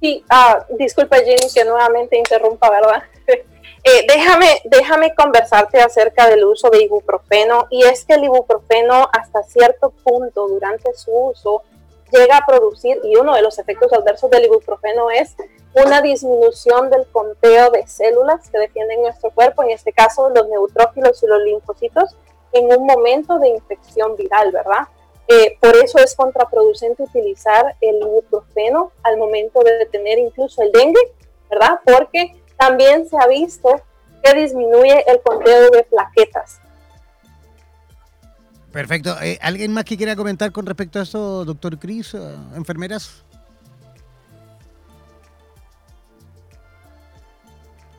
Sí, 0.00 0.24
ah, 0.30 0.64
disculpa 0.78 1.18
Jenny 1.18 1.52
que 1.54 1.64
nuevamente 1.64 2.16
interrumpa, 2.16 2.70
¿verdad? 2.70 3.02
Eh, 3.82 4.04
déjame, 4.06 4.60
déjame 4.64 5.14
conversarte 5.14 5.80
acerca 5.80 6.28
del 6.28 6.44
uso 6.44 6.68
de 6.68 6.82
ibuprofeno 6.82 7.66
y 7.70 7.82
es 7.84 8.04
que 8.04 8.12
el 8.12 8.24
ibuprofeno 8.24 9.08
hasta 9.10 9.42
cierto 9.42 9.88
punto 10.04 10.48
durante 10.48 10.92
su 10.92 11.10
uso 11.10 11.62
llega 12.12 12.36
a 12.36 12.46
producir, 12.46 13.00
y 13.04 13.16
uno 13.16 13.34
de 13.34 13.40
los 13.40 13.58
efectos 13.58 13.90
adversos 13.94 14.30
del 14.30 14.44
ibuprofeno 14.44 15.10
es 15.10 15.34
una 15.72 16.02
disminución 16.02 16.90
del 16.90 17.06
conteo 17.06 17.70
de 17.70 17.86
células 17.86 18.50
que 18.50 18.58
defienden 18.58 19.00
nuestro 19.00 19.30
cuerpo, 19.30 19.62
en 19.62 19.70
este 19.70 19.94
caso 19.94 20.28
los 20.28 20.46
neutrófilos 20.48 21.22
y 21.22 21.26
los 21.26 21.40
linfocitos, 21.42 22.16
en 22.52 22.66
un 22.66 22.86
momento 22.86 23.38
de 23.38 23.48
infección 23.48 24.16
viral, 24.16 24.52
¿verdad? 24.52 24.88
Eh, 25.28 25.56
por 25.60 25.76
eso 25.76 25.98
es 25.98 26.16
contraproducente 26.16 27.04
utilizar 27.04 27.76
el 27.80 27.96
ibuprofeno 27.96 28.90
al 29.04 29.16
momento 29.16 29.60
de 29.60 29.86
tener 29.86 30.18
incluso 30.18 30.62
el 30.62 30.72
dengue, 30.72 31.00
¿verdad? 31.48 31.80
Porque 31.84 32.42
también 32.56 33.08
se 33.08 33.16
ha 33.16 33.28
visto 33.28 33.80
que 34.22 34.34
disminuye 34.34 35.04
el 35.06 35.20
conteo 35.20 35.70
de 35.70 35.84
plaquetas. 35.84 36.60
Perfecto. 38.72 39.16
Eh, 39.22 39.38
¿Alguien 39.40 39.72
más 39.72 39.84
que 39.84 39.96
quiera 39.96 40.14
comentar 40.16 40.52
con 40.52 40.66
respecto 40.66 40.98
a 40.98 41.02
eso, 41.02 41.44
doctor 41.44 41.78
Cris, 41.78 42.14
eh, 42.14 42.18
enfermeras? 42.56 43.24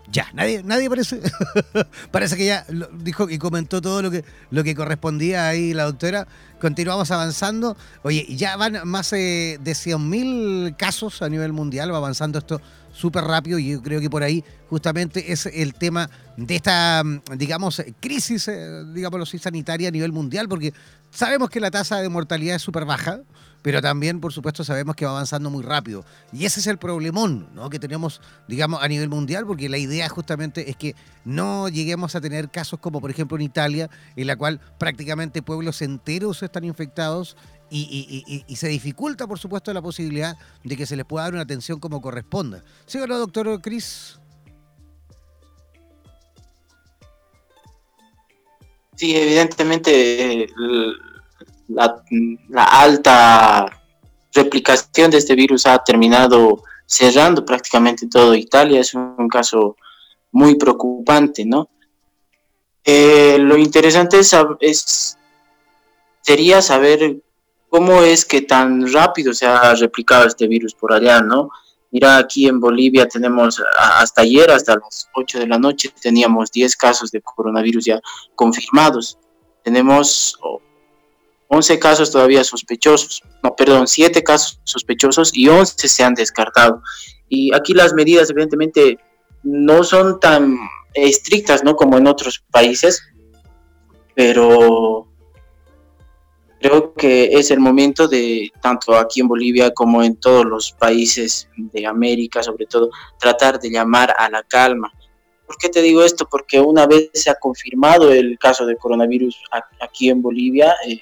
Ya, 0.10 0.28
nadie, 0.34 0.62
nadie 0.64 0.90
parece. 0.90 1.22
parece 2.12 2.36
que 2.36 2.46
ya 2.46 2.66
dijo 2.94 3.30
y 3.30 3.38
comentó 3.38 3.82
todo 3.82 4.02
lo 4.02 4.12
que, 4.12 4.26
lo 4.50 4.64
que 4.64 4.76
correspondía 4.76 5.48
ahí 5.48 5.74
la 5.74 5.84
doctora. 5.84 6.28
Continuamos 6.60 7.12
avanzando. 7.12 7.78
Oye, 8.04 8.26
ya 8.30 8.58
van 8.58 8.88
más 8.88 9.14
eh, 9.14 9.58
de 9.62 9.72
100.000 9.72 10.76
casos 10.76 11.22
a 11.22 11.30
nivel 11.30 11.54
mundial, 11.54 11.94
va 11.94 11.98
avanzando 11.98 12.40
esto 12.40 12.62
súper 12.92 13.24
rápido 13.24 13.60
y 13.60 13.72
yo 13.72 13.82
creo 13.82 14.00
que 14.00 14.10
por 14.10 14.24
ahí 14.24 14.44
justamente 14.70 15.32
es 15.32 15.46
el 15.46 15.74
tema 15.74 16.10
de 16.38 16.56
esta, 16.56 17.04
digamos, 17.36 17.82
crisis, 18.00 18.48
eh, 18.48 18.84
digámoslo 18.94 19.24
así, 19.24 19.38
sanitaria 19.38 19.90
a 19.90 19.92
nivel 19.92 20.12
mundial, 20.12 20.48
porque 20.48 20.74
sabemos 21.10 21.50
que 21.50 21.60
la 21.60 21.72
tasa 21.72 21.98
de 21.98 22.10
mortalidad 22.10 22.56
es 22.56 22.62
súper 22.62 22.86
baja, 22.86 23.22
pero 23.62 23.82
también, 23.82 24.20
por 24.20 24.34
supuesto, 24.34 24.64
sabemos 24.64 24.96
que 24.96 25.06
va 25.06 25.12
avanzando 25.12 25.50
muy 25.50 25.64
rápido. 25.64 26.04
Y 26.34 26.46
ese 26.46 26.60
es 26.60 26.68
el 26.68 26.78
problemón 26.78 27.48
¿no? 27.54 27.70
que 27.70 27.80
tenemos, 27.80 28.22
digamos, 28.48 28.82
a 28.82 28.88
nivel 28.88 29.10
mundial, 29.10 29.46
porque 29.46 29.70
la 29.70 29.78
idea 29.78 30.10
justamente 30.10 30.70
es 30.70 30.76
que 30.76 30.96
no 31.26 31.70
lleguemos 31.70 32.16
a 32.16 32.22
tener 32.22 32.50
casos 32.50 32.80
como, 32.80 33.02
por 33.02 33.12
ejemplo, 33.12 33.38
en 33.38 33.44
Italia, 33.44 33.90
en 34.16 34.28
la 34.28 34.36
cual 34.36 34.60
prácticamente 34.80 35.44
pueblos 35.44 35.82
enteros 35.82 36.42
están 36.42 36.64
infectados 36.64 37.38
y, 37.74 38.56
se 38.56 38.68
dificulta, 38.68 39.28
por 39.28 39.40
supuesto, 39.40 39.74
la 39.74 39.82
posibilidad 39.82 40.38
de 40.64 40.76
que 40.76 40.86
se 40.86 40.96
les 40.96 41.06
pueda 41.06 41.26
dar 41.26 41.34
una 41.34 41.44
atención 41.44 41.80
como 41.80 42.02
corresponda. 42.02 42.64
¿Sí 42.86 42.98
o 42.98 43.08
no, 43.08 43.18
doctor 43.18 43.62
Cris? 43.62 44.20
Sí, 48.96 49.16
evidentemente 49.16 50.48
la, 51.70 52.04
alta 52.64 53.82
replicación 54.34 55.10
de 55.10 55.18
este 55.18 55.36
virus 55.36 55.66
ha 55.66 55.84
terminado 55.84 56.64
cerrando 56.86 57.46
prácticamente 57.46 58.08
todo 58.08 58.36
Italia. 58.36 58.82
Es 58.82 58.94
un 58.94 59.28
caso 59.30 59.78
muy 60.32 60.56
preocupante, 60.56 61.46
¿no? 61.46 61.70
Eh, 62.84 63.38
lo 63.40 63.58
interesante 63.58 64.20
es, 64.20 65.18
sería 66.22 66.62
saber 66.62 67.22
cómo 67.72 68.02
es 68.02 68.26
que 68.26 68.42
tan 68.42 68.92
rápido 68.92 69.34
se 69.34 69.46
ha 69.46 69.74
replicado 69.76 70.28
este 70.28 70.46
virus 70.46 70.76
por 70.76 70.92
allá, 70.92 71.22
¿no? 71.22 71.50
Mira, 71.90 72.18
aquí 72.18 72.46
en 72.46 72.60
Bolivia 72.60 73.08
tenemos, 73.08 73.64
hasta 73.78 74.24
ayer, 74.24 74.52
hasta 74.52 74.76
las 74.76 75.08
8 75.16 75.40
de 75.40 75.48
la 75.48 75.58
noche, 75.58 75.90
teníamos 76.02 76.52
10 76.52 76.76
casos 76.76 77.12
de 77.12 77.22
coronavirus 77.22 77.86
ya 77.86 78.02
confirmados. 78.36 79.18
Tenemos 79.64 80.38
11 81.48 81.80
casos 81.80 82.12
todavía 82.12 82.44
sospechosos, 82.44 83.24
no, 83.42 83.56
perdón, 83.56 83.88
7 83.88 84.22
casos 84.22 84.60
sospechosos 84.66 85.32
y 85.34 85.48
11 85.48 85.88
se 85.88 86.04
han 86.04 86.14
descartado. 86.14 86.84
Y 87.30 87.56
aquí 87.56 87.74
las 87.74 87.94
medidas 87.94 88.30
evidentemente 88.30 89.00
no 89.44 89.86
son 89.86 90.20
tan 90.20 90.58
estrictas, 90.94 91.64
¿no? 91.64 91.78
Como 91.78 91.98
en 91.98 92.08
otros 92.08 92.44
países, 92.52 93.02
pero 94.14 95.11
creo 96.62 96.94
que 96.94 97.34
es 97.34 97.50
el 97.52 97.60
momento 97.60 98.08
de, 98.08 98.52
tanto 98.62 98.96
aquí 98.96 99.22
en 99.22 99.28
Bolivia 99.28 99.72
como 99.72 100.04
en 100.04 100.16
todos 100.16 100.46
los 100.46 100.72
países 100.72 101.50
de 101.58 101.88
América, 101.88 102.44
sobre 102.44 102.68
todo, 102.68 102.90
tratar 103.20 103.60
de 103.60 103.72
llamar 103.72 104.14
a 104.18 104.30
la 104.30 104.44
calma. 104.44 104.92
¿Por 105.48 105.58
qué 105.58 105.70
te 105.70 105.82
digo 105.82 106.04
esto? 106.04 106.28
Porque 106.30 106.60
una 106.60 106.86
vez 106.86 107.10
se 107.14 107.30
ha 107.30 107.36
confirmado 107.36 108.12
el 108.12 108.38
caso 108.40 108.66
de 108.66 108.78
coronavirus 108.78 109.38
aquí 109.82 110.10
en 110.10 110.22
Bolivia, 110.22 110.76
eh, 110.88 111.02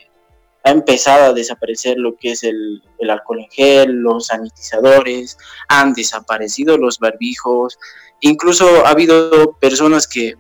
ha 0.64 0.72
empezado 0.72 1.26
a 1.26 1.34
desaparecer 1.34 1.98
lo 1.98 2.16
que 2.16 2.32
es 2.32 2.44
el, 2.44 2.82
alcohol 3.10 3.40
en 3.40 3.50
gel, 3.50 3.92
los 3.92 4.28
sanitizadores, 4.28 5.38
han 5.68 5.94
desaparecido 5.94 6.78
los 6.78 7.00
barbijos, 7.00 7.78
incluso 8.22 8.86
ha 8.86 8.90
habido 8.90 9.54
personas 9.60 10.08
que 10.08 10.36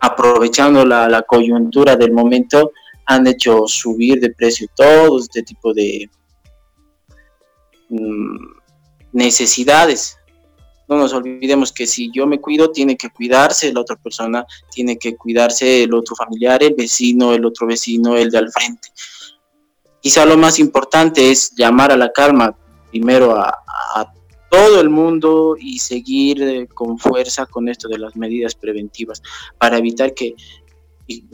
aprovechando 0.00 0.84
la, 0.84 1.22
coyuntura 1.22 1.96
del 1.96 2.12
momento 2.12 2.72
han 3.06 3.26
hecho 3.26 3.66
subir 3.66 4.20
de 4.20 4.30
precio 4.30 4.68
todo 4.74 5.18
este 5.18 5.42
tipo 5.42 5.72
de 5.72 6.08
mm, 7.88 8.36
necesidades. 9.12 10.18
No 10.88 10.96
nos 10.96 11.12
olvidemos 11.12 11.72
que 11.72 11.86
si 11.86 12.10
yo 12.12 12.26
me 12.26 12.40
cuido, 12.40 12.70
tiene 12.70 12.96
que 12.96 13.10
cuidarse 13.10 13.72
la 13.72 13.80
otra 13.80 13.96
persona, 13.96 14.44
tiene 14.70 14.98
que 14.98 15.16
cuidarse 15.16 15.84
el 15.84 15.94
otro 15.94 16.14
familiar, 16.16 16.62
el 16.62 16.74
vecino, 16.74 17.32
el 17.32 17.44
otro 17.44 17.66
vecino, 17.66 18.16
el 18.16 18.30
de 18.30 18.38
al 18.38 18.50
frente. 18.50 18.88
Quizá 20.00 20.26
lo 20.26 20.36
más 20.36 20.58
importante 20.58 21.30
es 21.30 21.52
llamar 21.54 21.92
a 21.92 21.96
la 21.96 22.12
calma 22.12 22.56
primero 22.90 23.36
a, 23.36 23.58
todo 24.50 24.82
el 24.82 24.90
mundo 24.90 25.56
y 25.58 25.78
seguir 25.78 26.42
eh, 26.42 26.68
con 26.68 26.98
fuerza 26.98 27.46
con 27.46 27.70
esto 27.70 27.88
de 27.88 27.96
las 27.96 28.14
medidas 28.16 28.54
preventivas 28.54 29.22
para 29.56 29.78
evitar 29.78 30.12
que, 30.12 30.34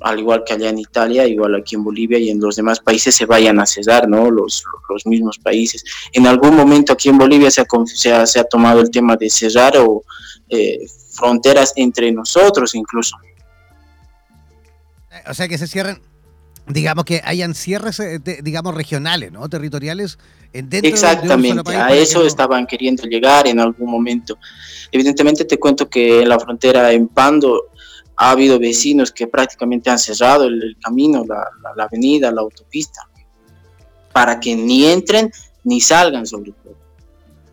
al 0.01 0.19
igual 0.19 0.45
que 0.45 0.55
allá 0.55 0.71
en 0.71 0.79
Italia, 0.79 1.27
igual 1.27 1.55
aquí 1.55 1.75
en 1.75 1.85
Bolivia 1.85 2.19
y 2.19 2.31
en 2.31 2.41
los 2.41 2.57
demás 2.57 2.81
países, 2.81 3.14
se 3.14 3.27
vayan 3.27 3.61
a 3.61 3.66
cesar, 3.66 4.09
¿no? 4.09 4.31
Los, 4.31 4.64
los 4.89 5.07
mismos 5.07 5.39
países. 5.39 5.85
En 6.12 6.27
algún 6.27 6.57
momento 6.57 6.93
aquí 6.93 7.09
en 7.09 7.19
Bolivia 7.19 7.51
se 7.51 7.61
ha, 7.61 8.27
se 8.27 8.41
ha, 8.41 8.45
tomado 8.45 8.81
el 8.81 8.91
tema 8.91 9.16
de 9.16 9.31
cerrar 9.31 9.77
o 9.77 10.03
eh, 10.49 10.87
fronteras 11.12 11.73
entre 11.77 12.11
nosotros 12.12 12.75
incluso. 12.75 13.16
O 15.29 15.35
sea, 15.35 15.49
que 15.49 15.59
se 15.59 15.66
cierren 15.66 16.01
digamos 16.69 17.05
que 17.05 17.21
hayan 17.25 17.55
cierres, 17.55 17.99
eh, 18.01 18.21
digamos, 18.43 18.75
regionales, 18.75 19.33
¿no? 19.33 19.49
Territoriales. 19.49 20.19
Eh, 20.53 20.62
dentro 20.64 20.91
Exactamente, 20.91 21.75
a 21.75 21.95
eso 21.95 22.27
estaban 22.27 22.66
queriendo 22.66 23.05
llegar 23.05 23.47
en 23.47 23.61
algún 23.61 23.91
momento. 23.91 24.39
Evidentemente 24.93 25.45
te 25.45 25.59
cuento 25.59 25.89
que 25.89 26.23
en 26.23 26.29
la 26.29 26.39
frontera 26.39 26.93
en 26.93 27.09
Pando 27.09 27.71
ha 28.19 28.33
habido 28.33 28.59
vecinos 28.59 29.12
que 29.12 29.27
prácticamente 29.27 29.91
han 29.91 29.99
cerrado 29.99 30.45
el, 30.45 30.77
camino, 30.83 31.25
la 31.25 31.85
avenida, 31.85 32.33
la 32.33 32.41
autopista, 32.41 33.09
para 34.12 34.41
que 34.41 34.57
ni 34.57 34.87
entren 34.87 35.31
ni 35.62 35.81
salgan 35.81 36.27
sobre 36.27 36.53
todo. 36.53 36.77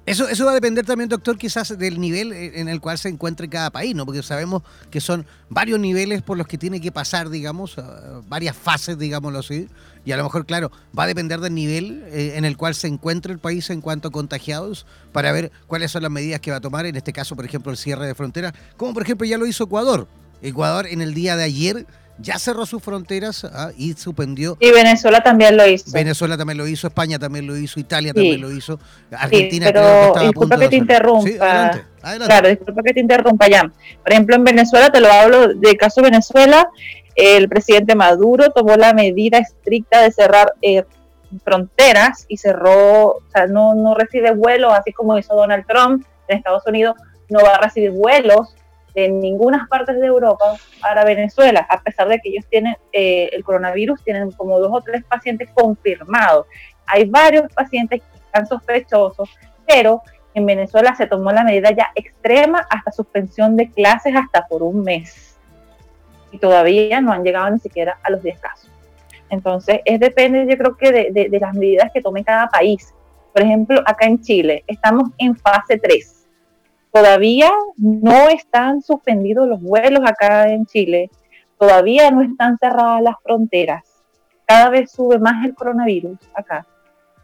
Eso, 0.06 0.28
eso 0.28 0.46
va 0.46 0.52
a 0.52 0.54
depender 0.54 0.86
también, 0.86 1.10
doctor, 1.10 1.36
quizás 1.36 1.76
del 1.80 2.00
nivel 2.00 2.32
en 2.32 2.68
el 2.68 2.80
cual 2.80 3.00
se 3.00 3.10
encuentre 3.10 3.50
cada 3.50 3.72
país, 3.72 3.96
¿no? 3.96 4.06
Porque 4.06 4.22
sabemos 4.22 4.62
que 4.92 5.02
son 5.02 5.26
varios 5.50 5.80
niveles 5.80 6.22
por 6.22 6.38
los 6.38 6.46
que 6.46 6.60
tiene 6.60 6.80
que 6.80 6.92
pasar, 6.92 7.30
digamos, 7.30 7.76
varias 8.28 8.56
fases, 8.56 9.00
digámoslo 9.00 9.40
así. 9.40 9.68
Y 10.06 10.12
a 10.12 10.18
lo 10.18 10.24
mejor, 10.24 10.46
claro, 10.46 10.72
va 10.98 11.04
a 11.04 11.08
depender 11.08 11.40
del 11.40 11.56
nivel 11.56 12.04
eh, 12.08 12.34
en 12.36 12.46
el 12.46 12.56
cual 12.56 12.76
se 12.76 12.88
encuentre 12.88 13.34
el 13.34 13.40
país 13.40 13.72
en 13.72 13.82
cuanto 13.82 14.10
a 14.10 14.12
contagiados 14.12 14.86
para 15.12 15.32
ver 15.32 15.52
cuáles 15.66 15.90
son 15.90 16.04
las 16.04 16.12
medidas 16.12 16.40
que 16.40 16.52
va 16.52 16.58
a 16.58 16.62
tomar, 16.62 16.86
en 16.86 16.96
este 16.96 17.12
caso, 17.12 17.36
por 17.36 17.46
ejemplo, 17.46 17.72
el 17.72 17.78
cierre 17.78 18.06
de 18.06 18.14
fronteras, 18.14 18.54
como 18.78 18.94
por 18.94 19.02
ejemplo 19.02 19.26
ya 19.26 19.40
lo 19.40 19.48
hizo 19.48 19.64
Ecuador. 19.64 20.08
Ecuador 20.42 20.88
en 20.88 21.02
el 21.02 21.14
día 21.14 21.36
de 21.36 21.44
ayer 21.44 21.86
ya 22.18 22.40
cerró 22.40 22.66
sus 22.66 22.82
fronteras 22.82 23.44
ah, 23.46 23.72
y 23.78 23.94
suspendió. 23.94 24.58
Y 24.60 24.72
Venezuela 24.72 25.22
también 25.22 25.58
lo 25.58 25.68
hizo. 25.68 25.92
Venezuela 25.92 26.38
también 26.38 26.58
lo 26.58 26.68
hizo, 26.68 26.88
España 26.88 27.20
también 27.20 27.46
lo 27.46 27.58
hizo, 27.58 27.80
Italia 27.80 28.14
también 28.14 28.42
lo 28.42 28.52
hizo, 28.52 28.80
Argentina 29.12 29.68
pero 29.68 30.14
disculpa 30.22 30.58
que 30.58 30.70
te 30.70 30.78
interrumpa. 30.78 31.82
Claro, 32.02 32.50
disculpa 32.50 32.84
que 32.84 32.94
te 32.94 33.00
interrumpa 33.00 33.48
ya. 33.48 33.72
Por 34.04 34.12
ejemplo, 34.12 34.36
en 34.36 34.44
Venezuela, 34.44 34.90
te 34.90 35.02
lo 35.02 35.12
hablo 35.12 35.54
del 35.54 35.78
caso 35.78 36.02
de 36.02 36.10
Venezuela, 36.10 36.70
el 37.16 37.50
presidente 37.50 37.96
Maduro 37.96 38.50
tomó 38.52 38.76
la 38.76 38.94
medida 38.94 39.38
estricta 39.38 40.02
de 40.02 40.12
cerrar 40.12 40.54
eh, 40.62 40.84
fronteras 41.44 42.26
y 42.28 42.38
cerró, 42.38 43.08
o 43.08 43.24
sea, 43.32 43.48
no, 43.48 43.74
no 43.74 43.96
recibe 43.96 44.32
vuelos, 44.32 44.74
así 44.74 44.92
como 44.92 45.18
hizo 45.18 45.36
Donald 45.36 45.66
Trump 45.68 46.06
en 46.28 46.38
Estados 46.38 46.64
Unidos, 46.68 46.96
no 47.30 47.42
va 47.42 47.56
a 47.56 47.62
recibir 47.62 47.92
vuelos 47.92 48.56
de 48.96 49.10
ninguna 49.10 49.68
parte 49.70 49.94
de 49.94 50.08
Europa 50.08 50.56
para 50.82 51.04
Venezuela, 51.04 51.68
a 51.70 51.82
pesar 51.82 52.08
de 52.08 52.20
que 52.20 52.30
ellos 52.30 52.46
tienen 52.50 52.78
eh, 52.94 53.30
el 53.34 53.44
coronavirus, 53.44 54.02
tienen 54.04 54.32
como 54.32 54.60
dos 54.60 54.72
o 54.74 54.82
tres 54.82 55.04
pacientes 55.04 55.50
confirmados. 55.54 56.48
Hay 56.88 57.06
varios 57.06 57.52
pacientes 57.54 58.02
que 58.02 58.18
están 58.18 58.48
sospechosos, 58.48 59.30
pero 59.68 60.02
en 60.34 60.46
Venezuela 60.46 60.96
se 60.96 61.08
tomó 61.08 61.32
la 61.32 61.44
medida 61.44 61.72
ya 61.72 61.92
extrema 61.96 62.66
hasta 62.70 62.92
suspensión 62.92 63.58
de 63.58 63.70
clases 63.70 64.16
hasta 64.16 64.48
por 64.48 64.64
un 64.64 64.82
mes. 64.82 65.38
Y 66.32 66.40
todavía 66.40 67.02
no 67.02 67.12
han 67.12 67.24
llegado 67.24 67.50
ni 67.50 67.60
siquiera 67.60 67.98
a 68.02 68.10
los 68.12 68.24
10 68.24 68.40
casos. 68.40 68.72
Entonces, 69.30 69.82
es 69.84 70.00
depende, 70.00 70.46
yo 70.50 70.58
creo 70.58 70.78
que 70.78 70.92
de, 70.92 71.30
de 71.30 71.40
las 71.40 71.54
medidas 71.54 71.92
que 71.94 72.02
tome 72.02 72.24
cada 72.24 72.48
país. 72.48 72.94
Por 73.34 73.42
ejemplo, 73.42 73.82
acá 73.86 74.06
en 74.06 74.22
Chile 74.22 74.64
estamos 74.68 75.10
en 75.18 75.36
fase 75.36 75.78
3 75.78 76.15
Todavía 76.96 77.52
no 77.76 78.30
están 78.30 78.82
suspendidos 78.82 79.50
los 79.50 79.62
vuelos 79.62 80.00
acá 80.06 80.48
en 80.48 80.66
Chile, 80.66 81.12
todavía 81.60 82.10
no 82.10 82.22
están 82.22 82.58
cerradas 82.58 83.02
las 83.02 83.16
fronteras, 83.22 83.84
cada 84.46 84.70
vez 84.70 84.92
sube 84.92 85.20
más 85.20 85.44
el 85.44 85.54
coronavirus 85.54 86.18
acá. 86.34 86.66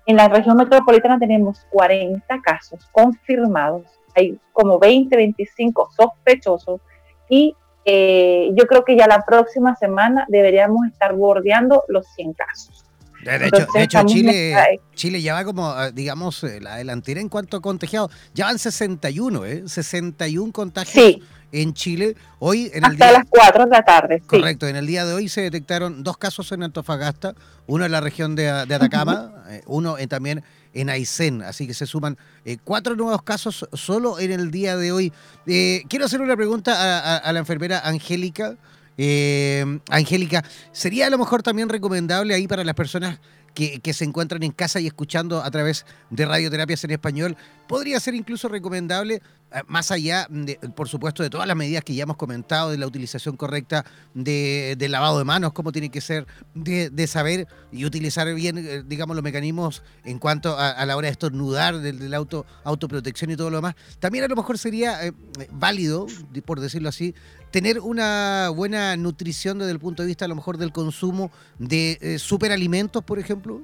En 0.06 0.18
la 0.18 0.28
región 0.28 0.58
metropolitana 0.58 1.18
tenemos 1.18 1.66
40 1.70 2.42
casos 2.42 2.86
confirmados, 2.92 3.84
hay 4.14 4.38
como 4.52 4.78
20, 4.78 5.16
25 5.16 5.90
sospechosos 5.96 6.82
y 7.30 7.56
eh, 7.86 8.50
yo 8.54 8.68
creo 8.68 8.84
que 8.84 8.98
ya 8.98 9.08
la 9.08 9.24
próxima 9.24 9.78
semana 9.78 10.26
deberíamos 10.28 10.86
estar 10.88 11.16
bordeando 11.16 11.86
los 11.88 12.06
100 12.16 12.34
casos. 12.34 12.81
De 13.24 13.48
hecho, 13.48 13.68
de 13.74 13.84
hecho 13.84 14.04
Chile, 14.06 14.80
Chile 14.96 15.22
ya 15.22 15.34
va 15.34 15.44
como, 15.44 15.68
ah, 15.68 15.92
digamos, 15.92 16.44
eh, 16.44 16.60
la 16.60 16.78
delantera 16.78 17.22
en 17.22 17.30
cuanto 17.30 17.58
a 17.58 17.62
contagiados. 17.62 18.12
Ya 18.34 18.46
van 18.46 18.60
61, 18.60 19.46
¿eh? 19.46 19.64
61 19.68 20.52
contagios 20.52 21.18
en 21.52 21.74
Chile. 21.74 22.16
Hoy, 22.40 22.72
en 22.74 22.86
el 22.86 22.92
Hasta 22.92 23.12
las 23.12 23.26
4 23.30 23.66
de 23.66 23.72
la 23.72 23.84
tarde. 23.84 24.24
Correcto, 24.26 24.68
en 24.68 24.76
el 24.76 24.88
día 24.88 25.06
de 25.06 25.14
hoy 25.14 25.30
se 25.30 25.42
detectaron 25.42 26.04
dos 26.04 26.18
casos 26.18 26.52
en 26.52 26.64
Antofagasta, 26.64 27.36
uno 27.68 27.86
en 27.86 27.92
la 27.92 28.02
región 28.02 28.36
de, 28.36 28.50
Atacama, 28.50 29.44
eh, 29.50 29.62
uno 29.68 29.96
también 30.08 30.44
en 30.74 30.90
Aysén, 30.90 31.42
así 31.42 31.68
que 31.68 31.74
se 31.74 31.86
suman 31.86 32.18
cuatro 32.64 32.96
nuevos 32.96 33.22
casos 33.24 33.68
solo 33.74 34.20
en 34.20 34.32
el 34.32 34.52
día 34.52 34.78
de 34.78 34.92
hoy. 34.94 35.14
quiero 35.46 36.06
hacer 36.06 36.22
una 36.22 36.36
pregunta 36.36 37.18
a 37.18 37.34
la 37.34 37.40
enfermera 37.40 37.82
Angélica. 37.84 38.58
Eh, 38.98 39.80
Angélica, 39.90 40.44
¿sería 40.72 41.08
a 41.08 41.10
lo 41.10 41.18
mejor 41.18 41.44
también 41.44 41.70
recomendable 41.70 42.34
ahí 42.34 42.48
para 42.48 42.64
las 42.64 42.76
personas 42.76 43.20
que, 43.54 43.94
se 43.94 44.06
encuentran 44.06 44.44
en 44.44 44.52
casa 44.52 44.80
y 44.80 44.88
escuchando 44.88 45.44
a 45.44 45.52
través 45.52 45.86
de 46.10 46.26
radioterapias 46.26 46.84
en 46.84 46.92
español? 46.92 47.38
¿Podría 47.68 48.00
ser 48.00 48.16
incluso 48.16 48.48
recomendable 48.48 49.22
eh, 49.54 49.62
más 49.68 49.92
allá, 49.92 50.28
de, 50.30 50.56
por 50.76 50.88
supuesto, 50.88 51.24
de 51.24 51.30
todas 51.30 51.48
las 51.48 51.56
medidas 51.56 51.84
que 51.84 51.94
ya 51.94 52.04
hemos 52.04 52.18
comentado, 52.18 52.72
de 52.72 52.78
la 52.78 52.88
utilización 52.88 53.36
correcta 53.38 53.86
de, 54.14 54.76
del 54.78 54.92
lavado 54.92 55.18
de 55.18 55.26
manos, 55.26 55.54
cómo 55.54 55.72
tiene 55.72 55.90
que 55.90 56.02
ser, 56.02 56.26
de, 56.54 57.08
saber 57.08 57.48
y 57.72 57.86
utilizar 57.86 58.34
bien, 58.34 58.58
eh, 58.58 58.84
digamos, 58.86 59.16
los 59.16 59.24
mecanismos 59.24 59.84
en 60.06 60.20
cuanto 60.20 60.58
a, 60.58 60.86
la 60.86 60.96
hora 60.96 61.08
de 61.08 61.12
estornudar, 61.12 61.80
del, 61.80 62.10
la 62.10 62.18
auto, 62.18 62.46
autoprotección 62.64 63.32
y 63.32 63.36
todo 63.36 63.50
lo 63.50 63.58
demás, 63.58 63.76
también 64.00 64.24
a 64.24 64.28
lo 64.28 64.36
mejor 64.36 64.58
sería 64.58 65.06
eh, 65.06 65.14
válido, 65.52 66.08
por 66.46 66.60
decirlo 66.60 66.90
así, 66.90 67.14
tener 67.52 67.80
una 67.80 68.50
buena 68.56 68.96
nutrición 68.98 69.60
desde 69.60 69.72
el 69.72 69.80
punto 69.80 70.04
de 70.04 70.08
vista 70.08 70.26
a 70.26 70.28
lo 70.28 70.36
mejor 70.36 70.58
del 70.58 70.72
consumo 70.72 71.32
de 71.60 72.18
superalimentos, 72.20 73.04
por 73.04 73.20
ejemplo, 73.20 73.62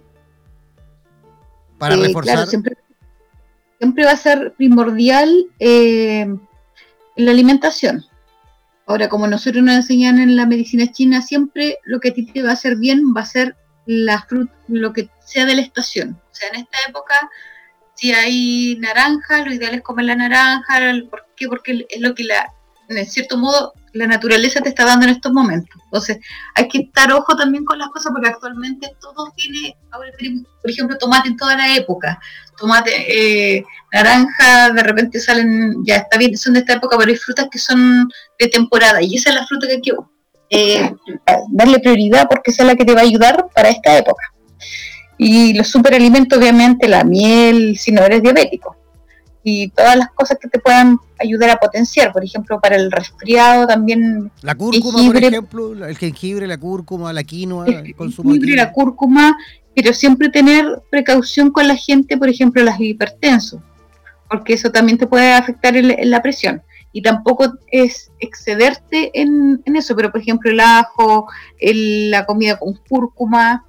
para 1.77 1.95
reforzar 1.95 2.47
siempre 3.79 4.05
va 4.05 4.11
a 4.11 4.17
ser 4.17 4.53
primordial 4.57 5.47
eh, 5.59 6.27
la 7.15 7.31
alimentación. 7.31 8.05
Ahora, 8.85 9.09
como 9.09 9.27
nosotros 9.27 9.63
nos 9.63 9.75
enseñan 9.75 10.19
en 10.19 10.35
la 10.35 10.45
medicina 10.45 10.91
china, 10.91 11.21
siempre 11.21 11.77
lo 11.83 11.99
que 11.99 12.09
a 12.09 12.13
ti 12.13 12.25
te 12.25 12.41
va 12.41 12.51
a 12.51 12.53
hacer 12.53 12.77
bien 12.77 13.13
va 13.15 13.21
a 13.21 13.25
ser 13.25 13.55
la 13.85 14.21
fruta, 14.23 14.53
lo 14.67 14.93
que 14.93 15.09
sea 15.25 15.45
de 15.45 15.55
la 15.55 15.61
estación. 15.61 16.19
O 16.31 16.35
sea, 16.35 16.49
en 16.49 16.61
esta 16.61 16.77
época, 16.87 17.29
si 17.95 18.13
hay 18.13 18.77
naranja, 18.79 19.43
lo 19.45 19.53
ideal 19.53 19.75
es 19.75 19.81
comer 19.81 20.05
la 20.05 20.15
naranja. 20.15 20.79
¿Por 21.09 21.25
qué? 21.35 21.47
Porque 21.47 21.85
es 21.89 22.01
lo 22.01 22.15
que 22.15 22.23
la, 22.23 22.53
en 22.89 23.05
cierto 23.05 23.37
modo, 23.37 23.73
la 23.93 24.07
naturaleza 24.07 24.61
te 24.61 24.69
está 24.69 24.85
dando 24.85 25.05
en 25.05 25.13
estos 25.13 25.31
momentos. 25.31 25.81
Entonces, 25.85 26.19
hay 26.55 26.67
que 26.67 26.79
estar 26.79 27.11
ojo 27.11 27.35
también 27.35 27.65
con 27.65 27.77
las 27.77 27.89
cosas 27.89 28.11
porque 28.11 28.29
actualmente 28.29 28.89
todo 29.01 29.31
tiene, 29.35 29.75
por 29.91 30.69
ejemplo, 30.69 30.97
tomate 30.97 31.29
en 31.29 31.37
toda 31.37 31.57
la 31.57 31.75
época, 31.75 32.19
tomate, 32.57 32.91
eh, 33.57 33.65
naranja, 33.91 34.71
de 34.71 34.83
repente 34.83 35.19
salen, 35.19 35.75
ya 35.85 35.97
está 35.97 36.17
bien, 36.17 36.37
son 36.37 36.53
de 36.53 36.59
esta 36.59 36.73
época, 36.73 36.97
pero 36.97 37.11
hay 37.11 37.17
frutas 37.17 37.47
que 37.51 37.59
son 37.59 38.09
de 38.39 38.47
temporada 38.47 39.01
y 39.01 39.15
esa 39.15 39.29
es 39.29 39.35
la 39.35 39.47
fruta 39.47 39.67
que 39.67 39.73
hay 39.73 39.81
que 39.81 39.93
eh, 40.49 40.91
darle 41.49 41.79
prioridad 41.79 42.27
porque 42.29 42.51
esa 42.51 42.63
es 42.63 42.67
la 42.67 42.75
que 42.75 42.85
te 42.85 42.93
va 42.93 43.01
a 43.01 43.03
ayudar 43.03 43.47
para 43.53 43.69
esta 43.69 43.97
época. 43.97 44.23
Y 45.17 45.55
los 45.55 45.67
superalimentos, 45.67 46.37
obviamente, 46.37 46.87
la 46.87 47.03
miel, 47.03 47.77
si 47.77 47.91
no 47.91 48.03
eres 48.03 48.21
diabético 48.21 48.76
y 49.49 49.69
todas 49.69 49.95
las 49.95 50.11
cosas 50.11 50.37
que 50.41 50.49
te 50.49 50.59
puedan 50.59 50.99
ayudar 51.17 51.51
a 51.51 51.55
potenciar, 51.55 52.11
por 52.11 52.21
ejemplo, 52.21 52.59
para 52.59 52.75
el 52.75 52.91
resfriado 52.91 53.65
también. 53.65 54.29
La 54.41 54.55
cúrcuma, 54.55 54.99
por 55.05 55.23
ejemplo, 55.23 55.85
el 55.85 55.97
jengibre, 55.97 56.47
la 56.47 56.57
cúrcuma, 56.57 57.13
la 57.13 57.23
quinoa, 57.23 57.65
el, 57.65 57.95
consumo 57.95 58.33
de 58.33 58.55
la 58.57 58.73
cúrcuma, 58.73 59.37
pero 59.73 59.93
siempre 59.93 60.27
tener 60.27 60.81
precaución 60.91 61.51
con 61.51 61.65
la 61.65 61.77
gente, 61.77 62.17
por 62.17 62.27
ejemplo, 62.27 62.61
las 62.61 62.77
hipertensos, 62.77 63.61
porque 64.29 64.51
eso 64.51 64.69
también 64.69 64.97
te 64.97 65.07
puede 65.07 65.31
afectar 65.31 65.77
en, 65.77 66.11
la 66.11 66.21
presión. 66.21 66.61
Y 66.91 67.01
tampoco 67.01 67.53
es 67.71 68.11
excederte 68.19 69.11
en, 69.13 69.63
eso, 69.75 69.95
pero 69.95 70.11
por 70.11 70.19
ejemplo 70.19 70.51
el 70.51 70.59
ajo, 70.59 71.25
la 71.61 72.25
comida 72.25 72.59
con 72.59 72.73
cúrcuma, 72.89 73.63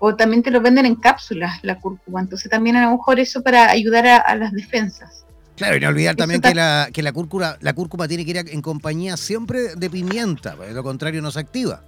o 0.00 0.16
también 0.16 0.42
te 0.42 0.50
lo 0.50 0.60
venden 0.60 0.86
en 0.86 0.96
cápsulas 0.96 1.62
la 1.62 1.78
cúrcuma. 1.78 2.20
Entonces 2.20 2.50
también 2.50 2.74
a 2.76 2.86
lo 2.86 2.92
mejor 2.92 3.20
eso 3.20 3.42
para 3.42 3.70
ayudar 3.70 4.06
a, 4.06 4.34
las 4.34 4.50
defensas. 4.52 5.24
Claro, 5.56 5.76
y 5.76 5.80
no 5.80 5.88
olvidar 5.88 6.16
también 6.16 6.40
que, 6.40 6.54
la, 6.54 6.88
que 6.90 7.02
la, 7.02 7.12
cúrcuma, 7.12 7.56
la 7.60 7.74
cúrcuma 7.74 8.08
tiene 8.08 8.24
que 8.24 8.30
ir 8.30 8.38
en 8.38 8.62
compañía 8.62 9.18
siempre 9.18 9.76
de 9.76 9.90
pimienta, 9.90 10.56
de 10.56 10.72
lo 10.72 10.82
contrario 10.82 11.20
no 11.20 11.30
se 11.30 11.40
activa. 11.40 11.82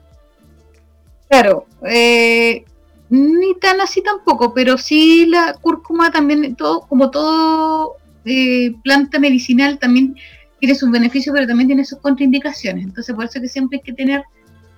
Claro, 1.30 1.66
eh, 1.86 2.66
ni 3.08 3.54
tan 3.58 3.80
así 3.80 4.02
tampoco, 4.02 4.52
pero 4.52 4.76
sí 4.76 5.24
la 5.24 5.54
cúrcuma 5.54 6.10
también, 6.10 6.54
todo, 6.54 6.82
como 6.82 7.10
todo 7.10 7.96
eh, 8.26 8.74
planta 8.84 9.18
medicinal, 9.18 9.78
también 9.78 10.16
tiene 10.60 10.74
sus 10.74 10.90
beneficios, 10.90 11.32
pero 11.34 11.46
también 11.46 11.68
tiene 11.68 11.86
sus 11.86 11.98
contraindicaciones. 11.98 12.84
Entonces 12.84 13.14
por 13.14 13.24
eso 13.24 13.40
que 13.40 13.48
siempre 13.48 13.78
hay 13.78 13.82
que 13.82 13.94
tener 13.94 14.22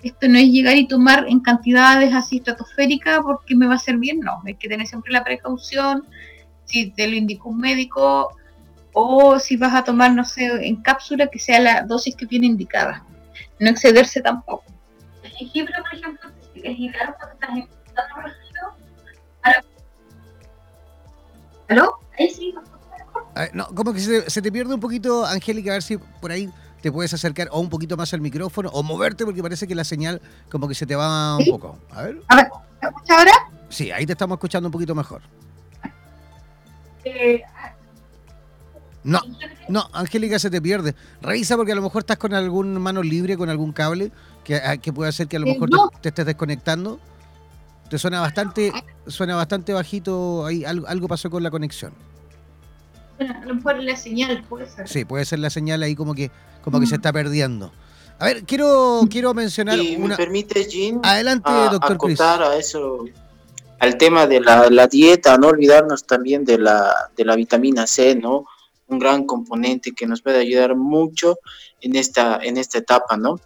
esto 0.08 0.28
no 0.28 0.38
es 0.38 0.48
llegar 0.48 0.76
y 0.76 0.86
tomar 0.86 1.26
en 1.28 1.40
cantidades 1.40 2.12
así 2.14 2.36
estratosféricas 2.36 3.20
porque 3.22 3.56
me 3.56 3.66
va 3.66 3.74
a 3.74 3.76
hacer 3.76 3.96
bien, 3.96 4.20
no, 4.20 4.42
hay 4.44 4.54
que 4.54 4.68
tener 4.68 4.86
siempre 4.86 5.12
la 5.12 5.24
precaución, 5.24 6.06
si 6.64 6.90
te 6.90 7.08
lo 7.08 7.14
indica 7.14 7.44
un 7.44 7.58
médico 7.58 8.36
o 8.92 9.38
si 9.38 9.56
vas 9.56 9.74
a 9.74 9.82
tomar, 9.82 10.12
no 10.12 10.24
sé, 10.24 10.46
en 10.66 10.76
cápsula, 10.76 11.28
que 11.28 11.38
sea 11.38 11.58
la 11.60 11.82
dosis 11.82 12.14
que 12.14 12.26
viene 12.26 12.46
indicada, 12.46 13.04
no 13.58 13.70
excederse 13.70 14.20
tampoco. 14.20 14.64
El 15.22 15.30
jengibre, 15.30 15.74
por 15.80 15.98
ejemplo, 15.98 16.30
es 16.54 16.78
ideal 16.78 17.14
cuando 17.18 17.64
estás 17.86 18.06
para... 19.42 19.64
¿Aló? 21.68 21.98
Ahí 22.18 22.30
sí, 22.30 22.54
no, 23.52 23.66
como 23.68 23.92
que 23.92 24.00
se, 24.00 24.30
se, 24.30 24.42
te 24.42 24.52
pierde 24.52 24.74
un 24.74 24.80
poquito, 24.80 25.24
Angélica, 25.24 25.70
a 25.70 25.74
ver 25.74 25.82
si 25.82 25.96
por 25.96 26.30
ahí 26.30 26.48
te 26.84 26.92
puedes 26.92 27.14
acercar 27.14 27.48
o 27.50 27.60
un 27.60 27.70
poquito 27.70 27.96
más 27.96 28.12
al 28.12 28.20
micrófono 28.20 28.68
o 28.74 28.82
moverte 28.82 29.24
porque 29.24 29.42
parece 29.42 29.66
que 29.66 29.74
la 29.74 29.84
señal 29.84 30.20
como 30.50 30.68
que 30.68 30.74
se 30.74 30.84
te 30.84 30.94
va 30.94 31.38
un 31.38 31.46
poco. 31.46 31.78
A 31.90 32.02
ver. 32.02 32.20
A 32.28 32.36
ver, 32.36 32.48
¿me 32.82 32.88
escucha 32.88 33.18
ahora? 33.20 33.32
Sí, 33.70 33.90
ahí 33.90 34.04
te 34.04 34.12
estamos 34.12 34.36
escuchando 34.36 34.68
un 34.68 34.72
poquito 34.72 34.94
mejor. 34.94 35.22
Eh, 37.06 37.40
no, 39.02 39.18
no, 39.70 39.88
Angélica 39.94 40.38
se 40.38 40.50
te 40.50 40.60
pierde. 40.60 40.94
Revisa 41.22 41.56
porque 41.56 41.72
a 41.72 41.74
lo 41.74 41.80
mejor 41.80 42.02
estás 42.02 42.18
con 42.18 42.34
algún 42.34 42.78
mano 42.78 43.02
libre, 43.02 43.38
con 43.38 43.48
algún 43.48 43.72
cable, 43.72 44.12
que, 44.44 44.56
ah, 44.56 44.76
que 44.76 44.92
puede 44.92 45.08
hacer 45.08 45.26
que 45.26 45.36
a 45.36 45.40
lo 45.40 45.46
eh, 45.46 45.54
mejor 45.54 45.70
te, 46.02 46.10
estés 46.10 46.26
desconectando. 46.26 47.00
Te 47.88 47.96
suena 47.96 48.20
bastante, 48.20 48.74
suena 49.06 49.36
bastante 49.36 49.72
bajito, 49.72 50.44
ahí 50.44 50.66
algo, 50.66 50.86
algo 50.86 51.08
pasó 51.08 51.30
con 51.30 51.42
la 51.42 51.50
conexión. 51.50 51.94
A 53.18 53.44
lo 53.44 53.54
mejor 53.54 53.82
la 53.82 53.96
señal 53.96 54.44
puede 54.48 54.68
ser. 54.68 54.88
Sí, 54.88 55.04
puede 55.04 55.24
ser 55.24 55.38
la 55.38 55.50
señal 55.50 55.82
ahí 55.82 55.94
como 55.94 56.14
que 56.14 56.30
como 56.64 56.80
que 56.80 56.86
se 56.86 56.94
está 56.94 57.12
perdiendo. 57.12 57.72
A 58.18 58.26
ver, 58.26 58.44
quiero, 58.44 59.02
quiero 59.10 59.34
mencionar 59.34 59.78
si 59.78 59.96
una... 59.96 60.08
me 60.08 60.16
permite, 60.16 60.64
Jean, 60.66 61.00
Adelante, 61.02 61.50
doctor 61.70 61.98
Cruz. 61.98 62.20
a 62.20 62.56
eso, 62.56 63.04
al 63.80 63.98
tema 63.98 64.26
de 64.26 64.40
la, 64.40 64.86
dieta, 64.86 65.36
no 65.36 65.48
olvidarnos 65.48 66.06
también 66.06 66.44
de 66.44 66.58
la, 66.58 67.10
de 67.16 67.24
la 67.24 67.36
vitamina 67.36 67.86
C, 67.86 68.14
¿no? 68.14 68.46
Un 68.86 68.98
gran 68.98 69.26
componente 69.26 69.92
que 69.92 70.06
nos 70.06 70.22
puede 70.22 70.38
ayudar 70.38 70.74
mucho 70.74 71.38
en 71.80 71.96
esta, 71.96 72.38
en 72.42 72.56
esta 72.56 72.78
etapa, 72.78 73.16
¿no? 73.16 73.38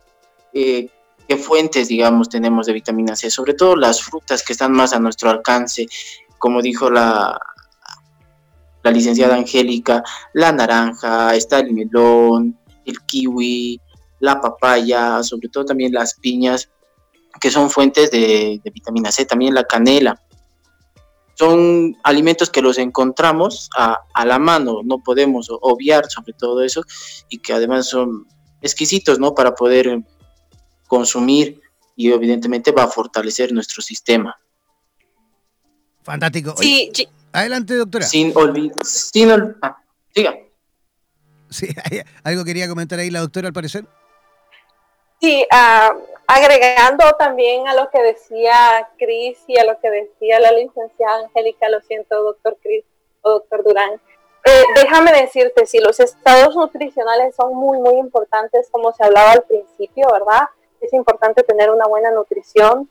Eh, 0.52 0.88
¿Qué 1.26 1.36
fuentes, 1.36 1.88
digamos, 1.88 2.28
tenemos 2.28 2.66
de 2.66 2.72
vitamina 2.72 3.16
C? 3.16 3.30
Sobre 3.30 3.54
todo 3.54 3.74
las 3.74 4.02
frutas 4.02 4.42
que 4.44 4.52
están 4.52 4.72
más 4.72 4.92
a 4.92 5.00
nuestro 5.00 5.28
alcance, 5.28 5.88
como 6.38 6.62
dijo 6.62 6.90
la, 6.90 7.38
la 8.88 8.94
licenciada 8.94 9.36
Angélica, 9.36 10.02
la 10.32 10.50
naranja, 10.50 11.34
está 11.34 11.60
el 11.60 11.72
melón, 11.72 12.58
el 12.86 13.00
kiwi, 13.02 13.78
la 14.20 14.40
papaya, 14.40 15.22
sobre 15.22 15.48
todo 15.48 15.66
también 15.66 15.92
las 15.92 16.14
piñas, 16.14 16.70
que 17.38 17.50
son 17.50 17.68
fuentes 17.68 18.10
de, 18.10 18.60
vitamina 18.72 19.12
C, 19.12 19.26
también 19.26 19.54
la 19.54 19.64
canela. 19.64 20.20
Son 21.34 21.96
alimentos 22.02 22.50
que 22.50 22.62
los 22.62 22.78
encontramos 22.78 23.68
a, 23.76 24.00
la 24.24 24.38
mano, 24.38 24.80
no 24.82 25.00
podemos 25.02 25.48
obviar 25.50 26.10
sobre 26.10 26.32
todo 26.32 26.62
eso 26.62 26.82
y 27.28 27.38
que 27.38 27.52
además 27.52 27.86
son 27.86 28.26
exquisitos, 28.62 29.18
¿no? 29.18 29.34
Para 29.34 29.54
poder 29.54 30.02
consumir 30.88 31.60
y 31.94 32.10
evidentemente 32.10 32.72
va 32.72 32.84
a 32.84 32.88
fortalecer 32.88 33.52
nuestro 33.52 33.82
sistema. 33.82 34.36
Fantástico. 36.02 36.56
Sí, 36.56 36.90
Adelante, 37.32 37.74
doctora. 37.74 38.04
Sin 38.04 38.36
olvidar, 38.36 38.84
sin 38.84 39.30
ah, 39.62 39.76
siga. 40.14 40.38
Sí, 41.50 41.68
algo 42.24 42.44
quería 42.44 42.68
comentar 42.68 42.98
ahí 42.98 43.10
la 43.10 43.20
doctora 43.20 43.48
al 43.48 43.52
parecer. 43.52 43.84
Sí, 45.20 45.44
uh, 45.50 45.98
agregando 46.26 47.04
también 47.18 47.66
a 47.66 47.74
lo 47.74 47.90
que 47.90 48.00
decía 48.00 48.88
Cris 48.98 49.38
y 49.48 49.58
a 49.58 49.64
lo 49.64 49.80
que 49.80 49.90
decía 49.90 50.38
la 50.38 50.52
licenciada 50.52 51.24
Angélica, 51.24 51.68
lo 51.68 51.80
siento, 51.80 52.22
doctor 52.22 52.56
Cris 52.62 52.84
o 53.22 53.30
doctor 53.30 53.64
Durán. 53.64 54.00
Eh, 54.44 54.64
déjame 54.76 55.12
decirte, 55.12 55.66
si 55.66 55.78
los 55.78 55.98
estados 56.00 56.54
nutricionales 56.54 57.34
son 57.34 57.54
muy, 57.54 57.78
muy 57.78 57.98
importantes, 57.98 58.68
como 58.70 58.92
se 58.92 59.04
hablaba 59.04 59.32
al 59.32 59.42
principio, 59.42 60.06
¿verdad? 60.12 60.48
Es 60.80 60.92
importante 60.92 61.42
tener 61.42 61.70
una 61.70 61.86
buena 61.86 62.10
nutrición. 62.12 62.88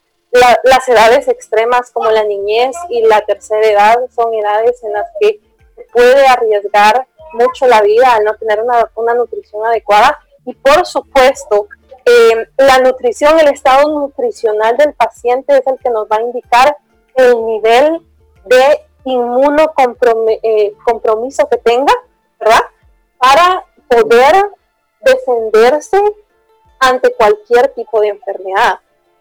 Las 0.63 0.87
edades 0.87 1.27
extremas 1.27 1.91
como 1.91 2.09
la 2.11 2.23
niñez 2.23 2.75
y 2.89 3.01
la 3.01 3.19
tercera 3.21 3.67
edad 3.67 3.97
son 4.15 4.33
edades 4.33 4.81
en 4.83 4.93
las 4.93 5.07
que 5.19 5.41
puede 5.93 6.25
arriesgar 6.27 7.07
mucho 7.33 7.67
la 7.67 7.81
vida 7.81 8.13
al 8.13 8.23
no 8.23 8.35
tener 8.35 8.61
una, 8.61 8.89
una 8.95 9.13
nutrición 9.13 9.65
adecuada. 9.65 10.17
Y 10.45 10.53
por 10.53 10.85
supuesto, 10.85 11.67
eh, 12.05 12.47
la 12.57 12.77
nutrición, 12.79 13.37
el 13.39 13.49
estado 13.49 13.89
nutricional 13.89 14.77
del 14.77 14.93
paciente 14.93 15.57
es 15.57 15.67
el 15.67 15.77
que 15.77 15.89
nos 15.89 16.07
va 16.07 16.15
a 16.17 16.21
indicar 16.21 16.77
el 17.15 17.45
nivel 17.45 18.01
de 18.45 18.85
inmunocompromiso 19.03 21.43
eh, 21.43 21.47
que 21.51 21.57
tenga, 21.57 21.93
¿verdad? 22.39 22.61
Para 23.17 23.65
poder 23.87 24.51
defenderse 25.01 25.99
ante 26.79 27.13
cualquier 27.13 27.67
tipo 27.69 27.99
de 27.99 28.09
enfermedad. 28.09 28.79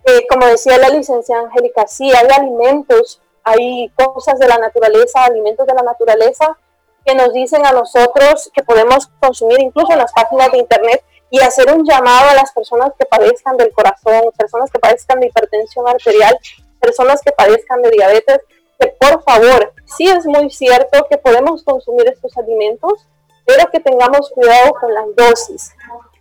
Eh, 0.08 0.24
como 0.28 0.46
decía 0.46 0.78
la 0.78 0.88
licenciada 0.88 1.42
Angélica, 1.42 1.86
sí, 1.88 2.12
hay 2.12 2.28
alimentos, 2.30 3.20
hay 3.42 3.90
cosas 3.96 4.38
de 4.38 4.46
la 4.46 4.56
naturaleza, 4.56 5.24
alimentos 5.24 5.66
de 5.66 5.74
la 5.74 5.82
naturaleza 5.82 6.56
que 7.04 7.16
nos 7.16 7.32
dicen 7.32 7.66
a 7.66 7.72
nosotros 7.72 8.50
que 8.54 8.62
podemos 8.62 9.08
consumir 9.18 9.60
incluso 9.60 9.92
en 9.92 9.98
las 9.98 10.12
páginas 10.12 10.52
de 10.52 10.58
internet 10.58 11.04
y 11.28 11.40
hacer 11.40 11.72
un 11.72 11.84
llamado 11.84 12.30
a 12.30 12.34
las 12.34 12.52
personas 12.52 12.92
que 12.96 13.04
padezcan 13.04 13.56
del 13.56 13.72
corazón, 13.72 14.30
personas 14.38 14.70
que 14.70 14.78
padezcan 14.78 15.18
de 15.18 15.26
hipertensión 15.26 15.88
arterial, 15.88 16.38
personas 16.80 17.20
que 17.20 17.32
padezcan 17.32 17.82
de 17.82 17.90
diabetes, 17.90 18.40
que 18.78 18.86
por 19.00 19.24
favor, 19.24 19.72
sí 19.86 20.06
es 20.08 20.24
muy 20.24 20.50
cierto 20.50 21.04
que 21.10 21.18
podemos 21.18 21.64
consumir 21.64 22.08
estos 22.08 22.36
alimentos, 22.38 23.06
pero 23.44 23.68
que 23.70 23.80
tengamos 23.80 24.30
cuidado 24.30 24.72
con 24.74 24.94
las 24.94 25.06
dosis. 25.16 25.72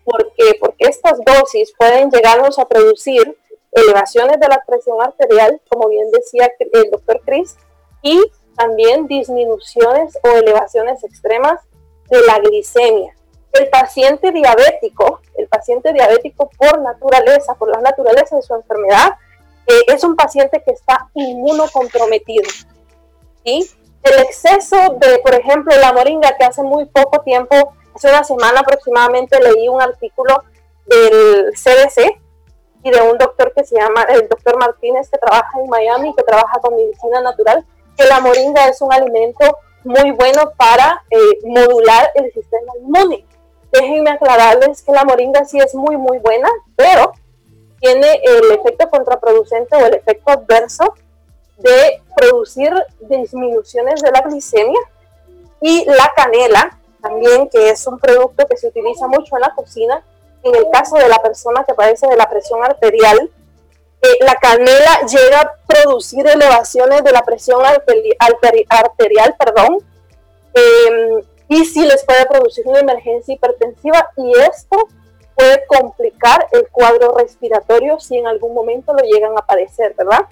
¿Por 0.04 0.34
qué? 0.34 0.58
Porque 0.60 0.88
estas 0.88 1.20
dosis 1.24 1.72
pueden 1.78 2.10
llegarnos 2.10 2.58
a 2.58 2.66
producir 2.66 3.38
elevaciones 3.76 4.40
de 4.40 4.48
la 4.48 4.64
presión 4.66 5.02
arterial, 5.02 5.62
como 5.70 5.90
bien 5.90 6.10
decía 6.12 6.50
el 6.60 6.90
doctor 6.90 7.22
Chris, 7.26 7.56
y 8.02 8.20
también 8.56 9.08
disminuciones 9.08 10.18
o 10.24 10.30
elevaciones 10.30 11.04
extremas 11.04 11.62
de 12.10 12.22
la 12.26 12.40
glicemia 12.40 13.16
el 13.60 13.70
paciente 13.70 14.32
diabético, 14.32 15.22
el 15.38 15.48
paciente 15.48 15.94
diabético 15.94 16.50
por 16.58 16.82
naturaleza, 16.82 17.56
por 17.56 17.70
la 17.70 17.82
naturaleza 17.82 18.36
de 18.36 18.42
su 18.42 18.54
enfermedad, 18.54 19.18
eh, 19.68 19.82
es 19.88 20.04
un 20.04 20.16
paciente 20.16 20.62
que 20.64 20.72
está 20.72 21.10
inmunocomprometido. 21.14 22.50
¿sí? 23.44 23.70
El 24.04 24.20
exceso 24.20 24.76
de, 25.00 25.20
por 25.20 25.34
ejemplo, 25.34 25.76
la 25.78 25.94
moringa, 25.94 26.36
que 26.38 26.46
hace 26.46 26.62
muy 26.62 26.86
poco 26.86 27.22
tiempo, 27.22 27.74
hace 27.96 28.10
una 28.10 28.24
semana 28.24 28.60
aproximadamente, 28.60 29.40
leí 29.40 29.68
un 29.68 29.82
artículo 29.82 30.44
del 30.86 31.54
CDC 31.54 32.20
y 32.86 32.92
de 32.92 33.02
un 33.02 33.18
doctor 33.18 33.52
que 33.54 33.66
se 33.66 33.76
llama, 33.76 34.04
el 34.04 34.30
doctor 34.30 34.58
Martínez, 34.58 35.10
que 35.10 35.18
trabaja 35.18 35.60
en 35.60 35.70
Miami, 35.70 36.16
que 36.16 36.24
trabaja 36.24 36.60
con 36.62 36.76
medicina 36.76 37.20
natural, 37.20 37.66
que 37.98 38.06
la 38.06 38.22
moringa 38.22 38.68
es 38.68 38.80
un 38.82 38.94
alimento 38.94 39.58
muy 39.84 40.12
bueno 40.12 40.52
para 40.56 41.04
eh, 41.10 41.18
modular 41.44 42.12
el 42.16 42.32
sistema 42.32 42.72
inmune 42.80 43.26
déjenme 43.80 44.12
aclararles 44.12 44.82
que 44.82 44.92
la 44.92 45.04
moringa 45.04 45.46
sí 45.46 45.60
es 45.60 45.76
muy, 45.76 45.98
muy 45.98 46.20
buena, 46.20 46.50
pero 46.76 47.12
tiene 47.80 48.22
el 48.24 48.52
efecto 48.52 48.90
contraproducente 48.90 49.76
o 49.76 49.86
el 49.86 49.96
efecto 49.96 50.32
adverso 50.32 50.94
de 51.58 52.02
producir 52.16 52.74
disminuciones 53.02 54.02
de 54.02 54.12
la 54.12 54.22
glicemia 54.22 54.80
y 55.62 55.86
la 55.86 56.12
canela 56.16 56.78
también, 57.02 57.50
que 57.50 57.70
es 57.70 57.86
un 57.88 58.00
producto 58.00 58.46
que 58.48 58.58
se 58.58 58.68
utiliza 58.68 59.08
mucho 59.08 59.36
en 59.36 59.42
la 59.42 59.54
cocina. 59.54 60.04
En 60.46 60.54
el 60.54 60.70
caso 60.72 60.96
de 60.96 61.10
la 61.10 61.20
persona 61.24 61.64
que 61.64 61.74
padece 61.74 62.08
de 62.08 62.16
la 62.16 62.30
presión 62.30 62.64
arterial, 62.64 63.32
eh, 64.02 64.18
la 64.22 64.36
canela 64.36 65.02
llega 65.08 65.42
a 65.42 65.52
producir 65.66 66.28
elevaciones 66.28 67.04
de 67.04 67.12
la 67.12 67.24
presión 67.24 67.64
arterial, 67.66 69.36
perdón, 69.40 69.80
eh, 70.54 71.26
y 71.48 71.66
si 71.66 71.84
les 71.84 72.06
puede 72.06 72.28
producir 72.28 72.68
una 72.68 72.80
emergencia 72.80 73.34
hipertensiva 73.34 74.12
y 74.18 74.34
esto 74.38 74.88
puede 75.36 75.66
complicar 75.66 76.48
el 76.52 76.68
cuadro 76.70 77.18
respiratorio 77.18 78.00
si 78.00 78.18
en 78.18 78.28
algún 78.28 78.54
momento 78.54 78.94
lo 78.94 79.04
llegan 79.04 79.36
a 79.36 79.46
padecer, 79.48 79.96
¿verdad? 79.98 80.28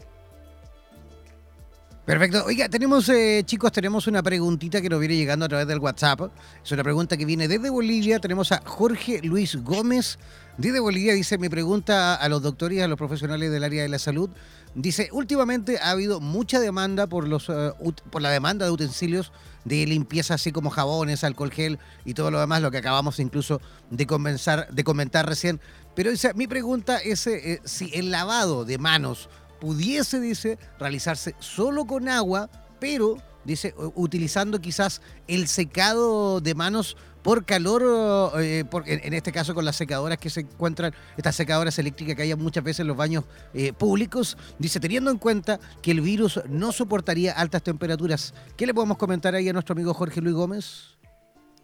Perfecto. 2.06 2.44
Oiga, 2.46 2.68
tenemos, 2.68 3.08
eh, 3.08 3.44
chicos, 3.46 3.72
tenemos 3.72 4.08
una 4.08 4.22
preguntita 4.22 4.82
que 4.82 4.90
nos 4.90 5.00
viene 5.00 5.16
llegando 5.16 5.46
a 5.46 5.48
través 5.48 5.68
del 5.68 5.80
WhatsApp. 5.80 6.32
Es 6.62 6.70
una 6.74 6.84
pregunta 6.84 7.16
que 7.16 7.24
viene 7.24 7.48
desde 7.48 7.70
Bolivia. 7.70 8.20
Tenemos 8.20 8.52
a 8.52 8.62
Jorge 8.66 9.22
Luis 9.24 9.56
Gómez. 9.64 10.20
Desde 10.58 10.82
Bolivia 10.82 11.14
dice, 11.14 11.38
mi 11.38 11.48
pregunta 11.48 12.16
a 12.16 12.28
los 12.28 12.42
doctores 12.42 12.80
y 12.80 12.82
a 12.82 12.90
los 12.90 12.98
profesionales 12.98 13.52
del 13.52 13.64
área 13.64 13.84
de 13.84 13.88
la 13.88 14.00
salud. 14.00 14.30
Dice, 14.76 15.08
últimamente 15.14 15.80
ha 15.80 15.92
habido 15.92 16.20
mucha 16.20 16.60
demanda 16.60 17.08
por, 17.08 17.26
los, 17.26 17.48
eh, 17.48 17.72
por 18.10 18.22
la 18.22 18.32
demanda 18.32 18.66
de 18.66 18.72
utensilios 18.72 19.32
de 19.64 19.86
limpieza, 19.86 20.34
así 20.34 20.52
como 20.52 20.72
jabones, 20.72 21.24
alcohol 21.24 21.52
gel 21.52 21.80
y 22.04 22.16
todo 22.16 22.32
lo 22.32 22.40
demás, 22.42 22.62
lo 22.62 22.70
que 22.70 22.80
acabamos 22.80 23.20
incluso 23.20 23.62
de, 23.92 24.06
comenzar, 24.06 24.68
de 24.74 24.84
comentar 24.84 25.26
recién. 25.26 25.62
Pero 25.96 26.12
dice, 26.12 26.34
mi 26.34 26.48
pregunta 26.48 26.98
es 26.98 27.28
eh, 27.28 27.62
si 27.64 27.92
el 27.94 28.12
lavado 28.12 28.66
de 28.66 28.78
manos 28.78 29.30
pudiese, 29.64 30.20
dice, 30.20 30.58
realizarse 30.78 31.36
solo 31.40 31.86
con 31.86 32.10
agua, 32.10 32.50
pero, 32.82 33.16
dice, 33.46 33.74
utilizando 33.96 34.60
quizás 34.60 35.02
el 35.26 35.48
secado 35.48 36.42
de 36.42 36.54
manos 36.54 36.98
por 37.22 37.46
calor, 37.46 38.34
eh, 38.42 38.66
en, 38.86 39.14
este 39.14 39.32
caso 39.32 39.56
con 39.56 39.64
las 39.64 39.78
secadoras 39.78 40.18
que 40.18 40.30
se 40.30 40.42
encuentran, 40.42 40.94
estas 41.16 41.38
secadoras 41.38 41.80
eléctricas 41.80 42.18
que 42.18 42.24
hay 42.24 42.36
muchas 42.36 42.62
veces 42.62 42.82
en 42.82 42.88
los 42.88 42.98
baños 42.98 43.24
eh, 43.54 43.72
públicos, 43.72 44.38
dice, 44.60 44.82
teniendo 44.82 45.12
en 45.12 45.18
cuenta 45.18 45.62
que 45.82 45.92
el 45.92 46.02
virus 46.02 46.42
no 46.50 46.74
soportaría 46.74 47.32
altas 47.32 47.64
temperaturas, 47.64 48.34
¿qué 48.58 48.66
le 48.68 48.74
podemos 48.74 48.98
comentar 48.98 49.34
ahí 49.34 49.48
a 49.48 49.54
nuestro 49.54 49.72
amigo 49.72 49.94
Jorge 49.94 50.20
Luis 50.20 50.36
Gómez? 50.36 50.98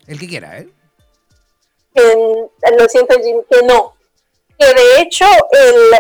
El 0.08 0.18
que 0.20 0.28
quiera, 0.30 0.58
¿eh? 0.58 0.70
lo 1.95 2.88
siento, 2.88 3.16
Jim, 3.22 3.41
que 3.50 3.66
no. 3.68 3.99
Que 4.60 4.66
de 4.66 5.01
hecho 5.01 5.26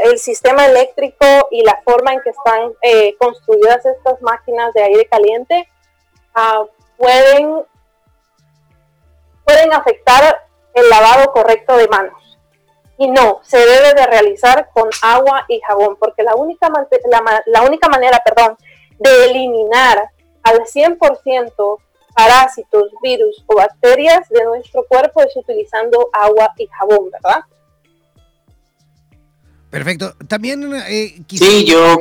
el, 0.03 0.19
sistema 0.19 0.65
eléctrico 0.65 1.25
y 1.49 1.63
la 1.63 1.81
forma 1.85 2.13
en 2.13 2.21
que 2.21 2.31
están 2.31 2.73
eh, 2.81 3.15
construidas 3.17 3.85
estas 3.85 4.21
máquinas 4.21 4.73
de 4.73 4.83
aire 4.83 5.05
caliente 5.05 5.67
ah, 6.35 6.65
pueden 6.97 7.63
pueden 9.45 9.73
afectar 9.73 10.41
el 10.73 10.89
lavado 10.89 11.31
correcto 11.31 11.75
de 11.77 11.87
manos. 11.87 12.37
Y 12.97 13.07
no, 13.07 13.39
se 13.43 13.57
debe 13.57 13.93
de 13.93 14.05
realizar 14.05 14.69
con 14.73 14.89
agua 15.01 15.45
y 15.47 15.59
jabón, 15.61 15.95
porque 15.97 16.21
la 16.21 16.35
única, 16.35 16.69
la, 17.45 17.61
única 17.63 17.87
manera 17.87 18.21
perdón, 18.23 18.57
de 18.99 19.25
eliminar 19.25 20.11
al 20.43 20.59
100% 20.59 21.77
parásitos, 22.13 22.91
virus 23.01 23.43
o 23.47 23.55
bacterias 23.55 24.27
de 24.29 24.43
nuestro 24.43 24.83
cuerpo 24.83 25.21
es 25.21 25.35
utilizando 25.35 26.09
agua 26.11 26.53
y 26.57 26.67
jabón, 26.67 27.09
¿verdad? 27.09 27.39
Perfecto. 29.69 30.15
También... 30.27 30.73
Eh, 30.87 31.21
Sí, 31.27 31.65
yo 31.65 31.97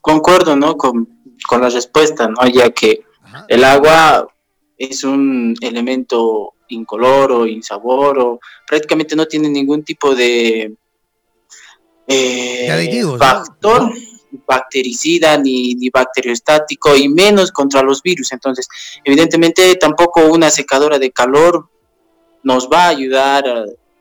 concuerdo, 0.00 0.56
¿no? 0.56 0.76
Con, 0.76 1.08
con, 1.48 1.60
la 1.60 1.68
respuesta, 1.68 2.28
¿no? 2.28 2.46
Ya 2.48 2.70
que 2.70 3.02
el 3.48 3.64
agua 3.64 4.26
es 4.76 5.04
un 5.04 5.54
elemento 5.60 6.54
incoloro, 6.68 7.46
insaboro, 7.46 8.40
prácticamente 8.66 9.16
no 9.16 9.26
tiene 9.26 9.48
ningún 9.48 9.82
tipo 9.84 10.14
de, 10.14 10.74
eh, 12.06 13.04
factor 13.18 13.92
bactericida 14.46 15.38
ni, 15.38 15.74
ni 15.74 15.90
bacteriostático 15.90 16.96
y 16.96 17.08
menos 17.08 17.52
contra 17.52 17.82
los 17.82 18.02
virus. 18.02 18.32
Entonces, 18.32 18.68
evidentemente 19.04 19.76
tampoco 19.76 20.26
una 20.26 20.50
secadora 20.50 20.98
de 20.98 21.10
calor 21.10 21.68
nos 22.42 22.68
va 22.68 22.84
a 22.84 22.88
ayudar 22.88 23.44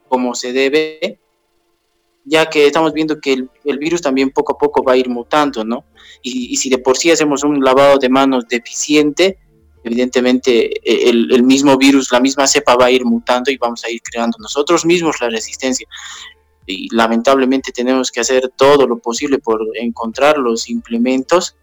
como 0.07 0.33
se 0.33 0.53
debe, 0.53 1.19
ya 2.29 2.45
que 2.45 2.67
estamos 2.67 2.93
viendo 2.93 3.19
que 3.19 3.33
el, 3.33 3.77
virus 3.79 4.01
también 4.01 4.29
poco 4.29 4.53
a 4.53 4.57
poco 4.57 4.83
va 4.83 4.93
a 4.93 4.97
ir 4.97 5.09
mutando, 5.09 5.65
¿no? 5.65 5.85
Y, 6.21 6.55
si 6.57 6.69
de 6.69 6.77
por 6.77 6.95
sí 6.95 7.09
hacemos 7.09 7.43
un 7.43 7.63
lavado 7.63 7.97
de 7.97 8.07
manos 8.07 8.47
deficiente, 8.47 9.39
evidentemente 9.83 10.79
e, 10.83 11.09
el, 11.09 11.43
mismo 11.43 11.75
virus, 11.77 12.11
la 12.11 12.19
misma 12.19 12.45
cepa 12.45 12.75
va 12.75 12.85
a 12.85 12.91
ir 12.91 13.03
mutando 13.03 13.49
y 13.49 13.57
vamos 13.57 13.83
a 13.83 13.89
ir 13.89 14.01
creando 14.01 14.37
nosotros 14.39 14.85
mismos 14.85 15.19
la 15.19 15.29
resistencia. 15.29 15.87
Y 16.67 16.93
lamentablemente 16.95 17.71
tenemos 17.71 18.11
que 18.11 18.19
hacer 18.19 18.51
todo 18.55 18.85
lo 18.85 18.99
posible 18.99 19.39
por 19.39 19.65
encontrar 19.73 20.37
los 20.37 20.69
implementos 20.69 21.55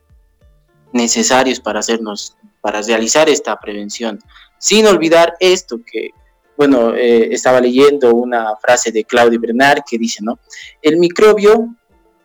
necesarios 0.92 1.60
para 1.60 1.78
hacernos, 1.78 2.36
para 2.60 2.82
realizar 2.82 3.28
esta 3.28 3.56
prevención. 3.60 4.18
Sin 4.58 4.86
olvidar 4.86 5.34
esto, 5.38 5.78
que 5.86 6.10
bueno, 6.56 6.94
eh, 6.94 7.28
estaba 7.32 7.60
leyendo 7.60 8.14
una 8.14 8.56
frase 8.56 8.90
de 8.90 9.04
Claudio 9.04 9.40
Bernard 9.40 9.82
que 9.88 9.98
dice, 9.98 10.20
¿no? 10.22 10.38
El 10.80 10.96
microbio 10.96 11.74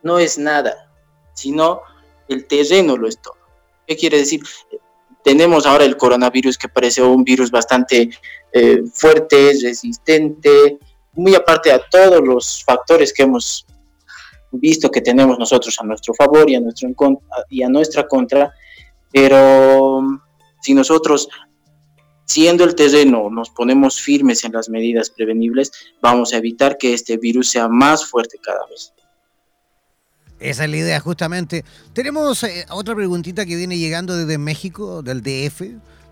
no 0.03 0.19
es 0.19 0.37
nada, 0.37 0.89
sino 1.33 1.81
el 2.27 2.47
terreno 2.47 2.97
lo 2.97 3.07
es 3.07 3.21
todo. 3.21 3.35
¿Qué 3.85 3.95
quiere 3.95 4.19
decir? 4.19 4.41
Tenemos 5.23 5.65
ahora 5.65 5.85
el 5.85 5.97
coronavirus 5.97 6.57
que 6.57 6.69
parece 6.69 7.01
un 7.01 7.23
virus 7.23 7.51
bastante 7.51 8.09
eh, 8.53 8.81
fuerte, 8.93 9.53
resistente, 9.61 10.79
muy 11.13 11.35
aparte 11.35 11.71
a 11.71 11.81
todos 11.89 12.25
los 12.25 12.63
factores 12.63 13.13
que 13.13 13.23
hemos 13.23 13.65
visto 14.51 14.89
que 14.89 15.01
tenemos 15.01 15.37
nosotros 15.37 15.75
a 15.79 15.85
nuestro 15.85 16.13
favor 16.13 16.49
y 16.49 16.55
a, 16.55 16.59
nuestro, 16.59 16.89
y 17.49 17.63
a 17.63 17.69
nuestra 17.69 18.07
contra, 18.07 18.53
pero 19.11 20.01
si 20.61 20.73
nosotros 20.73 21.29
siendo 22.31 22.63
el 22.63 22.75
terreno 22.75 23.29
nos 23.29 23.49
ponemos 23.49 23.99
firmes 23.99 24.43
en 24.45 24.53
las 24.53 24.69
medidas 24.69 25.09
prevenibles, 25.09 25.71
vamos 26.01 26.33
a 26.33 26.37
evitar 26.37 26.77
que 26.77 26.93
este 26.93 27.17
virus 27.17 27.49
sea 27.49 27.67
más 27.67 28.05
fuerte 28.05 28.37
cada 28.41 28.65
vez. 28.67 28.93
Esa 30.39 30.63
es 30.63 30.69
la 30.71 30.77
idea, 30.77 30.99
justamente. 30.99 31.63
Tenemos 31.93 32.43
eh, 32.43 32.65
otra 32.69 32.95
preguntita 32.95 33.45
que 33.45 33.55
viene 33.55 33.77
llegando 33.77 34.15
desde 34.15 34.37
México, 34.37 35.03
del 35.03 35.21
DF. 35.21 35.61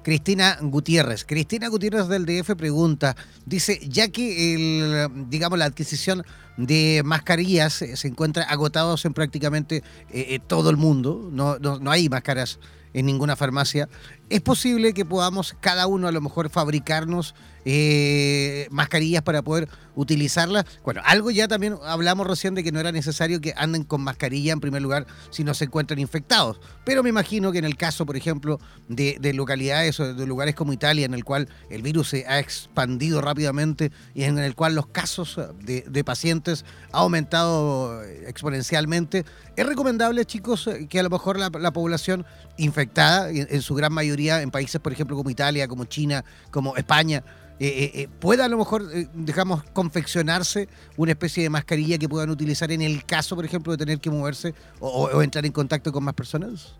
Cristina 0.03 0.57
Gutiérrez. 0.61 1.25
Cristina 1.25 1.67
Gutiérrez 1.67 2.07
del 2.07 2.25
DF 2.25 2.55
pregunta, 2.55 3.15
dice, 3.45 3.79
ya 3.87 4.07
que 4.09 4.55
el, 4.55 5.07
digamos, 5.29 5.59
la 5.59 5.65
adquisición 5.65 6.23
de 6.57 7.01
mascarillas 7.03 7.73
se 7.73 8.07
encuentra 8.07 8.43
agotados 8.43 9.05
en 9.05 9.13
prácticamente 9.13 9.77
eh, 10.09 10.27
eh, 10.29 10.39
todo 10.45 10.69
el 10.69 10.77
mundo, 10.77 11.29
no, 11.31 11.59
no, 11.59 11.79
no 11.79 11.91
hay 11.91 12.07
máscaras 12.07 12.59
en 12.93 13.05
ninguna 13.05 13.35
farmacia. 13.35 13.89
Es 14.29 14.41
posible 14.41 14.93
que 14.93 15.05
podamos 15.05 15.55
cada 15.59 15.87
uno 15.87 16.07
a 16.07 16.11
lo 16.11 16.21
mejor 16.21 16.49
fabricarnos 16.51 17.33
eh, 17.65 18.67
mascarillas 18.69 19.23
para 19.23 19.41
poder 19.41 19.67
utilizarlas. 19.95 20.65
Bueno, 20.83 21.01
algo 21.03 21.31
ya 21.31 21.47
también 21.47 21.75
hablamos 21.83 22.27
recién 22.27 22.55
de 22.55 22.63
que 22.63 22.71
no 22.71 22.79
era 22.79 22.91
necesario 22.91 23.41
que 23.41 23.53
anden 23.57 23.83
con 23.83 24.01
mascarilla 24.01 24.53
en 24.53 24.59
primer 24.59 24.81
lugar 24.81 25.07
si 25.31 25.43
no 25.43 25.53
se 25.53 25.65
encuentran 25.65 25.99
infectados. 25.99 26.61
Pero 26.85 27.03
me 27.03 27.09
imagino 27.09 27.51
que 27.51 27.57
en 27.57 27.65
el 27.65 27.75
caso, 27.75 28.05
por 28.05 28.15
ejemplo, 28.15 28.59
de, 28.87 29.17
localidades 29.33 29.99
o 29.99 30.13
de 30.13 30.25
lugares 30.27 30.55
como 30.55 30.73
Italia, 30.73 31.05
en 31.05 31.13
el 31.13 31.25
cual 31.25 31.49
el 31.69 31.81
virus 31.81 32.09
se 32.09 32.25
ha 32.27 32.39
expandido 32.39 33.21
rápidamente 33.21 33.91
y 34.13 34.23
en 34.23 34.37
el 34.37 34.55
cual 34.55 34.75
los 34.75 34.87
casos 34.87 35.39
de, 35.63 36.03
pacientes 36.03 36.65
ha 36.91 36.99
aumentado 36.99 38.03
exponencialmente, 38.03 39.25
es 39.55 39.65
recomendable, 39.65 40.23
chicos, 40.25 40.69
que 40.87 40.99
a 40.99 41.03
lo 41.03 41.09
mejor 41.09 41.37
la, 41.37 41.71
población 41.71 42.25
infectada, 42.57 43.29
en 43.29 43.61
su 43.61 43.75
gran 43.75 43.93
mayoría 43.93 44.18
en 44.19 44.51
países, 44.51 44.79
por 44.81 44.91
ejemplo, 44.91 45.15
como 45.15 45.29
Italia, 45.29 45.67
como 45.67 45.85
China, 45.85 46.23
como 46.51 46.75
España, 46.75 47.23
eh, 47.61 47.67
eh, 47.67 47.91
eh, 47.93 48.07
pueda 48.19 48.45
a 48.45 48.47
lo 48.47 48.57
mejor, 48.57 48.83
digamos, 49.13 49.63
confeccionarse 49.73 50.69
una 50.95 51.11
especie 51.11 51.43
de 51.43 51.49
mascarilla 51.49 51.97
que 51.97 52.07
puedan 52.07 52.29
utilizar 52.29 52.71
en 52.71 52.81
el 52.81 53.03
caso, 53.03 53.35
por 53.35 53.43
ejemplo, 53.43 53.73
de 53.73 53.77
tener 53.77 53.99
que 53.99 54.09
moverse 54.09 54.53
o, 54.79 55.21
entrar 55.21 55.45
en 55.45 55.51
contacto 55.51 55.91
con 55.91 56.05
más 56.05 56.13
personas? 56.13 56.75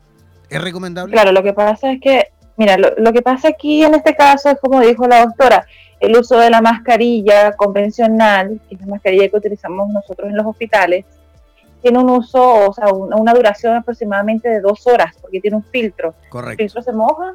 ¿Es 0.49 0.61
recomendable? 0.61 1.11
Claro, 1.11 1.33
lo 1.33 1.43
que 1.43 1.51
pasa 1.51 1.91
es 1.91 1.99
que, 1.99 2.27
mira, 2.55 2.77
lo, 2.77 3.11
que 3.11 3.21
pasa 3.21 3.49
aquí 3.49 3.83
en 3.83 3.93
este 3.93 4.15
caso 4.15 4.49
es 4.49 4.57
como 4.61 4.79
dijo 4.79 5.05
la 5.05 5.25
doctora, 5.25 5.65
el 5.99 6.15
uso 6.15 6.39
de 6.39 6.49
la 6.49 6.61
mascarilla 6.61 7.51
convencional, 7.57 8.61
que 8.69 8.75
es 8.75 8.81
la 8.81 8.87
mascarilla 8.87 9.27
que 9.27 9.35
utilizamos 9.35 9.89
nosotros 9.89 10.29
en 10.29 10.37
los 10.37 10.45
hospitales, 10.45 11.03
tiene 11.82 11.99
un 11.99 12.09
uso, 12.09 12.69
o 12.69 12.73
sea, 12.73 12.88
una, 12.91 13.34
duración 13.34 13.75
aproximadamente 13.75 14.49
de 14.49 14.61
dos 14.61 14.86
horas, 14.88 15.15
porque 15.21 15.39
tiene 15.39 15.57
un 15.57 15.63
filtro. 15.63 16.13
Correcto. 16.30 16.51
El 16.63 16.69
filtro 16.69 16.82
se 16.82 16.91
moja 16.91 17.34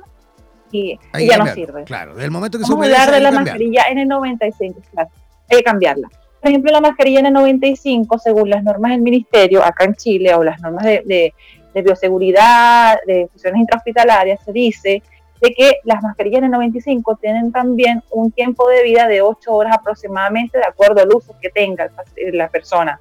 y, 0.70 0.98
ya 1.18 1.38
no 1.38 1.46
sirve. 1.46 1.84
Claro, 1.84 2.14
del 2.14 2.30
momento 2.30 2.58
que 2.58 2.64
Vamos 2.68 2.80
a 2.80 2.84
hablar 2.84 3.10
de 3.10 3.20
la 3.20 3.30
mascarilla 3.30 3.84
N95, 3.90 4.74
claro, 4.92 5.10
hay 5.50 5.58
que 5.58 5.62
cambiarla. 5.62 6.08
Por 6.40 6.50
ejemplo, 6.50 6.72
la 6.72 6.80
mascarilla 6.80 7.22
N95, 7.22 8.18
según 8.18 8.50
las 8.50 8.62
normas 8.62 8.92
del 8.92 9.00
ministerio, 9.00 9.64
acá 9.64 9.84
en 9.84 9.94
Chile, 9.94 10.34
o 10.34 10.44
las 10.44 10.60
normas 10.60 10.84
de, 10.84 11.32
bioseguridad, 11.74 12.98
de 13.06 13.28
funciones 13.28 13.60
intrahospitalarias, 13.60 14.40
se 14.44 14.52
dice 14.52 15.02
de 15.40 15.54
que 15.54 15.76
las 15.84 16.02
mascarillas 16.02 16.42
N95 16.42 17.18
tienen 17.20 17.50
también 17.50 18.02
un 18.10 18.30
tiempo 18.30 18.68
de 18.68 18.82
vida 18.82 19.08
de 19.08 19.22
8 19.22 19.52
horas 19.52 19.74
aproximadamente, 19.74 20.58
de 20.58 20.64
acuerdo 20.64 21.02
al 21.02 21.08
uso 21.14 21.34
que 21.40 21.50
tenga 21.50 21.90
la 22.32 22.48
persona. 22.48 23.00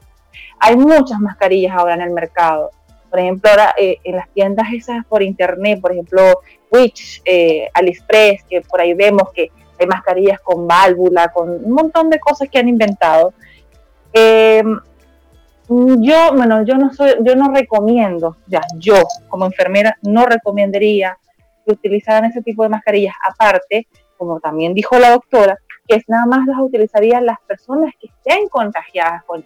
Hay 0.60 0.76
muchas 0.76 1.20
mascarillas 1.20 1.76
ahora 1.76 1.96
en 1.96 2.02
el 2.02 2.12
mercado. 2.12 2.72
Por 3.10 3.20
ejemplo, 3.20 3.50
ahora 3.50 3.76
eh, 3.78 3.98
en 4.04 4.16
las 4.16 4.30
tiendas 4.30 4.68
esas 4.74 5.06
por 5.06 5.22
internet, 5.22 5.80
por 5.82 5.92
ejemplo, 5.92 6.40
Witch, 6.72 7.22
eh, 7.26 7.70
AliExpress, 7.74 8.44
que 8.46 8.62
por 8.62 8.82
ahí 8.82 8.94
vemos 8.94 9.32
que 9.34 9.52
hay 9.80 9.88
mascarillas 9.88 10.40
con 10.40 10.68
válvula, 10.68 11.32
con 11.32 11.50
un 11.50 11.72
montón 11.72 12.10
de 12.10 12.20
cosas 12.20 12.50
que 12.50 12.58
han 12.58 12.68
inventado. 12.68 13.34
Em, 14.12 14.80
yo, 15.70 16.34
bueno, 16.36 16.64
yo 16.66 16.76
no 16.76 16.94
soy, 16.94 17.16
yo 17.22 17.36
no 17.36 17.52
recomiendo, 17.54 18.38
ya, 18.48 18.62
yo 18.78 18.96
como 19.30 19.46
enfermera 19.46 19.98
no 20.02 20.26
recomendaría 20.26 21.18
que 21.66 21.72
utilizaran 21.72 22.26
ese 22.26 22.42
tipo 22.42 22.64
de 22.64 22.70
mascarillas. 22.70 23.16
Aparte, 23.28 23.88
como 24.18 24.40
también 24.40 24.74
dijo 24.74 24.98
la 25.00 25.12
doctora, 25.12 25.58
que 25.88 26.02
nada 26.08 26.26
más 26.26 26.46
las 26.48 26.60
utilizarían 26.60 27.26
las 27.26 27.40
personas 27.42 27.94
que 28.00 28.08
estén 28.08 28.48
contagiadas 28.50 29.24
con, 29.26 29.46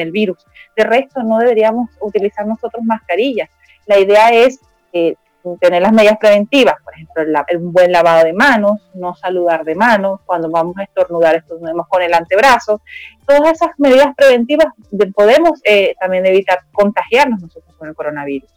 el 0.00 0.10
virus. 0.12 0.38
De 0.76 0.84
resto, 0.84 1.22
no 1.22 1.38
deberíamos 1.38 1.90
utilizar 2.00 2.46
nosotros 2.46 2.84
mascarillas. 2.84 3.50
La 3.86 3.98
idea 3.98 4.30
es 4.30 4.60
eh, 4.92 5.16
tener 5.60 5.82
las 5.82 5.92
medidas 5.92 6.18
preventivas, 6.18 6.74
por 6.82 6.94
ejemplo, 6.94 7.22
un 7.58 7.72
buen 7.72 7.92
lavado 7.92 8.24
de 8.24 8.32
manos, 8.32 8.80
no 8.94 9.14
saludar 9.14 9.64
de 9.64 9.74
manos, 9.74 10.20
cuando 10.24 10.50
vamos 10.50 10.76
a 10.78 10.84
estornudar 10.84 11.36
estornudemos 11.36 11.86
con 11.88 12.02
el 12.02 12.14
antebrazo. 12.14 12.80
Todas 13.26 13.52
esas 13.52 13.70
medidas 13.78 14.14
preventivas 14.16 14.68
podemos 15.14 15.60
eh, 15.64 15.94
también 16.00 16.26
evitar 16.26 16.60
contagiarnos 16.72 17.40
nosotros 17.40 17.74
con 17.76 17.88
el 17.88 17.94
coronavirus. 17.94 18.50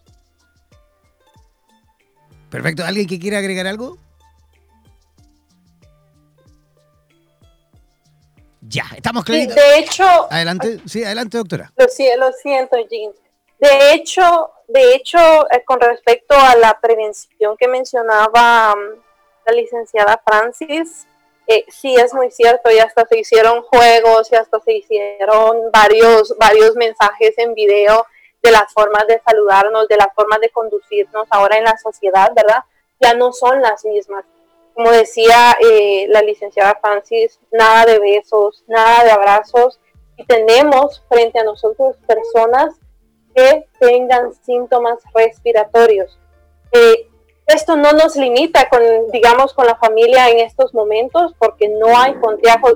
Perfecto. 2.49 2.83
¿Alguien 2.83 3.07
que 3.07 3.19
quiera 3.19 3.37
agregar 3.37 3.67
algo? 3.67 3.97
Ya, 8.69 8.85
estamos 8.95 9.23
claritos. 9.25 9.55
De 9.55 9.79
hecho. 9.79 10.05
Adelante, 10.29 10.79
sí, 10.85 11.03
adelante, 11.03 11.37
doctora. 11.39 11.71
Lo, 11.75 11.85
lo 11.85 12.31
siento, 12.33 12.77
Jean. 12.87 13.11
De 13.57 13.93
hecho, 13.93 14.51
de 14.67 14.93
hecho, 14.93 15.17
eh, 15.51 15.63
con 15.65 15.81
respecto 15.81 16.35
a 16.35 16.55
la 16.55 16.77
prevención 16.79 17.57
que 17.57 17.67
mencionaba 17.67 18.75
mm, 18.75 18.99
la 19.47 19.53
licenciada 19.53 20.21
Francis, 20.23 21.07
eh, 21.47 21.65
sí 21.67 21.95
es 21.95 22.13
muy 22.13 22.29
cierto, 22.29 22.69
y 22.69 22.77
hasta 22.77 23.07
se 23.07 23.17
hicieron 23.17 23.63
juegos 23.63 24.31
y 24.31 24.35
hasta 24.35 24.59
se 24.59 24.73
hicieron 24.73 25.71
varios, 25.73 26.35
varios 26.37 26.75
mensajes 26.75 27.33
en 27.37 27.55
video 27.55 28.05
de 28.43 28.51
las 28.51 28.71
formas 28.71 29.07
de 29.07 29.19
saludarnos, 29.25 29.87
de 29.87 29.97
las 29.97 30.13
formas 30.13 30.39
de 30.41 30.51
conducirnos 30.51 31.27
ahora 31.31 31.57
en 31.57 31.63
la 31.63 31.75
sociedad, 31.77 32.31
¿verdad? 32.35 32.63
Ya 32.99 33.15
no 33.15 33.33
son 33.33 33.61
las 33.63 33.83
mismas 33.83 34.23
como 34.79 34.91
decía 34.91 35.57
eh, 35.59 36.05
la 36.07 36.21
licenciada 36.21 36.79
Francis, 36.81 37.37
nada 37.51 37.83
de 37.83 37.99
besos, 37.99 38.63
nada 38.65 39.03
de 39.03 39.11
abrazos, 39.11 39.77
y 40.15 40.23
tenemos 40.23 41.03
frente 41.09 41.37
a 41.37 41.43
nosotros 41.43 41.97
personas 42.07 42.75
que 43.35 43.67
tengan 43.77 44.33
síntomas 44.33 44.99
respiratorios. 45.13 46.17
Eh, 46.71 47.09
esto 47.47 47.75
no 47.75 47.91
nos 47.91 48.15
limita 48.15 48.69
con, 48.69 48.81
digamos, 49.11 49.53
con 49.53 49.67
la 49.67 49.75
familia 49.75 50.29
en 50.29 50.39
estos 50.39 50.73
momentos, 50.73 51.35
porque 51.37 51.67
no 51.67 51.99
hay 51.99 52.15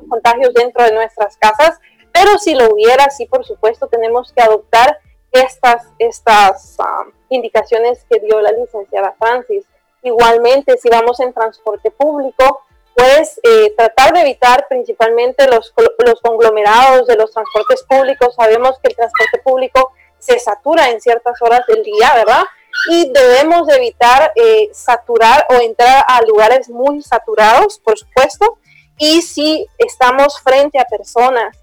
contagios 0.09 0.53
dentro 0.53 0.83
de 0.83 0.91
nuestras 0.91 1.37
casas, 1.37 1.79
pero 2.11 2.37
si 2.37 2.53
lo 2.53 2.73
hubiera, 2.73 3.09
sí, 3.11 3.27
por 3.27 3.45
supuesto, 3.45 3.87
tenemos 3.87 4.33
que 4.33 4.41
adoptar 4.41 4.99
estas, 5.31 5.87
estas 5.99 6.75
ah, 6.79 7.05
indicaciones 7.29 8.05
que 8.09 8.19
dio 8.19 8.41
la 8.41 8.51
licenciada 8.51 9.15
Francis. 9.17 9.63
Igualmente, 10.03 10.77
si 10.77 10.89
vamos 10.89 11.19
en 11.19 11.33
transporte 11.33 11.89
público, 11.91 12.63
pues 12.95 13.39
eh, 13.43 13.73
tratar 13.75 14.13
de 14.13 14.21
evitar 14.21 14.67
principalmente 14.67 15.47
los, 15.47 15.73
los 16.05 16.21
conglomerados 16.21 17.07
de 17.07 17.15
los 17.15 17.31
transportes 17.31 17.83
públicos. 17.83 18.35
Sabemos 18.35 18.77
que 18.81 18.89
el 18.89 18.95
transporte 18.95 19.39
público 19.43 19.93
se 20.19 20.39
satura 20.39 20.89
en 20.89 21.01
ciertas 21.01 21.41
horas 21.41 21.61
del 21.67 21.83
día, 21.83 22.13
¿verdad? 22.15 22.43
Y 22.89 23.11
debemos 23.11 23.67
de 23.67 23.75
evitar 23.75 24.31
eh, 24.35 24.69
saturar 24.73 25.45
o 25.49 25.55
entrar 25.61 26.05
a 26.07 26.21
lugares 26.23 26.69
muy 26.69 27.01
saturados, 27.01 27.79
por 27.79 27.97
supuesto. 27.97 28.57
Y 28.97 29.21
si 29.21 29.67
estamos 29.77 30.39
frente 30.39 30.79
a 30.79 30.85
personas 30.85 31.57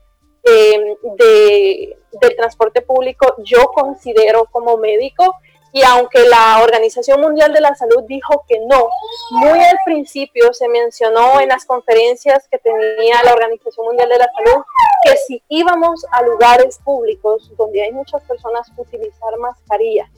eh, 0.45 0.97
de, 1.18 1.97
del 2.20 2.36
transporte 2.36 2.82
público, 2.82 3.34
yo 3.38 3.68
considero 3.68 4.47
como 4.51 4.76
médico 4.76 5.36
y 5.73 5.83
aunque 5.83 6.25
la 6.29 6.61
Organización 6.62 7.21
Mundial 7.21 7.53
de 7.53 7.61
la 7.61 7.75
Salud 7.75 8.03
dijo 8.07 8.45
que 8.49 8.59
no, 8.61 8.89
muy 9.31 9.61
al 9.61 9.79
principio 9.85 10.53
se 10.53 10.68
mencionó 10.68 11.41
en 11.41 11.49
las 11.49 11.64
conferencias 11.64 12.49
que 12.51 12.59
tenía 12.59 13.23
la 13.25 13.33
Organización 13.33 13.87
Mundial 13.87 14.09
de 14.09 14.18
la 14.18 14.29
Salud 14.37 14.64
que 15.05 15.16
si 15.16 15.43
íbamos 15.49 16.05
a 16.11 16.23
lugares 16.23 16.79
públicos 16.85 17.51
donde 17.57 17.83
hay 17.83 17.93
muchas 17.93 18.23
personas, 18.25 18.71
utilizar 18.77 19.37
mascarilla. 19.39 20.11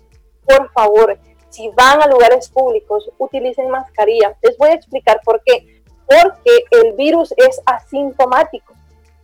Por 0.47 0.73
favor, 0.73 1.19
si 1.51 1.69
van 1.71 2.03
a 2.03 2.07
lugares 2.07 2.49
públicos, 2.49 3.11
utilicen 3.19 3.69
mascarilla. 3.71 4.37
Les 4.43 4.57
voy 4.57 4.71
a 4.71 4.75
explicar 4.75 5.21
por 5.25 5.43
qué. 5.45 5.83
porque 6.05 6.65
el 6.83 6.93
virus 6.93 7.33
es 7.39 7.63
asintomático 7.65 8.75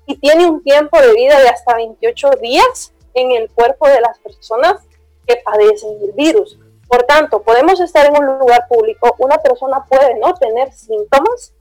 y 0.06 0.16
tiene 0.16 0.46
un 0.46 0.62
tiempo 0.62 0.98
de 0.98 1.12
vida 1.12 1.38
de 1.38 1.48
hasta 1.48 1.74
28 1.74 2.30
días 2.40 2.94
en 3.12 3.32
el 3.32 3.50
cuerpo 3.50 3.86
de 3.88 4.00
las 4.00 4.18
personas 4.20 4.87
que 5.28 5.36
padecen 5.36 5.98
el 6.02 6.12
virus. 6.12 6.58
Por 6.88 7.02
tanto, 7.02 7.42
podemos 7.42 7.78
estar 7.80 8.06
en 8.06 8.16
un 8.16 8.38
lugar 8.38 8.66
público, 8.66 9.14
una 9.18 9.36
persona 9.38 9.84
puede 9.88 10.18
no 10.18 10.32
tener 10.34 10.72
síntomas, 10.72 11.52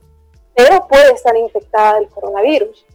pero 0.54 0.88
puede 0.88 1.12
estar 1.12 1.36
infectada 1.36 1.96
del 1.96 2.08
coronavirus. 2.08 2.86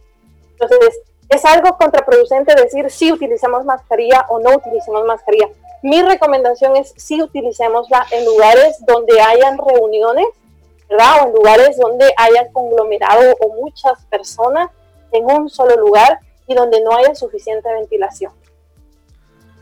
Entonces, 0.50 1.00
es 1.28 1.44
algo 1.44 1.76
contraproducente 1.78 2.54
decir 2.54 2.90
si 2.90 3.12
utilicemos 3.12 3.64
mascarilla 3.64 4.26
o 4.28 4.40
no 4.40 4.50
utilicemos 4.56 5.04
mascarilla. 5.06 5.48
Mi 5.82 6.02
recomendación 6.02 6.76
es 6.76 6.92
si 6.96 7.22
utilicémosla 7.22 8.06
en 8.10 8.24
lugares 8.24 8.76
donde 8.86 9.20
hayan 9.20 9.56
reuniones, 9.56 10.26
¿verdad? 10.88 11.22
O 11.22 11.26
en 11.28 11.32
lugares 11.34 11.76
donde 11.76 12.12
hayan 12.16 12.52
conglomerado 12.52 13.34
o 13.40 13.54
muchas 13.54 14.04
personas 14.06 14.70
en 15.12 15.24
un 15.24 15.48
solo 15.48 15.76
lugar 15.76 16.18
y 16.46 16.54
donde 16.54 16.80
no 16.82 16.96
haya 16.96 17.14
suficiente 17.14 17.72
ventilación. 17.72 18.32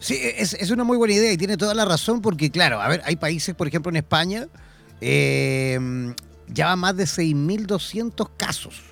Sí, 0.03 0.19
es, 0.21 0.55
es, 0.55 0.71
una 0.73 0.83
muy 0.83 0.97
buena 0.97 1.15
idea 1.15 1.33
y 1.33 1.37
tiene 1.37 1.57
toda 1.57 1.75
la 1.75 1.85
razón 1.85 2.23
porque, 2.23 2.51
claro, 2.51 2.81
a 2.81 2.89
ver, 2.89 3.03
hay 3.05 3.15
países, 3.15 3.55
por 3.55 3.69
ejemplo, 3.69 3.89
en 3.89 3.97
España, 3.97 4.49
eh, 5.01 5.79
ya 6.49 6.67
va 6.67 6.77
más 6.77 6.97
de 6.97 7.05
6.200 7.05 8.29
casos. 8.37 8.83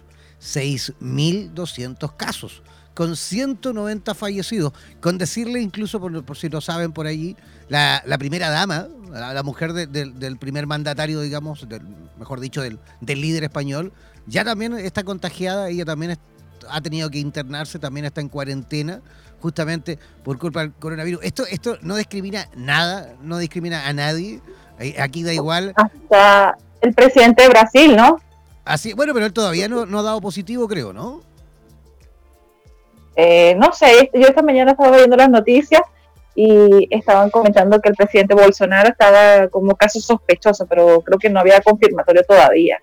6.200 0.40 2.16
casos, 2.16 2.62
con 2.94 3.16
190 3.16 4.14
fallecidos. 4.14 4.72
Con 5.00 5.18
decirle 5.18 5.60
incluso, 5.60 5.98
por, 5.98 6.36
si 6.36 6.48
no 6.48 6.60
saben 6.60 6.92
por 6.92 7.08
allí, 7.08 7.36
la, 7.68 8.04
primera 8.16 8.48
dama, 8.48 8.86
la, 9.10 9.42
mujer 9.42 9.72
del 9.72 10.38
primer 10.38 10.68
mandatario, 10.68 11.20
digamos, 11.22 11.68
del, 11.68 11.82
mejor 12.20 12.38
dicho, 12.38 12.62
del, 12.62 12.78
del 13.00 13.20
líder 13.20 13.42
español, 13.42 13.92
ya 14.28 14.44
también 14.44 14.74
está 14.74 15.02
contagiada, 15.02 15.70
ella 15.70 15.84
también 15.84 16.16
ha 16.68 16.80
tenido 16.80 17.10
que 17.10 17.18
internarse, 17.18 17.80
también 17.80 18.06
está 18.06 18.20
en 18.20 18.28
cuarentena 18.28 19.02
justamente 19.40 19.98
por 20.24 20.38
culpa 20.38 20.60
del 20.60 20.72
coronavirus. 20.72 21.22
Esto, 21.24 21.44
esto 21.46 21.78
no 21.82 21.96
discrimina 21.96 22.48
nada, 22.56 23.14
no 23.22 23.38
discrimina 23.38 23.86
a 23.86 23.92
nadie. 23.92 24.40
Aquí 24.98 25.22
da 25.22 25.32
igual. 25.32 25.74
Hasta 25.76 26.56
el 26.80 26.94
presidente 26.94 27.42
de 27.42 27.48
Brasil, 27.48 27.96
¿no? 27.96 28.18
Así, 28.64 28.92
bueno, 28.94 29.12
pero 29.12 29.26
él 29.26 29.32
todavía 29.32 29.68
no, 29.68 29.86
no 29.86 29.98
ha 29.98 30.02
dado 30.02 30.20
positivo, 30.20 30.68
creo, 30.68 30.92
¿no? 30.92 31.22
Eh, 33.16 33.54
no 33.56 33.72
sé, 33.72 34.10
yo 34.14 34.28
esta 34.28 34.42
mañana 34.42 34.72
estaba 34.72 34.96
viendo 34.96 35.16
las 35.16 35.28
noticias 35.28 35.82
y 36.34 36.86
estaban 36.90 37.28
comentando 37.30 37.80
que 37.80 37.90
el 37.90 37.96
presidente 37.96 38.34
Bolsonaro 38.34 38.88
estaba 38.88 39.48
como 39.48 39.74
caso 39.74 40.00
sospechoso, 40.00 40.66
pero 40.66 41.02
creo 41.02 41.18
que 41.18 41.28
no 41.28 41.40
había 41.40 41.60
confirmatorio 41.60 42.22
todavía. 42.22 42.78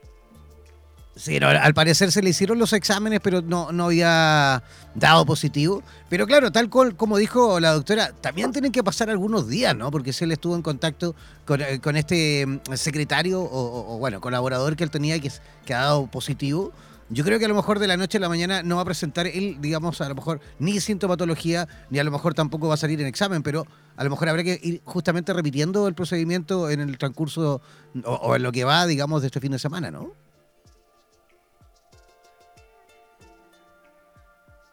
Sí, 1.17 1.37
al 1.37 1.73
parecer 1.73 2.11
se 2.11 2.21
le 2.21 2.29
hicieron 2.29 2.59
los 2.59 2.73
exámenes, 2.73 3.19
pero 3.21 3.41
no, 3.41 3.71
no 3.71 3.85
había 3.85 4.61
dado 4.93 5.25
positivo. 5.25 5.81
Pero 6.09 6.27
claro, 6.27 6.51
tal 6.51 6.69
cual 6.69 6.95
como 6.95 7.17
dijo 7.17 7.59
la 7.59 7.71
doctora, 7.71 8.11
también 8.21 8.51
tienen 8.51 8.71
que 8.71 8.83
pasar 8.83 9.09
algunos 9.09 9.47
días, 9.47 9.75
¿no? 9.75 9.89
Porque 9.89 10.13
si 10.13 10.25
él 10.25 10.31
estuvo 10.31 10.55
en 10.55 10.61
contacto 10.61 11.15
con, 11.45 11.61
eh, 11.61 11.79
este 11.95 12.45
mm, 12.45 12.73
secretario 12.75 13.41
o, 13.41 13.97
bueno, 13.97 14.21
colaborador 14.21 14.75
que 14.75 14.83
él 14.83 14.91
tenía 14.91 15.19
que, 15.19 15.31
que 15.65 15.73
ha 15.73 15.81
dado 15.81 16.05
positivo. 16.05 16.71
Yo 17.09 17.23
creo 17.23 17.39
que 17.39 17.45
a 17.45 17.47
lo 17.47 17.55
mejor 17.55 17.79
de 17.79 17.87
la 17.87 17.97
noche 17.97 18.17
a 18.17 18.21
la 18.21 18.29
mañana 18.29 18.61
no 18.63 18.75
va 18.75 18.81
a 18.81 18.85
presentar 18.85 19.25
él, 19.27 19.57
digamos, 19.59 20.01
a 20.01 20.09
lo 20.09 20.15
mejor 20.15 20.41
ni 20.59 20.79
sintomatología, 20.81 21.67
ni 21.89 21.99
a 21.99 22.03
lo 22.03 22.11
mejor 22.11 22.33
tampoco 22.33 22.67
va 22.67 22.73
a 22.73 22.77
salir 22.77 22.99
en 22.99 23.07
examen, 23.07 23.41
pero 23.41 23.65
a 23.95 24.03
lo 24.03 24.09
mejor 24.09 24.29
habrá 24.29 24.43
que 24.43 24.59
ir 24.61 24.81
justamente 24.83 25.33
repitiendo 25.33 25.87
el 25.87 25.95
procedimiento 25.95 26.69
en 26.69 26.81
el 26.81 26.97
transcurso 26.97 27.61
o 28.03 28.35
en 28.35 28.43
lo 28.43 28.51
que 28.51 28.65
va, 28.65 28.85
digamos, 28.85 29.21
de 29.21 29.27
este 29.27 29.39
fin 29.39 29.53
de 29.53 29.59
semana, 29.59 29.89
¿no? 29.89 30.26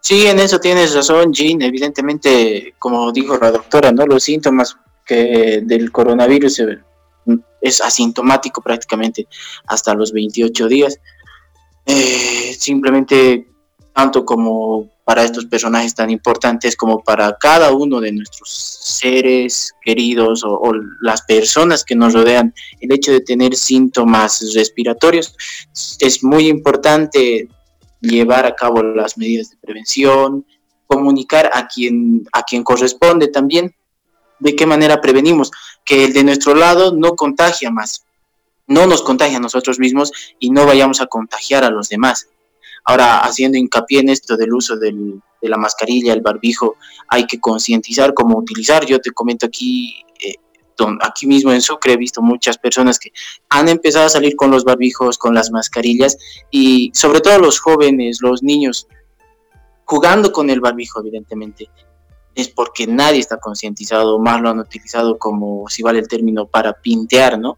Sí, 0.05 0.27
en 0.27 0.37
eso 0.37 0.59
tienes 0.59 0.93
razón, 0.93 1.33
Jean. 1.33 1.63
Evidentemente, 1.63 2.75
como 2.77 3.11
dijo 3.11 3.39
la 3.39 3.49
doctora, 3.49 3.91
¿no? 3.91 4.05
Los 4.05 4.25
síntomas 4.25 4.77
que 5.03 5.61
del 5.63 5.91
coronavirus 5.91 6.61
es 7.59 7.81
asintomático 7.81 8.61
prácticamente 8.61 9.27
hasta 9.65 9.95
los 9.95 10.13
28 10.13 10.67
días. 10.67 10.99
Eh, 11.87 12.55
simplemente, 12.55 13.47
tanto 13.93 14.23
como 14.23 14.91
para 15.05 15.23
estos 15.23 15.45
personajes 15.45 15.95
tan 15.95 16.11
importantes 16.11 16.75
como 16.75 17.03
para 17.03 17.35
cada 17.39 17.71
uno 17.71 17.99
de 17.99 18.11
nuestros 18.11 18.47
seres 18.51 19.73
queridos 19.83 20.43
o, 20.45 20.71
las 21.01 21.23
personas 21.23 21.83
que 21.83 21.95
nos 21.95 22.13
rodean, 22.13 22.53
el 22.79 22.93
hecho 22.93 23.11
de 23.11 23.21
tener 23.21 23.55
síntomas 23.55 24.53
respiratorios 24.53 25.35
es 25.99 26.23
muy 26.23 26.47
importante 26.47 27.49
llevar 28.05 28.45
a 28.45 28.55
cabo 28.55 28.83
las 28.83 29.17
medidas 29.17 29.49
de 29.49 29.57
prevención, 29.57 30.45
comunicar 30.87 31.49
a 31.53 31.67
quien, 31.67 32.27
a 32.31 32.43
quien 32.43 32.63
corresponde 32.63 33.27
también 33.27 33.75
de 34.39 34.55
qué 34.55 34.65
manera 34.65 35.01
prevenimos 35.01 35.51
que 35.83 36.05
el 36.05 36.13
de 36.13 36.23
nuestro 36.23 36.55
lado 36.55 36.93
no 36.93 37.15
contagia 37.15 37.71
más, 37.71 38.05
no 38.67 38.85
nos 38.87 39.01
contagia 39.01 39.37
a 39.37 39.41
nosotros 39.41 39.79
mismos 39.79 40.11
y 40.39 40.49
no 40.49 40.65
vayamos 40.65 41.01
a 41.01 41.07
contagiar 41.07 41.63
a 41.63 41.69
los 41.69 41.89
demás. 41.89 42.29
Ahora, 42.83 43.19
haciendo 43.19 43.57
hincapié 43.57 44.01
en 44.01 44.09
esto 44.09 44.37
del 44.37 44.53
uso 44.53 44.77
del, 44.77 45.21
de 45.41 45.49
la 45.49 45.57
mascarilla, 45.57 46.13
el 46.13 46.21
barbijo, 46.21 46.75
hay 47.07 47.25
que 47.25 47.39
concientizar 47.39 48.13
cómo 48.13 48.37
utilizar. 48.37 48.85
Yo 48.85 48.99
te 48.99 49.11
comento 49.11 49.47
aquí 49.47 50.04
aquí 51.01 51.27
mismo 51.27 51.51
en 51.51 51.61
Sucre 51.61 51.93
he 51.93 51.97
visto 51.97 52.21
muchas 52.21 52.57
personas 52.57 52.99
que 52.99 53.11
han 53.49 53.69
empezado 53.69 54.05
a 54.05 54.09
salir 54.09 54.35
con 54.35 54.51
los 54.51 54.63
barbijos, 54.63 55.17
con 55.17 55.33
las 55.33 55.51
mascarillas 55.51 56.17
y 56.51 56.91
sobre 56.93 57.21
todo 57.21 57.39
los 57.39 57.59
jóvenes, 57.59 58.19
los 58.21 58.43
niños, 58.43 58.87
jugando 59.85 60.31
con 60.31 60.49
el 60.49 60.59
barbijo, 60.59 60.99
evidentemente. 60.99 61.69
Es 62.33 62.49
porque 62.49 62.85
nadie 62.85 63.19
está 63.19 63.37
concientizado, 63.37 64.19
más 64.19 64.41
lo 64.41 64.49
han 64.49 64.59
utilizado 64.59 65.17
como, 65.17 65.69
si 65.69 65.83
vale 65.83 65.99
el 65.99 66.07
término, 66.07 66.47
para 66.47 66.73
pintear, 66.73 67.39
¿no? 67.39 67.57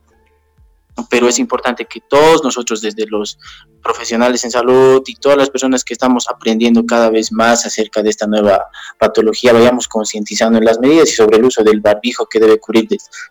Pero 1.09 1.27
es 1.27 1.39
importante 1.39 1.85
que 1.85 2.01
todos 2.01 2.43
nosotros, 2.43 2.81
desde 2.81 3.05
los 3.07 3.37
profesionales 3.83 4.43
en 4.43 4.51
salud 4.51 5.01
y 5.05 5.15
todas 5.15 5.37
las 5.37 5.49
personas 5.49 5.83
que 5.83 5.93
estamos 5.93 6.27
aprendiendo 6.29 6.85
cada 6.85 7.09
vez 7.09 7.31
más 7.31 7.65
acerca 7.65 8.01
de 8.01 8.09
esta 8.09 8.27
nueva 8.27 8.65
patología, 8.99 9.53
vayamos 9.53 9.87
concientizando 9.87 10.57
en 10.57 10.65
las 10.65 10.79
medidas 10.79 11.09
y 11.09 11.13
sobre 11.13 11.37
el 11.37 11.45
uso 11.45 11.63
del 11.63 11.79
barbijo 11.81 12.25
que 12.27 12.39
debe 12.39 12.59
cubrir 12.59 12.87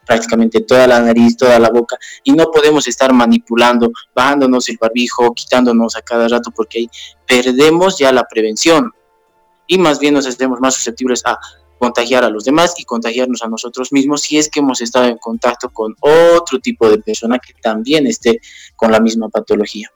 prácticamente 0.06 0.60
toda 0.60 0.86
la 0.86 1.00
nariz, 1.00 1.36
toda 1.36 1.58
la 1.58 1.70
boca, 1.70 1.98
y 2.24 2.32
no 2.32 2.50
podemos 2.50 2.86
estar 2.86 3.12
manipulando, 3.12 3.90
bajándonos 4.14 4.68
el 4.68 4.78
barbijo, 4.80 5.32
quitándonos 5.34 5.96
a 5.96 6.02
cada 6.02 6.28
rato, 6.28 6.50
porque 6.54 6.78
ahí 6.78 6.90
perdemos 7.26 7.98
ya 7.98 8.12
la 8.12 8.24
prevención. 8.24 8.92
Y 9.66 9.78
más 9.78 9.98
bien 9.98 10.14
nos 10.14 10.26
hacemos 10.26 10.60
más 10.60 10.74
susceptibles 10.74 11.22
a 11.26 11.38
contagiar 11.78 12.24
a 12.24 12.30
los 12.30 12.44
demás 12.44 12.74
y 12.78 12.84
contagiarnos 12.84 13.42
a 13.42 13.48
nosotros 13.48 13.92
mismos 13.92 14.22
si 14.22 14.38
es 14.38 14.48
que 14.48 14.60
hemos 14.60 14.80
estado 14.80 15.06
en 15.06 15.18
contacto 15.18 15.70
con 15.70 15.94
otro 16.00 16.58
tipo 16.60 16.88
de 16.88 16.98
persona 16.98 17.38
que 17.38 17.52
también 17.62 18.06
esté 18.06 18.40
con 18.76 18.90
la 18.90 19.00
misma 19.00 19.28
patología. 19.28 19.90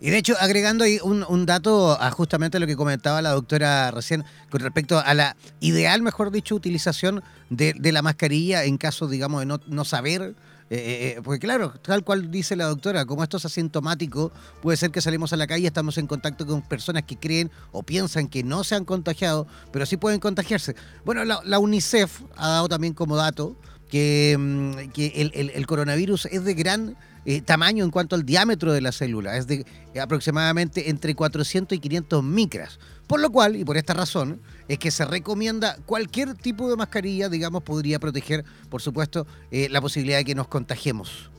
Y 0.00 0.10
de 0.10 0.18
hecho, 0.18 0.34
agregando 0.38 0.84
ahí 0.84 0.98
un, 1.02 1.46
dato 1.46 1.98
a 1.98 2.10
justamente 2.10 2.60
lo 2.60 2.66
que 2.66 2.76
comentaba 2.76 3.22
la 3.22 3.30
doctora 3.30 3.90
recién 3.90 4.24
con 4.50 4.60
respecto 4.60 4.98
a 4.98 5.14
la 5.14 5.36
ideal, 5.60 6.02
mejor 6.02 6.30
dicho, 6.30 6.54
utilización 6.54 7.22
de, 7.48 7.74
la 7.80 8.02
mascarilla 8.02 8.64
en 8.64 8.76
caso, 8.76 9.08
digamos, 9.08 9.40
de 9.40 9.46
no, 9.46 9.60
no 9.66 9.84
saber 9.86 10.34
eh, 10.70 10.76
eh, 10.76 11.14
eh, 11.18 11.20
porque 11.22 11.40
claro, 11.40 11.74
tal 11.82 12.04
cual 12.04 12.30
dice 12.30 12.56
la 12.56 12.64
doctora, 12.64 13.04
como 13.04 13.22
esto 13.22 13.36
es 13.36 13.44
asintomático, 13.44 14.32
puede 14.62 14.78
ser 14.78 14.90
que 14.90 15.02
salimos 15.02 15.32
a 15.32 15.36
la 15.36 15.46
calle 15.46 15.64
y 15.64 15.66
estamos 15.66 15.98
en 15.98 16.06
contacto 16.06 16.46
con 16.46 16.62
personas 16.62 17.02
que 17.02 17.16
creen 17.16 17.50
o 17.70 17.82
piensan 17.82 18.28
que 18.28 18.42
no 18.42 18.64
se 18.64 18.74
han 18.74 18.84
contagiado, 18.86 19.46
pero 19.72 19.84
sí 19.84 19.98
pueden 19.98 20.20
contagiarse. 20.20 20.74
Bueno, 21.04 21.24
la, 21.24 21.58
UNICEF 21.58 22.22
ha 22.36 22.48
dado 22.48 22.68
también 22.68 22.94
como 22.94 23.16
dato 23.16 23.56
que, 23.90 24.36
mm, 24.38 24.72
el, 24.96 25.66
coronavirus 25.66 26.26
es 26.26 26.44
de 26.44 26.54
gran 26.54 26.96
tamaño 27.44 27.84
en 27.84 27.90
cuanto 27.90 28.16
al 28.16 28.24
diámetro 28.24 28.72
de 28.72 28.80
la 28.80 28.92
célula, 28.92 29.36
es 29.36 29.46
de 29.46 29.64
aproximadamente 30.00 30.90
entre 30.90 31.14
400 31.14 31.76
y 31.76 31.80
500 31.80 32.22
micras. 32.22 32.78
Por 33.06 33.20
lo 33.20 33.30
cual, 33.30 33.56
y 33.56 33.64
por 33.64 33.76
esta 33.76 33.92
razón, 33.92 34.40
es 34.68 34.78
que 34.78 34.90
se 34.90 35.04
recomienda 35.04 35.76
cualquier 35.86 36.34
tipo 36.34 36.68
de 36.70 36.76
mascarilla, 36.76 37.28
digamos, 37.28 37.62
podría 37.62 37.98
proteger, 37.98 38.44
por 38.70 38.80
supuesto, 38.80 39.26
eh, 39.50 39.68
la 39.70 39.80
posibilidad 39.80 40.18
de 40.18 40.24
que 40.24 40.34
nos 40.34 40.48
contagiemos. 40.48 41.30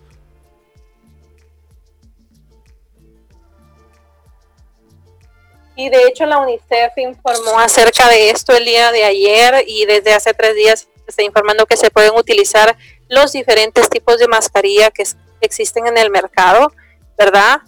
Y 5.76 5.90
de 5.90 6.04
hecho 6.08 6.26
la 6.26 6.38
UNICEF 6.38 6.98
informó 6.98 7.60
acerca 7.60 8.08
de 8.08 8.30
esto 8.30 8.56
el 8.56 8.64
día 8.64 8.92
de 8.92 9.04
ayer 9.04 9.66
y 9.68 9.86
desde 9.86 10.14
hace 10.14 10.34
tres 10.34 10.56
días 10.56 10.88
está 11.06 11.22
informando 11.22 11.66
que 11.66 11.76
se 11.76 11.92
pueden 11.92 12.16
utilizar 12.16 12.78
los 13.10 13.34
diferentes 13.34 13.90
tipos 13.90 14.18
de 14.18 14.28
mascarilla 14.28 14.90
que 14.90 15.04
existen 15.46 15.88
en 15.88 15.98
el 15.98 16.10
mercado 16.10 16.72
¿verdad? 17.18 17.62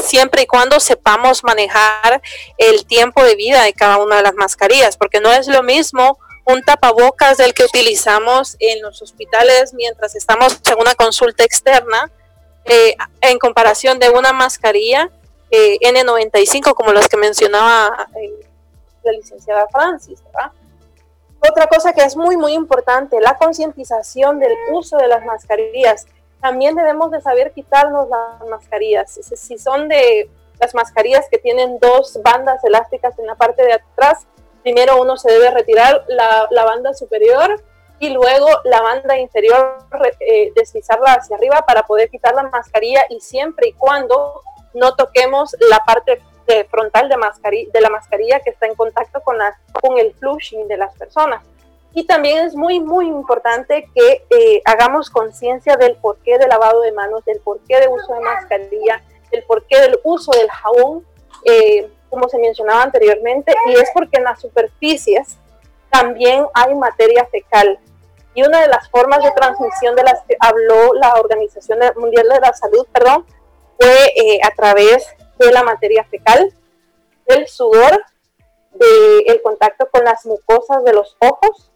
siempre 0.00 0.42
y 0.42 0.46
cuando 0.46 0.78
sepamos 0.78 1.42
manejar 1.42 2.22
el 2.58 2.86
tiempo 2.86 3.24
de 3.24 3.34
vida 3.34 3.62
de 3.64 3.72
cada 3.72 3.96
una 3.98 4.16
de 4.16 4.22
las 4.22 4.34
mascarillas, 4.34 4.96
porque 4.96 5.20
no 5.20 5.32
es 5.32 5.48
lo 5.48 5.64
mismo 5.64 6.18
un 6.44 6.62
tapabocas 6.62 7.38
del 7.38 7.54
que 7.54 7.64
utilizamos 7.64 8.56
en 8.60 8.80
los 8.82 9.02
hospitales 9.02 9.74
mientras 9.74 10.14
estamos 10.14 10.60
en 10.70 10.78
una 10.78 10.94
consulta 10.94 11.42
externa 11.42 12.08
eh, 12.64 12.96
en 13.20 13.38
comparación 13.38 13.98
de 13.98 14.10
una 14.10 14.32
mascarilla 14.32 15.10
eh, 15.50 15.78
N95 15.80 16.74
como 16.74 16.92
las 16.92 17.08
que 17.08 17.16
mencionaba 17.16 18.08
eh, 18.14 18.46
la 19.02 19.12
licenciada 19.12 19.66
Francis. 19.72 20.20
Otra 21.40 21.66
cosa 21.66 21.92
que 21.92 22.02
es 22.02 22.16
muy, 22.16 22.36
muy 22.36 22.52
importante, 22.52 23.20
la 23.20 23.36
concientización 23.36 24.38
del 24.38 24.52
uso 24.72 24.96
de 24.96 25.08
las 25.08 25.24
mascarillas. 25.24 26.06
También 26.46 26.76
debemos 26.76 27.10
de 27.10 27.20
saber 27.20 27.50
quitarnos 27.50 28.08
las 28.08 28.48
mascarillas. 28.48 29.10
Si 29.10 29.58
son 29.58 29.88
de 29.88 30.30
las 30.60 30.76
mascarillas 30.76 31.26
que 31.28 31.38
tienen 31.38 31.80
dos 31.80 32.20
bandas 32.22 32.62
elásticas 32.62 33.18
en 33.18 33.26
la 33.26 33.34
parte 33.34 33.64
de 33.64 33.72
atrás, 33.72 34.28
primero 34.62 35.02
uno 35.02 35.16
se 35.16 35.28
debe 35.32 35.50
retirar 35.50 36.04
la, 36.06 36.46
la 36.52 36.64
banda 36.64 36.94
superior 36.94 37.60
y 37.98 38.10
luego 38.10 38.46
la 38.62 38.80
banda 38.80 39.18
inferior 39.18 39.76
eh, 40.20 40.52
deslizarla 40.54 41.14
hacia 41.14 41.34
arriba 41.34 41.64
para 41.66 41.82
poder 41.82 42.10
quitar 42.10 42.32
la 42.36 42.44
mascarilla 42.44 43.04
y 43.10 43.18
siempre 43.18 43.70
y 43.70 43.72
cuando 43.72 44.42
no 44.72 44.94
toquemos 44.94 45.56
la 45.68 45.80
parte 45.80 46.22
frontal 46.70 47.08
de, 47.08 47.80
la 47.80 47.90
mascarilla 47.90 48.38
que 48.38 48.50
está 48.50 48.66
en 48.66 48.76
contacto 48.76 49.20
con, 49.22 49.36
la, 49.36 49.58
con 49.72 49.98
el 49.98 50.14
flushing 50.14 50.68
de 50.68 50.76
las 50.76 50.94
personas. 50.96 51.42
Y 51.96 52.04
también 52.04 52.44
es 52.44 52.54
muy, 52.54 52.78
muy 52.78 53.06
importante 53.06 53.88
que 53.94 54.26
eh, 54.28 54.60
hagamos 54.66 55.08
conciencia 55.08 55.78
del 55.78 55.96
porqué 55.96 56.36
del 56.36 56.50
lavado 56.50 56.82
de 56.82 56.92
manos, 56.92 57.24
del 57.24 57.40
porqué 57.40 57.80
de 57.80 57.88
uso 57.88 58.12
de 58.12 58.20
mascarilla, 58.20 59.02
del 59.32 59.42
porqué 59.44 59.80
del 59.80 59.98
uso 60.04 60.30
del 60.32 60.50
jabón, 60.50 61.06
eh, 61.46 61.90
como 62.10 62.28
se 62.28 62.36
mencionaba 62.36 62.82
anteriormente, 62.82 63.54
y 63.68 63.76
es 63.76 63.90
porque 63.94 64.18
en 64.18 64.24
las 64.24 64.42
superficies 64.42 65.38
también 65.88 66.44
hay 66.52 66.74
materia 66.74 67.24
fecal. 67.32 67.78
Y 68.34 68.42
una 68.42 68.60
de 68.60 68.68
las 68.68 68.90
formas 68.90 69.24
de 69.24 69.30
transmisión 69.30 69.96
de 69.96 70.02
las 70.02 70.22
que 70.28 70.36
habló 70.38 70.92
la 70.92 71.14
Organización 71.14 71.78
Mundial 71.96 72.28
de 72.28 72.40
la 72.40 72.52
Salud, 72.52 72.86
perdón, 72.92 73.24
fue 73.80 74.12
eh, 74.16 74.40
a 74.44 74.50
través 74.50 75.16
de 75.38 75.50
la 75.50 75.62
materia 75.62 76.04
fecal, 76.04 76.52
del 77.26 77.48
sudor, 77.48 78.04
del 78.74 79.40
contacto 79.40 79.88
con 79.90 80.04
las 80.04 80.26
mucosas 80.26 80.84
de 80.84 80.92
los 80.92 81.16
ojos, 81.20 81.72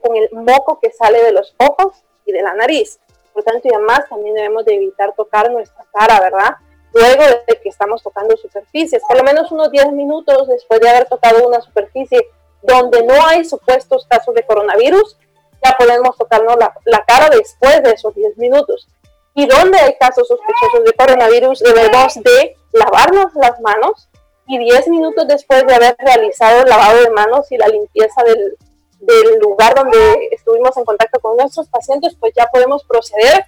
con 0.00 0.16
el 0.16 0.28
moco 0.32 0.78
que 0.80 0.90
sale 0.92 1.22
de 1.22 1.32
los 1.32 1.54
ojos 1.58 2.04
y 2.26 2.32
de 2.32 2.42
la 2.42 2.54
nariz. 2.54 2.98
Por 3.32 3.42
tanto, 3.42 3.68
y 3.68 3.74
además 3.74 4.08
también 4.08 4.34
debemos 4.34 4.64
de 4.64 4.74
evitar 4.74 5.12
tocar 5.14 5.50
nuestra 5.50 5.84
cara, 5.92 6.20
¿verdad? 6.20 6.56
Luego 6.92 7.22
de 7.48 7.60
que 7.60 7.68
estamos 7.68 8.02
tocando 8.02 8.36
superficies, 8.36 9.02
por 9.06 9.16
lo 9.16 9.24
menos 9.24 9.50
unos 9.50 9.70
10 9.72 9.92
minutos 9.92 10.46
después 10.46 10.80
de 10.80 10.88
haber 10.88 11.06
tocado 11.08 11.48
una 11.48 11.60
superficie 11.60 12.28
donde 12.62 13.02
no 13.02 13.14
hay 13.26 13.44
supuestos 13.44 14.06
casos 14.08 14.34
de 14.34 14.46
coronavirus, 14.46 15.18
ya 15.64 15.74
podemos 15.76 16.16
tocarnos 16.16 16.56
la, 16.56 16.72
la 16.84 17.04
cara 17.04 17.28
después 17.30 17.82
de 17.82 17.90
esos 17.90 18.14
10 18.14 18.38
minutos. 18.38 18.86
Y 19.34 19.46
donde 19.46 19.78
hay 19.78 19.96
casos 19.98 20.28
sospechosos 20.28 20.84
de 20.84 20.92
coronavirus, 20.92 21.58
debemos 21.58 22.14
de 22.22 22.56
lavarnos 22.72 23.34
las 23.34 23.60
manos 23.60 24.08
y 24.46 24.58
10 24.58 24.88
minutos 24.88 25.26
después 25.26 25.66
de 25.66 25.74
haber 25.74 25.96
realizado 25.98 26.62
el 26.62 26.68
lavado 26.68 27.00
de 27.00 27.10
manos 27.10 27.50
y 27.50 27.56
la 27.56 27.66
limpieza 27.66 28.22
del, 28.22 28.56
del 29.00 29.38
lugar 29.38 29.74
donde 29.74 30.28
estuvimos 30.32 30.76
en 30.76 30.84
contacto 30.84 31.20
con 31.20 31.36
nuestros 31.36 31.68
pacientes, 31.68 32.16
pues 32.18 32.32
ya 32.36 32.46
podemos 32.46 32.84
proceder 32.84 33.44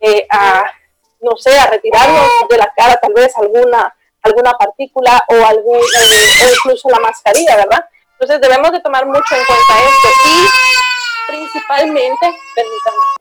eh, 0.00 0.26
a, 0.30 0.64
no 1.20 1.36
sé, 1.36 1.58
a 1.58 1.66
retirarnos 1.66 2.28
de 2.48 2.56
la 2.56 2.72
cara 2.76 2.96
tal 2.96 3.12
vez 3.14 3.36
alguna, 3.36 3.94
alguna 4.22 4.52
partícula 4.52 5.22
o, 5.28 5.46
algún, 5.46 5.78
eh, 5.78 6.52
incluso 6.56 6.88
la 6.90 7.00
mascarilla, 7.00 7.56
¿verdad? 7.56 7.84
Entonces 8.12 8.40
debemos 8.40 8.72
de 8.72 8.80
tomar 8.80 9.06
mucho 9.06 9.34
en 9.34 9.44
cuenta 9.44 9.74
esto 9.86 10.08
y 10.24 11.32
principalmente, 11.32 12.26
permítanme, 12.54 13.18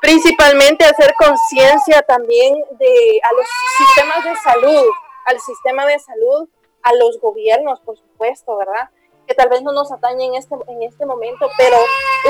principalmente 0.00 0.84
hacer 0.84 1.14
conciencia 1.14 2.02
también 2.02 2.54
de 2.78 3.20
a 3.22 3.32
los 3.32 3.46
sistemas 3.78 4.24
de 4.24 4.36
salud, 4.36 4.84
al 5.24 5.40
sistema 5.40 5.86
de 5.86 5.98
salud, 5.98 6.48
a 6.82 6.92
los 6.94 7.18
gobiernos, 7.20 7.80
por 7.80 7.96
supuesto, 7.96 8.56
¿verdad? 8.58 8.90
Que 9.26 9.34
tal 9.34 9.48
vez 9.48 9.62
no 9.62 9.72
nos 9.72 9.90
atañe 9.90 10.26
en 10.26 10.34
este, 10.34 10.54
en 10.68 10.82
este 10.82 11.06
momento, 11.06 11.48
pero 11.56 11.76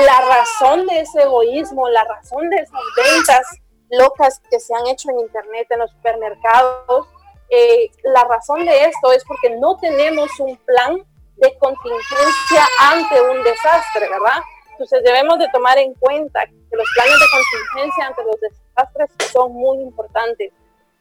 la 0.05 0.21
razón 0.21 0.85
de 0.87 1.01
ese 1.01 1.23
egoísmo, 1.23 1.89
la 1.89 2.03
razón 2.03 2.49
de 2.49 2.57
esas 2.57 2.81
ventas 2.95 3.45
locas 3.89 4.41
que 4.49 4.59
se 4.59 4.73
han 4.73 4.87
hecho 4.87 5.09
en 5.09 5.19
Internet, 5.19 5.67
en 5.69 5.79
los 5.79 5.91
supermercados, 5.91 7.07
eh, 7.49 7.91
la 8.03 8.23
razón 8.23 8.65
de 8.65 8.85
esto 8.85 9.11
es 9.11 9.23
porque 9.25 9.51
no 9.51 9.77
tenemos 9.77 10.29
un 10.39 10.57
plan 10.57 10.97
de 11.37 11.57
contingencia 11.57 12.67
ante 12.81 13.21
un 13.21 13.43
desastre, 13.43 14.09
¿verdad? 14.09 14.41
Entonces 14.71 15.03
debemos 15.03 15.37
de 15.39 15.47
tomar 15.49 15.77
en 15.77 15.93
cuenta 15.93 16.45
que 16.45 16.75
los 16.75 16.87
planes 16.95 17.19
de 17.19 17.25
contingencia 17.31 18.07
ante 18.07 18.23
los 18.23 18.39
desastres 18.41 19.31
son 19.31 19.53
muy 19.53 19.81
importantes. 19.81 20.51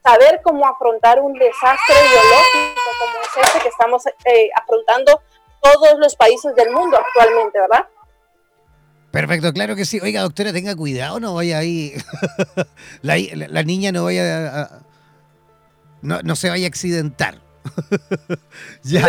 Saber 0.03 0.41
cómo 0.43 0.67
afrontar 0.67 1.19
un 1.21 1.33
desastre 1.33 1.95
biológico 1.95 2.91
como 3.01 3.21
es 3.23 3.49
este 3.49 3.61
que 3.61 3.69
estamos 3.69 4.07
eh, 4.07 4.51
afrontando 4.55 5.21
todos 5.65 5.99
los 5.99 6.15
países 6.17 6.55
del 6.55 6.71
mundo 6.71 6.99
actualmente, 6.99 7.59
¿verdad? 7.59 7.87
Perfecto, 9.11 9.53
claro 9.53 9.77
que 9.77 9.85
sí. 9.85 10.01
Oiga, 10.03 10.23
doctora, 10.23 10.53
tenga 10.53 10.75
cuidado, 10.77 11.21
no 11.21 11.35
vaya 11.35 11.59
ahí. 11.59 11.95
la, 13.03 13.63
niña 13.63 13.93
no 13.93 14.05
vaya 14.05 14.83
no, 16.03 16.21
no 16.23 16.37
se 16.37 16.51
vaya 16.51 16.67
a 16.67 16.69
accidentar. 16.69 17.41
ya. 18.83 19.09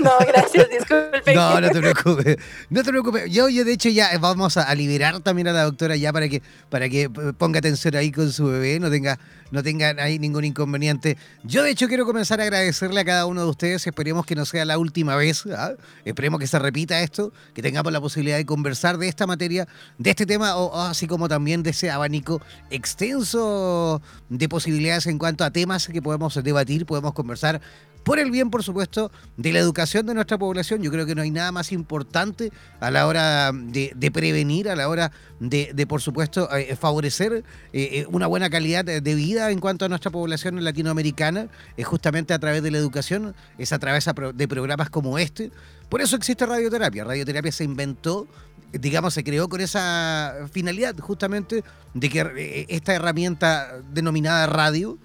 No, 0.00 0.10
gracias, 0.26 0.68
disculpe. 0.68 1.34
No, 1.34 1.60
no 1.60 1.70
te 1.70 1.80
preocupes. 1.80 2.36
No 2.70 2.82
te 2.82 2.90
preocupes. 2.90 3.30
Yo, 3.30 3.48
yo 3.48 3.64
de 3.64 3.72
hecho 3.72 3.88
ya 3.88 4.16
vamos 4.18 4.56
a, 4.56 4.74
liberar 4.74 5.20
también 5.20 5.48
a 5.48 5.52
la 5.52 5.64
doctora 5.64 5.96
ya 5.96 6.12
para 6.12 6.28
que 6.28 6.42
para 6.70 6.88
que 6.88 7.10
ponga 7.10 7.58
atención 7.58 7.94
ahí 7.96 8.10
con 8.10 8.32
su 8.32 8.46
bebé, 8.46 8.80
no 8.80 8.90
tenga 8.90 9.18
no 9.52 9.62
tengan 9.62 10.00
ahí 10.00 10.18
ningún 10.18 10.44
inconveniente. 10.44 11.18
Yo 11.44 11.62
de 11.62 11.70
hecho 11.70 11.86
quiero 11.86 12.06
comenzar 12.06 12.40
a 12.40 12.44
agradecerle 12.44 13.00
a 13.00 13.04
cada 13.04 13.26
uno 13.26 13.42
de 13.42 13.50
ustedes. 13.50 13.86
Esperemos 13.86 14.24
que 14.24 14.34
no 14.34 14.46
sea 14.46 14.64
la 14.64 14.78
última 14.78 15.14
vez. 15.14 15.44
¿ah? 15.46 15.72
Esperemos 16.06 16.40
que 16.40 16.46
se 16.46 16.58
repita 16.58 17.00
esto, 17.02 17.32
que 17.52 17.60
tengamos 17.60 17.92
la 17.92 18.00
posibilidad 18.00 18.38
de 18.38 18.46
conversar 18.46 18.96
de 18.96 19.08
esta 19.08 19.26
materia, 19.26 19.68
de 19.98 20.10
este 20.10 20.24
tema, 20.24 20.56
o, 20.56 20.80
así 20.80 21.06
como 21.06 21.28
también 21.28 21.62
de 21.62 21.70
ese 21.70 21.90
abanico 21.90 22.40
extenso 22.70 24.00
de 24.30 24.48
posibilidades 24.48 25.06
en 25.06 25.18
cuanto 25.18 25.44
a 25.44 25.50
temas 25.50 25.86
que 25.86 26.00
podemos 26.00 26.42
debatir, 26.42 26.86
podemos 26.86 27.12
conversar 27.12 27.60
por 28.04 28.18
el 28.18 28.30
bien, 28.30 28.50
por 28.50 28.62
supuesto, 28.62 29.10
de 29.36 29.52
la 29.52 29.58
educación 29.58 30.06
de 30.06 30.14
nuestra 30.14 30.38
población. 30.38 30.82
Yo 30.82 30.90
creo 30.90 31.06
que 31.06 31.14
no 31.14 31.22
hay 31.22 31.30
nada 31.30 31.52
más 31.52 31.72
importante 31.72 32.50
a 32.80 32.90
la 32.90 33.06
hora 33.06 33.52
de, 33.52 34.10
prevenir, 34.12 34.68
a 34.68 34.76
la 34.76 34.88
hora 34.88 35.12
de, 35.40 35.86
por 35.86 36.00
supuesto, 36.00 36.52
eh, 36.54 36.76
favorecer 36.76 37.32
eh, 37.32 37.42
eh, 37.72 38.06
una 38.10 38.26
buena 38.26 38.50
calidad 38.50 38.84
de 38.84 39.14
vida 39.14 39.50
en 39.50 39.60
cuanto 39.60 39.84
a 39.84 39.88
nuestra 39.88 40.10
población 40.10 40.62
latinoamericana, 40.62 41.48
es 41.76 41.86
justamente 41.86 42.34
a 42.34 42.38
través 42.38 42.62
de 42.62 42.70
la 42.70 42.78
educación, 42.78 43.34
es 43.58 43.72
a 43.72 43.78
través 43.78 44.08
de 44.34 44.48
programas 44.48 44.90
como 44.90 45.18
este. 45.18 45.50
Por 45.88 46.00
eso 46.00 46.16
existe 46.16 46.46
radioterapia. 46.46 47.04
Radioterapia 47.04 47.52
se 47.52 47.64
inventó 47.64 48.26
digamos, 48.72 49.12
se 49.12 49.22
creó 49.22 49.50
con 49.50 49.60
esa 49.60 50.46
finalidad 50.50 50.96
justamente 50.98 51.62
de 51.92 52.08
que 52.08 52.66
esta 52.70 52.94
herramienta 52.94 53.82
denominada 53.92 54.46
radio 54.46 54.98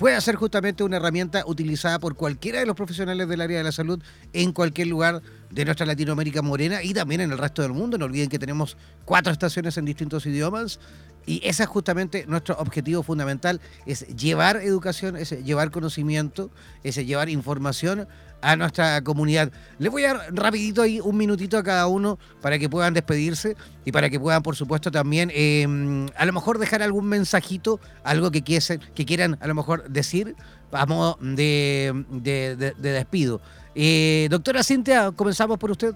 puede 0.00 0.18
ser 0.22 0.36
justamente 0.36 0.82
una 0.82 0.96
herramienta 0.96 1.44
utilizada 1.44 1.98
por 1.98 2.16
cualquiera 2.16 2.58
de 2.58 2.64
los 2.64 2.74
profesionales 2.74 3.28
del 3.28 3.42
área 3.42 3.58
de 3.58 3.64
la 3.64 3.70
salud 3.70 4.02
en 4.32 4.50
cualquier 4.52 4.86
lugar 4.86 5.20
de 5.50 5.64
nuestra 5.66 5.84
Latinoamérica 5.84 6.40
morena 6.40 6.82
y 6.82 6.94
también 6.94 7.20
en 7.20 7.32
el 7.32 7.36
resto 7.36 7.60
del 7.60 7.74
mundo. 7.74 7.98
No 7.98 8.06
olviden 8.06 8.30
que 8.30 8.38
tenemos 8.38 8.78
cuatro 9.04 9.30
estaciones 9.30 9.76
en 9.76 9.84
distintos 9.84 10.24
idiomas 10.24 10.80
y 11.26 11.46
ese 11.46 11.64
es 11.64 11.68
justamente 11.68 12.24
nuestro 12.26 12.56
objetivo 12.56 13.02
fundamental, 13.02 13.60
es 13.84 14.06
llevar 14.16 14.56
educación, 14.56 15.16
es 15.16 15.32
llevar 15.44 15.70
conocimiento, 15.70 16.50
es 16.82 16.96
llevar 16.96 17.28
información 17.28 18.08
a 18.42 18.56
nuestra 18.56 19.02
comunidad. 19.02 19.50
Les 19.78 19.90
voy 19.90 20.04
a 20.04 20.14
dar 20.14 20.34
rapidito 20.34 20.82
ahí 20.82 21.00
un 21.00 21.16
minutito 21.16 21.58
a 21.58 21.62
cada 21.62 21.86
uno 21.86 22.18
para 22.40 22.58
que 22.58 22.68
puedan 22.68 22.94
despedirse 22.94 23.56
y 23.84 23.92
para 23.92 24.10
que 24.10 24.18
puedan, 24.18 24.42
por 24.42 24.56
supuesto, 24.56 24.90
también 24.90 25.30
em, 25.34 26.06
a 26.16 26.24
lo 26.24 26.32
mejor 26.32 26.58
dejar 26.58 26.82
algún 26.82 27.06
mensajito, 27.06 27.80
algo 28.04 28.30
que, 28.30 28.42
que 28.42 29.06
quieran 29.06 29.38
a 29.40 29.46
lo 29.46 29.54
mejor 29.54 29.88
decir 29.88 30.34
a 30.72 30.86
modo 30.86 31.18
de, 31.20 32.04
de, 32.10 32.74
despido. 32.74 33.40
Eh, 33.74 34.28
doctora 34.30 34.62
Cintia, 34.62 35.12
comenzamos 35.14 35.58
por 35.58 35.70
usted. 35.70 35.94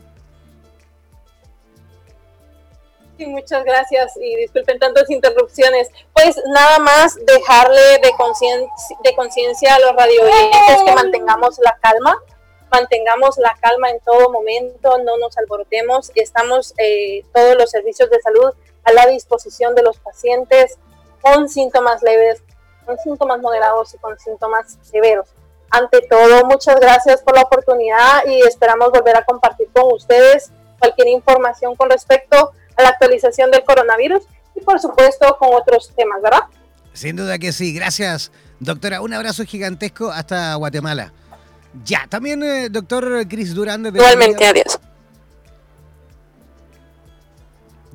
Sí, 3.16 3.26
muchas 3.26 3.64
gracias 3.64 4.16
y 4.16 4.36
disculpen 4.36 4.78
tantas 4.80 5.08
interrupciones. 5.08 5.88
Pues 6.12 6.36
nada 6.52 6.78
más 6.80 7.14
dejarle 7.24 8.00
de 8.02 9.14
conciencia 9.14 9.74
a 9.76 9.78
los 9.78 9.94
radio 9.94 10.22
que 10.84 10.94
mantengamos 10.94 11.58
la 11.60 11.78
calma, 11.80 12.16
mantengamos 12.74 13.38
la 13.38 13.56
calma 13.60 13.90
en 13.90 14.00
todo 14.00 14.30
momento, 14.30 14.98
no 14.98 15.16
nos 15.18 15.38
alborotemos. 15.38 16.10
Estamos 16.16 16.74
eh, 16.78 17.24
todos 17.32 17.56
los 17.56 17.70
servicios 17.70 18.10
de 18.10 18.20
salud 18.20 18.52
a 18.84 18.92
la 18.92 19.06
disposición 19.06 19.74
de 19.76 19.82
los 19.82 19.98
pacientes 19.98 20.78
con 21.20 21.48
síntomas 21.48 22.02
leves, 22.02 22.42
con 22.84 22.98
síntomas 22.98 23.40
moderados 23.40 23.94
y 23.94 23.98
con 23.98 24.18
síntomas 24.18 24.76
severos. 24.82 25.28
Ante 25.70 26.02
todo, 26.02 26.44
muchas 26.46 26.80
gracias 26.80 27.22
por 27.22 27.36
la 27.36 27.42
oportunidad 27.42 28.26
y 28.26 28.40
esperamos 28.42 28.90
volver 28.90 29.16
a 29.16 29.24
compartir 29.24 29.68
con 29.72 29.92
ustedes 29.92 30.50
cualquier 30.78 31.08
información 31.08 31.76
con 31.76 31.88
respecto 31.90 32.52
a 32.76 32.82
la 32.82 32.88
actualización 32.88 33.52
del 33.52 33.62
coronavirus 33.64 34.24
y 34.56 34.60
por 34.60 34.80
supuesto 34.80 35.36
con 35.38 35.54
otros 35.54 35.92
temas, 35.96 36.20
¿verdad? 36.20 36.42
Sin 36.92 37.16
duda 37.16 37.38
que 37.38 37.52
sí. 37.52 37.72
Gracias, 37.72 38.32
doctora. 38.58 39.00
Un 39.00 39.14
abrazo 39.14 39.44
gigantesco 39.44 40.10
hasta 40.10 40.54
Guatemala. 40.56 41.12
Ya, 41.84 42.06
también, 42.08 42.42
eh, 42.42 42.68
doctor 42.68 43.26
Chris 43.28 43.54
Durán. 43.54 43.82
desde 43.82 43.98
Igualmente, 43.98 44.46
adiós. 44.46 44.78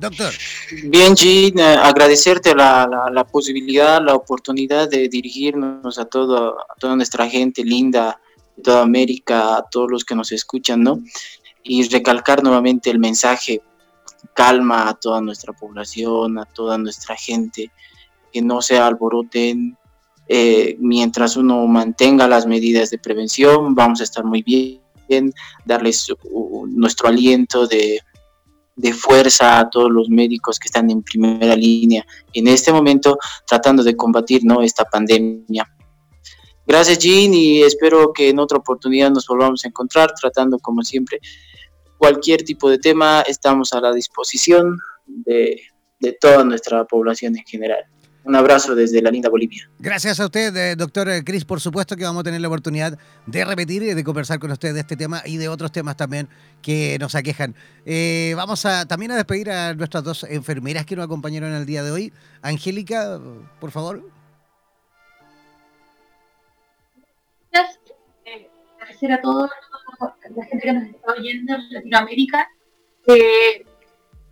Doctor. 0.00 0.32
Bien, 0.84 1.14
Jean, 1.14 1.58
eh, 1.58 1.76
agradecerte 1.82 2.54
la, 2.54 2.86
la, 2.90 3.10
la 3.10 3.24
posibilidad, 3.24 4.02
la 4.02 4.14
oportunidad 4.14 4.88
de 4.88 5.08
dirigirnos 5.08 5.98
a, 5.98 6.06
todo, 6.06 6.58
a 6.58 6.74
toda 6.78 6.96
nuestra 6.96 7.28
gente 7.28 7.62
linda 7.62 8.18
de 8.56 8.62
toda 8.62 8.80
América, 8.80 9.58
a 9.58 9.62
todos 9.70 9.90
los 9.90 10.04
que 10.04 10.14
nos 10.14 10.32
escuchan, 10.32 10.82
¿no? 10.82 11.00
Y 11.62 11.86
recalcar 11.88 12.42
nuevamente 12.42 12.88
el 12.88 12.98
mensaje, 12.98 13.60
calma 14.32 14.88
a 14.88 14.94
toda 14.94 15.20
nuestra 15.20 15.52
población, 15.52 16.38
a 16.38 16.46
toda 16.46 16.78
nuestra 16.78 17.14
gente, 17.14 17.70
que 18.32 18.40
no 18.40 18.62
se 18.62 18.78
alboroten. 18.78 19.76
Eh, 20.32 20.76
mientras 20.78 21.36
uno 21.36 21.66
mantenga 21.66 22.28
las 22.28 22.46
medidas 22.46 22.90
de 22.90 22.98
prevención, 22.98 23.74
vamos 23.74 24.00
a 24.00 24.04
estar 24.04 24.24
muy 24.24 24.44
bien, 24.44 25.32
darles 25.64 26.06
nuestro 26.68 27.08
aliento 27.08 27.66
de, 27.66 28.00
fuerza 28.92 29.58
a 29.58 29.68
todos 29.68 29.90
los 29.90 30.08
médicos 30.08 30.60
que 30.60 30.68
están 30.68 30.88
en 30.88 31.02
primera 31.02 31.56
línea 31.56 32.06
en 32.32 32.46
este 32.46 32.72
momento 32.72 33.18
tratando 33.44 33.82
de 33.82 33.96
combatir 33.96 34.44
¿no? 34.44 34.62
esta 34.62 34.84
pandemia. 34.84 35.68
Gracias 36.64 37.00
Jean 37.00 37.34
y 37.34 37.62
espero 37.62 38.12
que 38.12 38.28
en 38.28 38.38
otra 38.38 38.58
oportunidad 38.58 39.10
nos 39.10 39.26
volvamos 39.26 39.64
a 39.64 39.68
encontrar 39.68 40.14
tratando 40.14 40.60
como 40.60 40.82
siempre 40.82 41.18
cualquier 41.98 42.44
tipo 42.44 42.70
de 42.70 42.78
tema. 42.78 43.22
Estamos 43.22 43.72
a 43.72 43.80
la 43.80 43.92
disposición 43.92 44.78
de 45.04 45.60
toda 46.20 46.44
nuestra 46.44 46.84
población 46.84 47.36
en 47.36 47.44
general. 47.44 47.84
Un 48.22 48.36
abrazo 48.36 48.74
desde 48.74 49.00
la 49.00 49.10
linda 49.10 49.30
Bolivia. 49.30 49.68
Gracias 49.78 50.20
a 50.20 50.26
usted, 50.26 50.54
eh, 50.54 50.76
doctor 50.76 51.08
Cris. 51.24 51.44
Por 51.44 51.60
supuesto 51.60 51.96
que 51.96 52.04
vamos 52.04 52.20
a 52.20 52.24
tener 52.24 52.40
la 52.40 52.48
oportunidad 52.48 52.98
de 53.26 53.44
repetir 53.44 53.82
y 53.82 53.94
de 53.94 54.04
conversar 54.04 54.38
con 54.38 54.50
usted 54.50 54.74
de 54.74 54.80
este 54.80 54.96
tema 54.96 55.22
y 55.24 55.38
de 55.38 55.48
otros 55.48 55.72
temas 55.72 55.96
también 55.96 56.28
que 56.60 56.98
nos 57.00 57.14
aquejan. 57.14 57.54
Eh, 57.86 58.34
vamos 58.36 58.66
a 58.66 58.86
también 58.86 59.12
a 59.12 59.16
despedir 59.16 59.50
a 59.50 59.72
nuestras 59.74 60.04
dos 60.04 60.24
enfermeras 60.24 60.84
que 60.84 60.96
nos 60.96 61.06
acompañaron 61.06 61.54
el 61.54 61.64
día 61.64 61.82
de 61.82 61.90
hoy. 61.90 62.12
Angélica, 62.42 63.18
por 63.58 63.70
favor. 63.70 64.02
Gracias. 67.50 67.80
Eh, 68.26 68.50
agradecer 68.76 69.12
a 69.12 69.22
toda 69.22 69.50
la 70.36 70.44
gente 70.44 70.66
que 70.66 70.72
nos 70.72 70.84
está 70.84 71.12
oyendo 71.12 71.54
en 71.54 71.72
Latinoamérica. 71.72 72.48
Eh, 73.06 73.64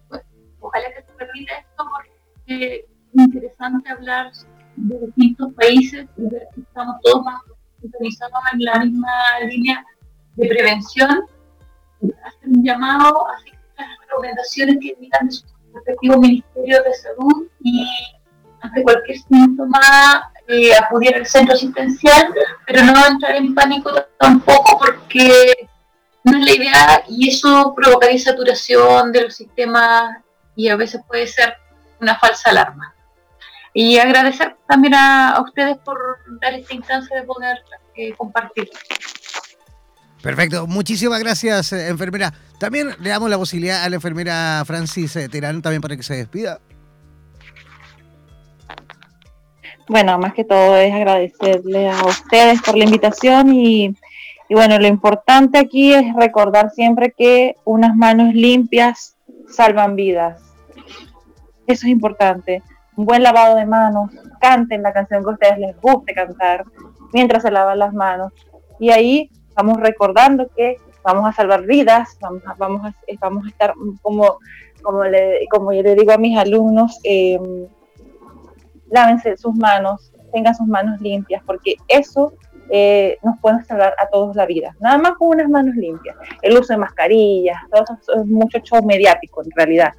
pues, 0.09 0.23
ojalá 0.61 0.93
que 0.95 1.03
se 1.03 1.13
permita 1.13 1.55
esto 1.55 1.85
porque 1.91 2.87
interesante 3.25 3.91
hablar 3.91 4.33
de 4.77 4.99
distintos 5.07 5.53
países 5.55 6.07
y 6.17 6.23
ver 6.23 6.49
que 6.55 6.61
estamos 6.61 6.97
todos 7.03 7.25
más 7.25 7.41
sintonizados 7.81 8.39
en 8.53 8.65
la 8.65 8.79
misma 8.81 9.11
línea 9.49 9.85
de 10.37 10.49
prevención. 10.49 11.25
Hacer 12.03 12.49
un 12.49 12.65
llamado 12.65 13.27
seguir 13.39 13.59
las 13.77 13.89
recomendaciones 14.09 14.79
que 14.81 14.91
emitan 14.91 15.27
de 15.27 15.33
sus 15.33 15.45
respectivos 15.75 16.19
ministerios 16.19 16.85
de 16.85 16.95
salud 16.95 17.47
y 17.61 17.89
ante 18.61 18.83
cualquier 18.83 19.19
síntoma 19.19 20.33
eh, 20.47 20.75
acudir 20.75 21.15
al 21.15 21.27
centro 21.27 21.55
asistencial, 21.55 22.33
pero 22.67 22.83
no 22.85 23.07
entrar 23.07 23.37
en 23.37 23.55
pánico 23.55 23.91
tampoco 24.19 24.79
porque 24.79 25.69
no 26.25 26.39
es 26.39 26.45
la 26.45 26.53
idea 26.53 27.03
y 27.09 27.29
eso 27.29 27.75
provocaría 27.75 28.19
saturación 28.19 29.13
de 29.13 29.25
los 29.25 29.35
sistemas 29.35 30.19
y 30.57 30.69
a 30.69 30.77
veces 30.77 31.01
puede 31.07 31.27
ser 31.27 31.55
una 32.01 32.19
falsa 32.19 32.51
alarma. 32.51 32.95
Y 33.75 33.99
agradecer 33.99 34.57
también 34.67 34.95
a, 34.95 35.31
a 35.33 35.43
ustedes 35.43 35.77
por 35.79 35.99
dar 36.41 36.55
esta 36.55 36.75
instancia 36.75 37.21
de 37.21 37.23
poder 37.23 37.59
eh, 37.97 38.13
compartir. 38.17 38.69
Perfecto, 40.23 40.67
muchísimas 40.67 41.21
gracias, 41.21 41.73
eh, 41.73 41.89
enfermera. 41.89 42.33
También 42.59 42.89
le 42.99 43.11
damos 43.11 43.31
la 43.31 43.39
posibilidad 43.39 43.85
a 43.85 43.89
la 43.89 43.97
enfermera 43.97 44.65
Francis 44.67 45.15
eh, 45.15 45.29
Terán 45.29 45.63
también 45.63 45.81
para 45.81 45.97
que 45.97 46.03
se 46.03 46.17
despida. 46.17 46.61
Bueno, 49.89 50.19
más 50.19 50.35
que 50.35 50.45
todo 50.45 50.77
es 50.77 50.93
agradecerle 50.93 51.89
a 51.89 52.05
ustedes 52.05 52.61
por 52.61 52.77
la 52.77 52.85
invitación 52.85 53.55
y, 53.55 53.97
y 54.49 54.55
bueno, 54.55 54.79
lo 54.79 54.87
importante 54.87 55.57
aquí 55.59 55.95
es 55.95 56.05
recordar 56.15 56.71
siempre 56.71 57.15
que 57.17 57.55
unas 57.65 57.97
manos 57.97 58.35
limpias 58.35 59.17
salvan 59.49 59.97
vidas. 59.97 60.43
Eso 61.67 61.87
es 61.87 61.93
importante. 61.93 62.63
Un 62.99 63.05
buen 63.05 63.23
lavado 63.23 63.55
de 63.55 63.65
manos, 63.65 64.11
canten 64.41 64.83
la 64.83 64.93
canción 64.93 65.23
que 65.23 65.31
a 65.31 65.33
ustedes 65.33 65.59
les 65.61 65.81
guste 65.81 66.13
cantar 66.15 66.65
mientras 67.13 67.45
se 67.45 67.51
lavan 67.53 67.79
las 67.79 67.95
manos. 67.95 68.33
Y 68.81 68.91
ahí 68.91 69.31
vamos 69.55 69.79
recordando 69.79 70.49
que 70.57 70.79
vamos 71.05 71.29
a 71.29 71.33
salvar 71.33 71.63
vidas, 71.63 72.19
vamos 72.21 72.43
a, 72.45 72.55
vamos 72.55 72.85
a, 72.85 72.93
vamos 73.21 73.47
a 73.47 73.49
estar 73.51 73.73
como, 74.03 74.39
como, 74.83 75.05
le, 75.05 75.47
como 75.49 75.73
yo 75.73 75.85
le 75.85 75.95
digo 75.95 76.11
a 76.11 76.19
mis 76.19 76.37
alumnos, 76.37 76.99
eh, 77.05 77.39
lávense 78.91 79.37
sus 79.37 79.55
manos, 79.55 80.13
tengan 80.33 80.57
sus 80.57 80.67
manos 80.67 81.01
limpias, 81.01 81.41
porque 81.47 81.77
eso 81.87 82.33
eh, 82.69 83.17
nos 83.23 83.39
puede 83.39 83.63
salvar 83.63 83.95
a 83.97 84.09
todos 84.09 84.35
la 84.35 84.45
vida. 84.45 84.75
Nada 84.81 84.99
más 84.99 85.13
con 85.13 85.29
unas 85.29 85.49
manos 85.49 85.77
limpias. 85.77 86.17
El 86.43 86.59
uso 86.59 86.73
de 86.73 86.79
mascarillas, 86.79 87.59
todo 87.71 87.85
eso 87.85 88.15
es 88.17 88.27
mucho 88.27 88.59
show 88.59 88.85
mediático 88.85 89.45
en 89.45 89.53
realidad, 89.53 89.93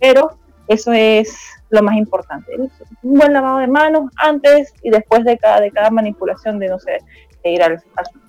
pero 0.00 0.38
eso 0.68 0.92
es 0.92 1.36
lo 1.70 1.82
más 1.82 1.96
importante. 1.96 2.52
Un 2.56 3.14
buen 3.14 3.32
lavado 3.32 3.58
de 3.58 3.66
manos 3.66 4.10
antes 4.16 4.72
y 4.82 4.90
después 4.90 5.24
de 5.24 5.38
cada, 5.38 5.60
de 5.60 5.70
cada 5.70 5.90
manipulación 5.90 6.58
de, 6.58 6.68
no 6.68 6.78
sé, 6.78 6.98
de 7.42 7.50
ir 7.50 7.62
al, 7.62 7.82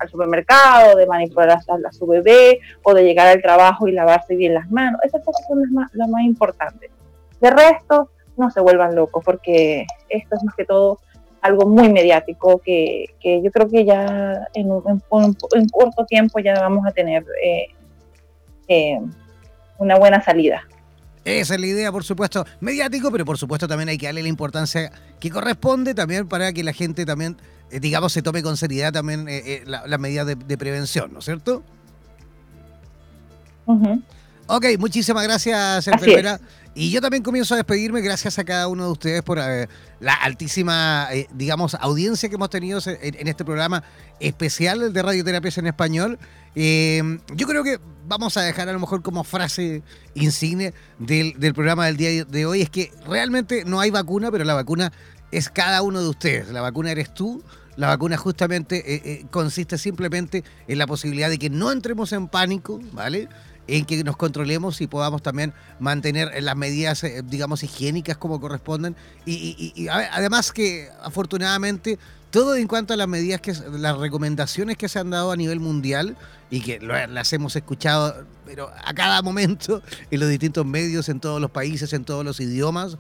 supermercado, 0.09 0.95
de 0.95 1.07
manipular 1.07 1.49
a, 1.49 1.91
su 1.91 2.05
bebé 2.05 2.59
o 2.83 2.93
de 2.93 3.03
llegar 3.03 3.27
al 3.27 3.41
trabajo 3.41 3.87
y 3.87 3.91
lavarse 3.91 4.35
bien 4.35 4.53
las 4.53 4.69
manos. 4.69 5.01
Esas 5.03 5.23
cosas 5.23 5.45
son 5.47 5.61
las 5.61 5.71
más, 5.71 5.93
las 5.93 6.09
más 6.09 6.23
importantes. 6.23 6.91
De 7.41 7.49
resto, 7.49 8.09
no 8.37 8.51
se 8.51 8.61
vuelvan 8.61 8.95
locos 8.95 9.23
porque 9.23 9.85
esto 10.09 10.35
es 10.35 10.43
más 10.43 10.55
que 10.55 10.65
todo 10.65 10.99
algo 11.41 11.67
muy 11.67 11.89
mediático 11.89 12.59
que, 12.59 13.05
que 13.19 13.41
yo 13.41 13.51
creo 13.51 13.69
que 13.69 13.85
ya 13.85 14.47
en, 14.53 14.71
un, 14.71 14.83
en, 14.87 15.37
en 15.53 15.69
corto 15.69 16.05
tiempo 16.05 16.39
ya 16.39 16.59
vamos 16.59 16.85
a 16.85 16.91
tener 16.91 17.23
eh, 17.43 17.67
eh, 18.67 18.99
una 19.77 19.97
buena 19.97 20.21
salida. 20.21 20.63
Esa 21.27 21.55
es 21.55 21.59
la 21.59 21.67
idea, 21.67 21.91
por 21.91 22.05
supuesto, 22.05 22.45
mediático, 22.61 23.11
pero 23.11 23.25
por 23.25 23.37
supuesto 23.37 23.67
también 23.67 23.89
hay 23.89 23.97
que 23.97 24.05
darle 24.05 24.23
la 24.23 24.29
importancia 24.29 24.89
que 25.19 25.29
corresponde 25.29 25.93
también 25.93 26.25
para 26.25 26.53
que 26.53 26.63
la 26.63 26.71
gente 26.71 27.05
también, 27.05 27.35
eh, 27.69 27.81
digamos, 27.81 28.13
se 28.13 28.21
tome 28.21 28.41
con 28.41 28.55
seriedad 28.55 28.93
también 28.93 29.27
eh, 29.27 29.41
eh, 29.45 29.63
las 29.65 29.89
la 29.89 29.97
medidas 29.97 30.25
de, 30.25 30.35
de, 30.35 30.57
prevención, 30.57 31.11
¿no 31.11 31.19
es 31.19 31.25
cierto? 31.25 31.63
Uh 33.65 33.75
-huh. 33.75 34.03
Ok, 34.47 34.65
muchísimas 34.79 35.21
gracias, 35.23 35.85
enfermera. 35.89 36.39
Y 36.79 36.91
yo 36.91 37.01
también 37.01 37.23
comienzo 37.23 37.55
a 37.55 37.57
despedirme 37.57 38.01
gracias 38.01 38.37
a 38.37 38.43
cada 38.43 38.67
uno 38.67 38.85
de 38.85 38.91
ustedes 38.91 39.23
por 39.23 39.39
eh, 39.39 39.67
la 39.99 40.13
altísima, 40.13 41.07
eh, 41.11 41.27
digamos, 41.33 41.73
audiencia 41.73 42.29
que 42.29 42.35
hemos 42.35 42.51
tenido 42.51 42.79
en, 42.85 43.15
en, 43.15 43.27
este 43.27 43.43
programa 43.43 43.81
especial 44.19 44.93
de 44.93 45.01
Radioterapias 45.01 45.57
en 45.57 45.65
Español. 45.65 46.19
Eh, 46.53 47.01
yo 47.33 47.47
creo 47.47 47.63
que 47.63 47.79
vamos 48.07 48.37
a 48.37 48.41
dejar 48.41 48.69
a 48.69 48.73
lo 48.73 48.79
mejor 48.79 49.01
como 49.01 49.23
frase 49.23 49.81
insigne 50.13 50.75
del, 50.99 51.33
del, 51.39 51.55
programa 51.55 51.87
del 51.87 51.97
día 51.97 52.25
de 52.25 52.45
hoy, 52.45 52.61
es 52.61 52.69
que 52.69 52.91
realmente 53.07 53.65
no 53.65 53.79
hay 53.79 53.89
vacuna, 53.89 54.29
pero 54.29 54.43
la 54.43 54.53
vacuna 54.53 54.93
es 55.31 55.49
cada 55.49 55.81
uno 55.81 55.99
de 55.99 56.09
ustedes. 56.09 56.49
La 56.49 56.61
vacuna 56.61 56.91
eres 56.91 57.11
tú. 57.11 57.43
La 57.75 57.87
vacuna 57.87 58.17
justamente 58.17 58.83
eh, 58.85 59.25
consiste 59.31 59.79
simplemente 59.79 60.43
en 60.67 60.77
la 60.77 60.85
posibilidad 60.85 61.29
de 61.29 61.39
que 61.39 61.49
no 61.49 61.71
entremos 61.71 62.11
en 62.11 62.27
pánico, 62.27 62.79
¿vale? 62.91 63.29
En 63.67 63.85
que 63.85 64.03
nos 64.03 64.17
controlemos 64.17 64.81
y 64.81 64.87
podamos 64.87 65.21
también 65.21 65.53
mantener 65.79 66.31
las 66.41 66.55
medidas, 66.55 67.03
eh, 67.03 67.21
digamos, 67.23 67.63
higiénicas 67.63 68.17
como 68.17 68.39
corresponden. 68.39 68.95
Y, 69.25 69.87
además 69.89 70.51
que 70.51 70.89
afortunadamente 71.01 71.99
todo 72.31 72.55
en 72.55 72.67
cuanto 72.67 72.93
a 72.93 72.97
las 72.97 73.07
medidas, 73.07 73.41
que 73.41 73.53
las 73.71 73.97
recomendaciones 73.97 74.77
que 74.77 74.89
se 74.89 74.99
han 74.99 75.09
dado 75.09 75.31
a 75.31 75.35
nivel 75.35 75.59
mundial 75.59 76.17
y 76.49 76.61
que 76.61 76.79
las 76.79 77.33
hemos 77.33 77.55
escuchado 77.55 78.25
pero 78.45 78.71
a 78.83 78.93
cada 78.93 79.21
momento 79.21 79.81
en 80.11 80.19
los 80.19 80.29
distintos 80.29 80.65
medios, 80.65 81.09
en 81.09 81.19
todos 81.19 81.41
los 81.41 81.51
países, 81.51 81.93
en 81.93 82.05
todos 82.05 82.23
los 82.23 82.39
idiomas, 82.39 82.97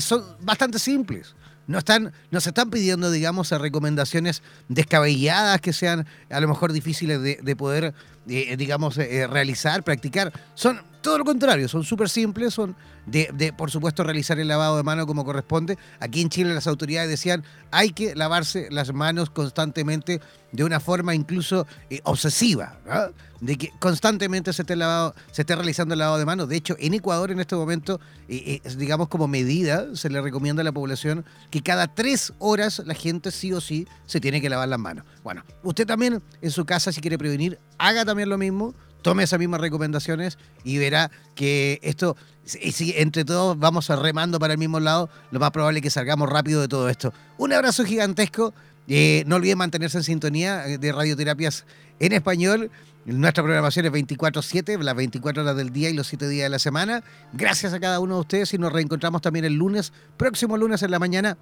son 0.00 0.24
bastante 0.40 0.78
simples. 0.78 1.34
No 1.66 1.78
están, 1.78 2.12
nos 2.30 2.46
están 2.46 2.68
pidiendo, 2.68 3.10
digamos, 3.12 3.50
recomendaciones 3.52 4.42
descabelladas 4.68 5.60
que 5.60 5.72
sean 5.72 6.06
a 6.28 6.40
lo 6.40 6.48
mejor 6.48 6.72
difíciles 6.72 7.22
de 7.22 7.56
poder, 7.56 7.94
eh, 8.30 8.56
digamos, 8.56 8.96
eh, 8.98 9.26
realizar, 9.26 9.82
practicar. 9.82 10.32
Son 10.54 10.80
todo 11.02 11.18
lo 11.18 11.24
contrario, 11.24 11.68
son 11.68 11.82
súper 11.82 12.08
simples, 12.08 12.54
son 12.54 12.76
de, 13.10 13.30
de, 13.34 13.52
por 13.52 13.70
supuesto, 13.70 14.04
realizar 14.04 14.38
el 14.38 14.48
lavado 14.48 14.76
de 14.76 14.82
mano 14.82 15.06
como 15.06 15.24
corresponde. 15.24 15.78
Aquí 15.98 16.20
en 16.20 16.28
Chile 16.28 16.54
las 16.54 16.66
autoridades 16.66 17.10
decían 17.10 17.44
hay 17.70 17.90
que 17.90 18.14
lavarse 18.14 18.68
las 18.70 18.92
manos 18.92 19.30
constantemente 19.30 20.20
de 20.52 20.64
una 20.64 20.80
forma 20.80 21.14
incluso 21.14 21.66
eh, 21.90 22.00
obsesiva, 22.04 22.78
¿no? 22.86 23.12
de 23.40 23.56
que 23.56 23.72
constantemente 23.78 24.52
se 24.52 24.62
esté, 24.62 24.76
lavado, 24.76 25.14
se 25.30 25.42
esté 25.42 25.54
realizando 25.54 25.94
el 25.94 26.00
lavado 26.00 26.18
de 26.18 26.26
manos. 26.26 26.48
De 26.48 26.56
hecho, 26.56 26.76
en 26.78 26.94
Ecuador 26.94 27.30
en 27.30 27.40
este 27.40 27.56
momento, 27.56 28.00
eh, 28.28 28.60
eh, 28.64 28.74
digamos 28.76 29.08
como 29.08 29.28
medida, 29.28 29.94
se 29.94 30.10
le 30.10 30.20
recomienda 30.20 30.60
a 30.60 30.64
la 30.64 30.72
población 30.72 31.24
que 31.50 31.62
cada 31.62 31.94
tres 31.94 32.32
horas 32.38 32.82
la 32.84 32.94
gente 32.94 33.30
sí 33.30 33.52
o 33.52 33.60
sí 33.60 33.86
se 34.06 34.20
tiene 34.20 34.40
que 34.40 34.50
lavar 34.50 34.68
las 34.68 34.78
manos. 34.78 35.04
Bueno, 35.22 35.44
usted 35.62 35.86
también 35.86 36.22
en 36.42 36.50
su 36.50 36.64
casa, 36.64 36.92
si 36.92 37.00
quiere 37.00 37.18
prevenir, 37.18 37.58
haga 37.78 38.04
también 38.04 38.28
lo 38.28 38.38
mismo 38.38 38.74
tome 39.02 39.22
esas 39.22 39.38
mismas 39.38 39.60
recomendaciones 39.60 40.38
y 40.64 40.78
verá 40.78 41.10
que 41.34 41.80
esto, 41.82 42.16
si 42.50 42.94
entre 42.96 43.24
todos 43.24 43.58
vamos 43.58 43.88
remando 43.88 44.38
para 44.38 44.54
el 44.54 44.58
mismo 44.58 44.80
lado, 44.80 45.08
lo 45.30 45.40
más 45.40 45.50
probable 45.50 45.78
es 45.78 45.82
que 45.82 45.90
salgamos 45.90 46.28
rápido 46.28 46.60
de 46.60 46.68
todo 46.68 46.88
esto. 46.88 47.12
Un 47.38 47.52
abrazo 47.52 47.84
gigantesco. 47.84 48.52
Eh, 48.88 49.22
no 49.26 49.36
olviden 49.36 49.58
mantenerse 49.58 49.98
en 49.98 50.04
sintonía 50.04 50.62
de 50.62 50.92
radioterapias 50.92 51.64
en 52.00 52.12
español. 52.12 52.70
Nuestra 53.06 53.42
programación 53.42 53.86
es 53.86 53.92
24-7, 53.92 54.78
las 54.82 54.94
24 54.94 55.42
horas 55.42 55.56
del 55.56 55.72
día 55.72 55.88
y 55.90 55.94
los 55.94 56.06
7 56.08 56.28
días 56.28 56.44
de 56.44 56.50
la 56.50 56.58
semana. 56.58 57.02
Gracias 57.32 57.72
a 57.72 57.80
cada 57.80 57.98
uno 58.00 58.16
de 58.16 58.20
ustedes 58.20 58.52
y 58.52 58.58
nos 58.58 58.72
reencontramos 58.72 59.22
también 59.22 59.44
el 59.44 59.54
lunes, 59.54 59.92
próximo 60.16 60.56
lunes 60.56 60.82
en 60.82 60.90
la 60.90 60.98
mañana, 60.98 61.38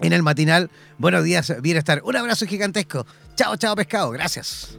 en 0.00 0.12
el 0.12 0.22
matinal. 0.22 0.70
Buenos 0.98 1.24
días, 1.24 1.52
bienestar. 1.60 2.00
Un 2.04 2.16
abrazo 2.16 2.46
gigantesco. 2.46 3.06
Chao, 3.36 3.56
chao, 3.56 3.76
pescado. 3.76 4.10
Gracias. 4.10 4.78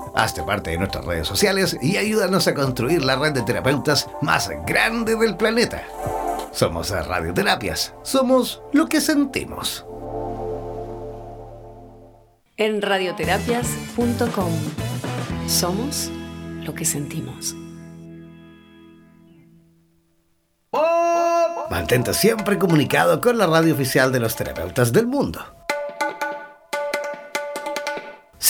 Hazte 0.15 0.43
parte 0.43 0.71
de 0.71 0.77
nuestras 0.77 1.05
redes 1.05 1.27
sociales 1.27 1.77
y 1.81 1.97
ayúdanos 1.97 2.47
a 2.47 2.53
construir 2.53 3.03
la 3.03 3.15
red 3.15 3.33
de 3.33 3.41
terapeutas 3.41 4.09
más 4.21 4.49
grande 4.65 5.15
del 5.15 5.37
planeta. 5.37 5.83
Somos 6.51 6.89
Radioterapias. 6.89 7.93
Somos 8.03 8.61
lo 8.73 8.87
que 8.87 8.99
sentimos. 8.99 9.85
En 12.57 12.81
radioterapias.com 12.81 14.51
somos 15.47 16.11
lo 16.63 16.73
que 16.75 16.85
sentimos. 16.85 17.55
Mantente 21.69 22.13
siempre 22.13 22.59
comunicado 22.59 23.21
con 23.21 23.37
la 23.37 23.47
radio 23.47 23.73
oficial 23.73 24.11
de 24.11 24.19
los 24.19 24.35
terapeutas 24.35 24.93
del 24.93 25.07
mundo. 25.07 25.41